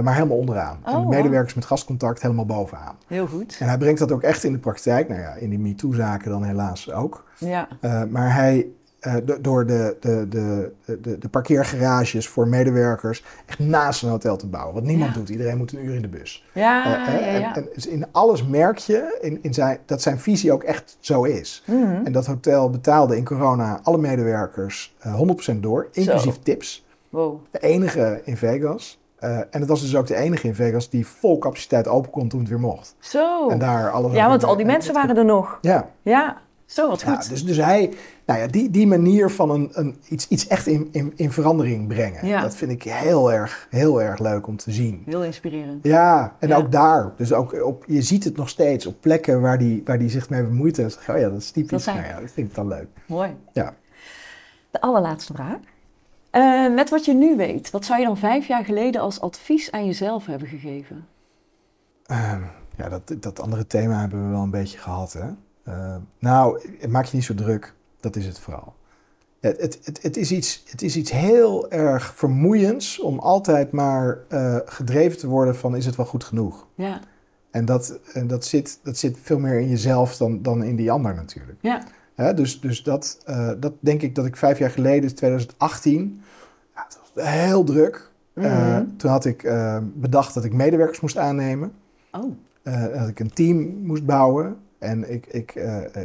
maar 0.00 0.14
helemaal 0.14 0.36
onderaan. 0.36 0.78
en 0.84 0.94
Oh, 0.94 1.00
de 1.10 1.16
medewerkers 1.16 1.54
met 1.54 1.64
gastcontact 1.64 2.22
helemaal 2.22 2.46
bovenaan. 2.46 2.96
Heel 3.06 3.26
goed. 3.26 3.56
En 3.60 3.68
hij 3.68 3.78
brengt 3.78 3.98
dat 3.98 4.12
ook 4.12 4.22
echt 4.22 4.44
in 4.44 4.52
de 4.52 4.58
praktijk. 4.58 5.08
Nou 5.08 5.20
ja, 5.20 5.34
in 5.34 5.50
die 5.50 5.58
MeToo-zaken 5.58 6.30
dan 6.30 6.42
helaas 6.44 6.92
ook. 6.92 7.24
Ja. 7.38 7.68
Eh, 7.80 8.02
maar 8.10 8.34
hij, 8.34 8.66
eh, 9.00 9.14
do- 9.24 9.40
door 9.40 9.66
de, 9.66 9.96
de, 10.00 10.26
de, 10.28 10.72
de, 11.00 11.18
de 11.18 11.28
parkeergarages 11.28 12.28
voor 12.28 12.48
medewerkers 12.48 13.24
echt 13.46 13.58
naast 13.58 14.02
een 14.02 14.08
hotel 14.08 14.36
te 14.36 14.46
bouwen. 14.46 14.74
Wat 14.74 14.84
niemand 14.84 15.12
Ja. 15.12 15.18
doet. 15.18 15.28
Iedereen 15.28 15.56
moet 15.58 15.72
een 15.72 15.84
uur 15.84 15.94
in 15.94 16.02
de 16.02 16.08
bus. 16.08 16.48
Ja, 16.54 16.84
Eh, 17.06 17.14
eh, 17.14 17.20
ja, 17.32 17.38
ja. 17.38 17.54
En, 17.54 17.62
en 17.62 17.68
dus 17.74 17.86
in 17.86 18.06
alles 18.12 18.46
merk 18.46 18.78
je 18.78 19.18
in, 19.20 19.38
in 19.42 19.54
zijn, 19.54 19.78
dat 19.86 20.02
zijn 20.02 20.18
visie 20.18 20.52
ook 20.52 20.62
echt 20.62 20.96
zo 21.00 21.22
is. 21.24 21.62
Mhm. 21.66 22.04
En 22.04 22.12
dat 22.12 22.26
hotel 22.26 22.70
betaalde 22.70 23.16
in 23.16 23.24
corona 23.24 23.80
alle 23.82 23.98
medewerkers 23.98 24.94
eh, 24.98 25.14
100% 25.54 25.60
door, 25.60 25.88
inclusief 25.92 26.38
tips. 26.42 26.86
Wow. 27.08 27.40
De 27.50 27.58
enige 27.58 28.20
in 28.24 28.36
Vegas. 28.36 29.00
Eh, 29.22 29.36
en 29.38 29.60
het 29.60 29.68
was 29.68 29.80
dus 29.80 29.96
ook 29.96 30.06
de 30.06 30.16
enige 30.16 30.46
in 30.46 30.54
Vegas 30.54 30.88
die 30.90 31.06
vol 31.06 31.38
capaciteit 31.38 31.88
open 31.88 32.10
kon 32.10 32.28
toen 32.28 32.40
het 32.40 32.48
weer 32.48 32.60
mocht. 32.60 32.94
Zo. 32.98 33.48
En 33.48 33.58
daar 33.58 33.90
alles 33.90 34.12
Ja, 34.12 34.28
want 34.28 34.44
al 34.44 34.56
die 34.56 34.66
mensen 34.66 34.94
waren 34.94 35.16
er 35.16 35.24
nog. 35.24 35.58
Ja, 35.60 35.88
Ja. 36.02 36.40
Zo, 36.66 36.88
wat 36.88 37.00
ja 37.00 37.14
goed. 37.14 37.28
dus, 37.28 37.44
dus 37.44 37.56
hij, 37.56 37.92
nou 38.26 38.40
ja, 38.40 38.46
die, 38.46 38.70
die 38.70 38.86
manier 38.86 39.30
van 39.30 39.50
een, 39.50 39.70
een, 39.72 39.96
iets, 40.08 40.28
iets 40.28 40.46
echt 40.46 40.66
in, 40.66 40.88
in, 40.92 41.12
in 41.16 41.30
verandering 41.32 41.88
brengen. 41.88 42.26
Ja. 42.26 42.40
Dat 42.40 42.56
vind 42.56 42.70
ik 42.70 42.82
heel 42.82 43.32
erg, 43.32 43.66
heel 43.70 44.02
erg 44.02 44.18
leuk 44.18 44.46
om 44.46 44.56
te 44.56 44.70
zien. 44.72 45.02
Heel 45.06 45.24
inspirerend. 45.24 45.84
Ja, 45.84 46.36
en 46.38 46.48
Ja. 46.48 46.56
ook 46.56 46.72
daar. 46.72 47.12
Dus 47.16 47.32
ook 47.32 47.64
op, 47.64 47.84
je 47.86 48.02
ziet 48.02 48.24
het 48.24 48.36
nog 48.36 48.48
steeds 48.48 48.86
op 48.86 48.94
plekken 49.00 49.40
waar 49.40 49.58
die, 49.58 49.82
waar 49.84 49.98
die 49.98 50.08
zich 50.08 50.30
mee 50.30 50.42
bemoeid 50.42 50.76
heeft. 50.76 50.98
Oh 51.08 51.18
ja, 51.18 51.28
dat 51.28 51.38
is 51.38 51.50
typisch. 51.50 51.70
Dat 51.70 51.82
zijn- 51.82 51.96
Nou 51.96 52.08
ja, 52.08 52.20
dat 52.20 52.30
vind 52.30 52.48
ik 52.48 52.54
dan 52.54 52.68
leuk. 52.68 52.86
Mooi. 53.06 53.36
Ja. 53.52 53.74
De 54.70 54.80
allerlaatste 54.80 55.32
vraag. 55.32 55.56
Eh, 56.32 56.74
met 56.74 56.90
wat 56.90 57.04
je 57.04 57.14
nu 57.14 57.36
weet, 57.36 57.70
wat 57.70 57.84
zou 57.84 58.00
je 58.00 58.06
dan 58.06 58.16
vijf 58.16 58.46
jaar 58.46 58.64
geleden 58.64 59.00
als 59.00 59.20
advies 59.20 59.70
aan 59.70 59.86
jezelf 59.86 60.26
hebben 60.26 60.48
gegeven? 60.48 61.06
Ehm, 62.06 62.42
ja, 62.76 62.88
dat, 62.88 63.14
dat 63.18 63.40
andere 63.40 63.66
thema 63.66 64.00
hebben 64.00 64.24
we 64.24 64.30
wel 64.30 64.42
een 64.42 64.50
beetje 64.50 64.78
gehad. 64.78 65.12
Hè? 65.12 65.28
Ehm, 65.64 66.00
nou, 66.18 66.60
maak 66.88 67.04
je 67.04 67.16
niet 67.16 67.24
zo 67.24 67.34
druk. 67.34 67.74
Dat 68.00 68.16
is 68.16 68.26
het 68.26 68.38
vooral. 68.38 68.74
Het, 69.40 69.60
het, 69.60 69.78
het, 69.84 70.02
het, 70.02 70.16
is 70.16 70.32
iets, 70.32 70.62
het 70.66 70.82
is 70.82 70.96
iets 70.96 71.10
heel 71.10 71.70
erg 71.70 72.14
vermoeiends 72.14 73.00
om 73.00 73.18
altijd 73.18 73.72
maar 73.72 74.18
eh, 74.28 74.56
gedreven 74.64 75.18
te 75.18 75.26
worden 75.26 75.56
van 75.56 75.76
is 75.76 75.86
het 75.86 75.96
wel 75.96 76.06
goed 76.06 76.24
genoeg. 76.24 76.66
Ja. 76.74 77.00
En 77.50 77.64
dat, 77.64 77.98
en 78.12 78.26
dat, 78.26 78.44
zit, 78.44 78.78
dat 78.82 78.98
zit 78.98 79.18
veel 79.22 79.38
meer 79.38 79.60
in 79.60 79.68
jezelf 79.68 80.16
dan, 80.16 80.42
dan 80.42 80.62
in 80.62 80.76
die 80.76 80.90
ander 80.90 81.14
natuurlijk. 81.14 81.58
Ja. 81.60 81.82
Dus 82.14 82.60
dus 82.60 82.82
dat, 82.82 83.18
eh, 83.24 83.50
dat 83.60 83.72
denk 83.80 84.02
ik 84.02 84.14
dat 84.14 84.26
ik 84.26 84.36
vijf 84.36 84.58
jaar 84.58 84.70
geleden, 84.70 85.14
2018, 85.14 86.22
ja, 86.74 86.84
het 86.84 86.98
was 87.14 87.24
heel 87.24 87.64
druk. 87.64 88.10
Mhm. 88.34 88.84
toen 88.96 89.10
had 89.10 89.24
ik 89.24 89.42
eh, 89.42 89.78
bedacht 89.94 90.34
dat 90.34 90.44
ik 90.44 90.52
medewerkers 90.52 91.00
moest 91.00 91.16
aannemen. 91.16 91.72
Oh. 92.12 92.32
Dat 92.94 93.08
ik 93.08 93.20
een 93.20 93.32
team 93.32 93.56
moest 93.82 94.04
bouwen. 94.04 94.56
En 94.78 95.12
ik, 95.12 95.26
ik, 95.26 95.54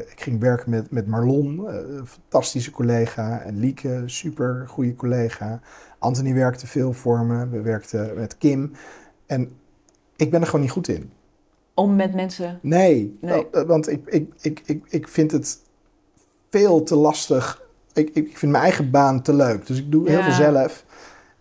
ik 0.09 0.21
ging 0.21 0.39
werken 0.39 0.69
met, 0.69 0.91
met 0.91 1.07
Marlon, 1.07 1.67
een 1.67 2.07
fantastische 2.07 2.71
collega. 2.71 3.41
En 3.41 3.59
Lieke, 3.59 4.03
super 4.05 4.63
goede 4.67 4.95
collega. 4.95 5.59
Anthony 5.99 6.33
werkte 6.33 6.67
veel 6.67 6.93
voor 6.93 7.25
me. 7.25 7.49
We 7.49 7.61
werkten 7.61 8.15
met 8.15 8.37
Kim. 8.37 8.71
En 9.25 9.49
ik 10.15 10.31
ben 10.31 10.41
er 10.41 10.45
gewoon 10.45 10.61
niet 10.61 10.71
goed 10.71 10.87
in. 10.87 11.11
Om 11.73 11.95
met 11.95 12.13
mensen. 12.13 12.59
Nee, 12.61 13.17
eh, 13.21 13.61
want 13.61 13.89
ik, 13.89 14.07
ik, 14.07 14.33
ik, 14.41 14.61
ik, 14.65 14.83
ik 14.89 15.07
vind 15.07 15.31
het 15.31 15.59
veel 16.49 16.83
te 16.83 16.95
lastig. 16.95 17.61
Ik, 17.93 18.09
ik 18.13 18.37
vind 18.37 18.51
mijn 18.51 18.63
eigen 18.63 18.91
baan 18.91 19.21
te 19.21 19.33
leuk. 19.33 19.67
Dus 19.67 19.77
ik 19.79 19.91
doe 19.91 20.09
heel 20.09 20.21
veel 20.23 20.31
zelf. 20.31 20.85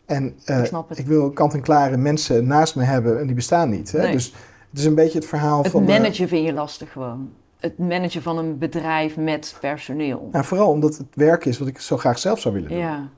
En 0.07 0.35
eh, 0.45 0.57
Ik 0.57 0.63
ik, 0.63 0.69
snap 0.69 0.89
het. 0.89 1.05
wil 1.05 1.31
kant-en-klare 1.31 1.97
mensen 1.97 2.47
naast 2.47 2.77
me 2.77 2.83
hebben 2.85 3.19
en 3.21 3.27
die 3.27 3.35
bestaan 3.35 3.71
niet. 3.71 3.93
Hè? 3.93 4.01
Nee. 4.01 4.13
Dus 4.13 4.35
het 4.71 4.79
is 4.79 4.85
een 4.85 4.95
beetje 4.95 5.19
het 5.19 5.29
verhaal 5.29 5.63
Het 5.63 5.73
van... 5.73 5.83
eh, 5.83 5.89
managen 5.89 6.29
vind 6.29 6.47
je 6.47 6.53
lastig 6.53 6.93
gewoon. 6.93 7.31
Het 7.59 7.79
managen 7.79 8.23
van 8.23 8.39
een 8.39 8.59
bedrijf 8.59 9.17
met 9.17 9.57
personeel. 9.61 10.29
nou, 10.33 10.45
vooral 10.45 10.69
omdat 10.71 10.97
het 10.97 11.07
werk 11.15 11.45
is 11.45 11.59
wat 11.59 11.69
ik 11.69 11.79
zo 11.81 11.97
graag 11.97 12.19
zelf 12.19 12.41
zou 12.41 12.55
willen 12.55 12.69
doen. 12.69 12.79
Ja. 12.79 13.09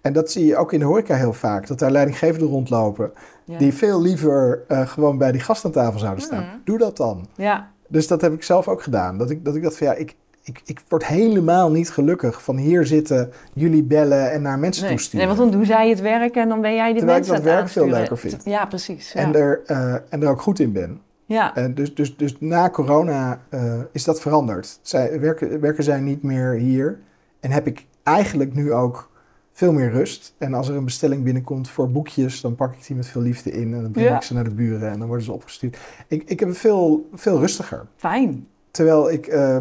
En 0.00 0.12
dat 0.12 0.30
zie 0.30 0.46
je 0.46 0.56
ook 0.56 0.72
in 0.72 0.78
de 0.78 0.84
horeca 0.84 1.14
heel 1.14 1.32
vaak. 1.32 1.66
Dat 1.66 1.78
daar 1.78 1.90
leidinggevenden 1.90 2.48
rondlopen 2.48 3.12
Ja. 3.44 3.58
die 3.58 3.72
veel 3.74 4.00
liever 4.02 4.64
eh, 4.68 4.88
gewoon 4.88 5.18
bij 5.18 5.32
die 5.32 5.40
gast 5.40 5.64
aan 5.64 5.70
tafel 5.70 5.98
zouden 5.98 6.24
staan. 6.24 6.42
Mhm. 6.44 6.56
Doe 6.64 6.78
dat 6.78 6.96
dan. 6.96 7.26
ja. 7.36 7.70
Dus 7.88 8.06
dat 8.06 8.20
heb 8.20 8.32
ik 8.32 8.42
zelf 8.42 8.68
ook 8.68 8.82
gedaan. 8.82 9.18
Dat 9.18 9.30
ik, 9.30 9.44
dat 9.44 9.54
ik 9.54 9.62
dacht 9.62 9.76
van 9.76 9.86
ja, 9.86 9.92
ik, 9.94 10.14
ik, 10.46 10.60
ik 10.64 10.80
word 10.88 11.06
helemaal 11.06 11.70
niet 11.70 11.90
gelukkig 11.90 12.42
van 12.42 12.56
hier 12.56 12.86
zitten, 12.86 13.30
jullie 13.52 13.82
bellen 13.82 14.30
en 14.32 14.42
naar 14.42 14.58
mensen 14.58 14.84
Nee. 14.84 14.92
toesturen. 14.92 15.26
nee, 15.26 15.36
want 15.36 15.50
dan 15.50 15.58
doen 15.58 15.66
zij 15.66 15.88
het 15.88 16.00
werk 16.00 16.34
en 16.36 16.48
dan 16.48 16.60
ben 16.60 16.74
jij 16.74 16.86
die 16.88 16.96
Terwijl 16.98 17.18
ik 17.18 17.26
mensen 17.26 17.44
dat 17.44 17.52
aan 17.52 17.56
werk 17.58 17.62
het 17.64 17.72
veel 17.72 17.82
aansturen. 17.82 18.08
leuker 18.08 18.30
vind. 18.30 18.44
Ja, 18.44 18.66
precies. 18.66 19.12
Ja. 19.12 19.20
en, 19.20 19.34
er, 19.34 19.62
eh, 19.66 19.94
en 20.08 20.22
er 20.22 20.28
ook 20.28 20.40
goed 20.42 20.58
in 20.58 20.72
ben. 20.72 21.00
ja. 21.26 21.52
Dus, 21.74 21.94
dus, 21.94 22.16
dus 22.16 22.36
na 22.40 22.70
corona 22.70 23.40
eh, 23.48 23.74
is 23.92 24.04
dat 24.04 24.20
veranderd. 24.20 24.78
Zij, 24.82 25.20
werken, 25.20 25.60
werken 25.60 25.84
zij 25.84 26.00
niet 26.00 26.22
meer 26.22 26.50
hier. 26.52 26.98
En 27.40 27.50
heb 27.50 27.66
ik 27.66 27.86
eigenlijk 28.02 28.54
nu 28.54 28.72
ook 28.72 29.10
veel 29.52 29.72
meer 29.72 29.90
rust. 29.90 30.34
En 30.38 30.54
als 30.54 30.68
er 30.68 30.76
een 30.76 30.84
bestelling 30.84 31.22
binnenkomt 31.24 31.68
voor 31.68 31.90
boekjes, 31.90 32.40
dan 32.40 32.54
pak 32.54 32.72
ik 32.74 32.86
die 32.86 32.96
met 32.96 33.06
veel 33.06 33.22
liefde 33.22 33.50
in. 33.50 33.74
En 33.74 33.82
dan 33.82 33.90
breng 33.90 34.08
Ja. 34.08 34.16
ik 34.16 34.22
ze 34.22 34.34
naar 34.34 34.44
de 34.44 34.50
buren 34.54 34.90
en 34.90 34.98
dan 34.98 35.06
worden 35.08 35.24
ze 35.26 35.32
opgestuurd. 35.32 35.78
Ik, 36.08 36.22
ik 36.26 36.40
heb 36.40 36.48
het 36.48 36.58
veel, 36.58 37.08
veel 37.14 37.38
rustiger. 37.38 37.86
Fijn. 37.96 38.46
Terwijl 38.70 39.10
ik 39.10 39.26
eh, 39.26 39.56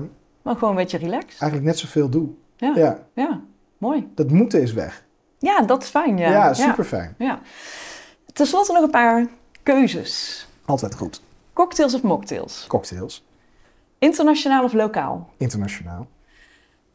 Maar 0.46 0.54
gewoon 0.54 0.70
een 0.70 0.76
beetje 0.76 0.98
relaxed. 0.98 1.42
eigenlijk 1.42 1.64
net 1.64 1.80
zoveel 1.80 2.10
doe. 2.10 2.30
Ja. 2.58 2.72
Ja, 2.76 3.00
Ja. 3.14 3.42
Mooi. 3.78 4.08
dat 4.16 4.30
moeten 4.30 4.62
is 4.62 4.74
weg. 4.74 5.06
Ja, 5.40 5.62
dat 5.62 5.84
is 5.84 5.90
fijn. 5.90 6.18
Ja, 6.18 6.30
Ja, 6.32 6.54
super 6.54 6.84
fijn. 6.86 7.16
Ja. 7.18 7.40
Ten 8.34 8.46
slotte 8.48 8.74
nog 8.74 8.84
een 8.84 8.90
paar 8.90 9.28
keuzes. 9.64 10.48
Altijd 10.66 10.96
goed. 10.96 11.22
Cocktails 11.54 11.94
of 11.94 12.02
mocktails? 12.04 12.66
Cocktails, 12.68 13.26
Internationaal 14.00 14.64
of 14.64 14.74
lokaal? 14.74 15.30
internationaal, 15.38 16.08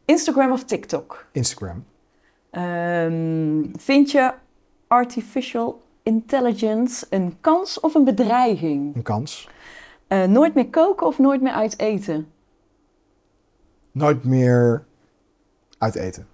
Instagram 0.04 0.52
of 0.52 0.64
TikTok? 0.64 1.26
Instagram. 1.32 1.84
Ehm, 2.50 3.64
vind 3.76 4.10
je 4.10 4.32
artificial 4.88 5.82
intelligence 6.02 7.06
een 7.10 7.36
kans 7.40 7.80
of 7.80 7.94
een 7.94 8.04
bedreiging? 8.04 8.96
Een 8.96 9.02
kans. 9.02 9.48
Eh, 10.06 10.24
nooit 10.24 10.54
meer 10.54 10.68
koken 10.68 11.06
of 11.06 11.18
nooit 11.18 11.40
meer 11.42 11.52
uit 11.52 11.78
eten? 11.78 12.28
Nooit 13.92 14.24
meer 14.24 14.84
uit 15.78 15.94
eten. 15.94 16.26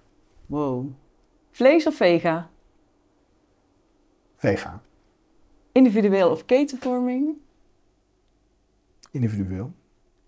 Wow. 0.45 0.85
Vlees 1.51 1.87
of 1.87 1.95
vega? 1.95 2.49
Vega. 4.35 4.81
Individueel 5.71 6.29
of 6.31 6.45
ketenvorming? 6.45 7.35
Individueel. 9.11 9.71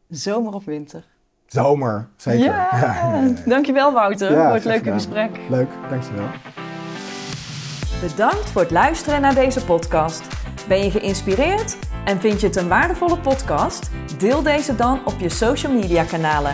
Zomer 0.09 0.53
of 0.53 0.65
winter? 0.65 1.05
Zomer, 1.45 2.09
zeker. 2.15 2.45
Ja, 2.45 2.69
ja, 2.71 3.15
ja. 3.23 3.33
dankjewel 3.45 3.93
Wouter 3.93 4.31
Ja, 4.31 4.45
voor 4.45 4.53
het 4.53 4.63
leuke 4.63 4.79
gedaan. 4.83 4.93
gesprek. 4.93 5.39
Leuk, 5.49 5.69
dankjewel. 5.89 6.27
Bedankt 8.01 8.49
voor 8.49 8.61
het 8.61 8.71
luisteren 8.71 9.21
naar 9.21 9.35
deze 9.35 9.65
podcast. 9.65 10.23
Ben 10.67 10.83
je 10.83 10.91
geïnspireerd 10.91 11.77
en 12.05 12.19
vind 12.19 12.41
je 12.41 12.47
het 12.47 12.55
een 12.55 12.67
waardevolle 12.67 13.19
podcast? 13.19 13.89
Deel 14.17 14.41
deze 14.43 14.75
dan 14.75 15.05
op 15.05 15.19
je 15.19 15.29
social 15.29 15.73
media 15.73 16.03
kanalen 16.03 16.53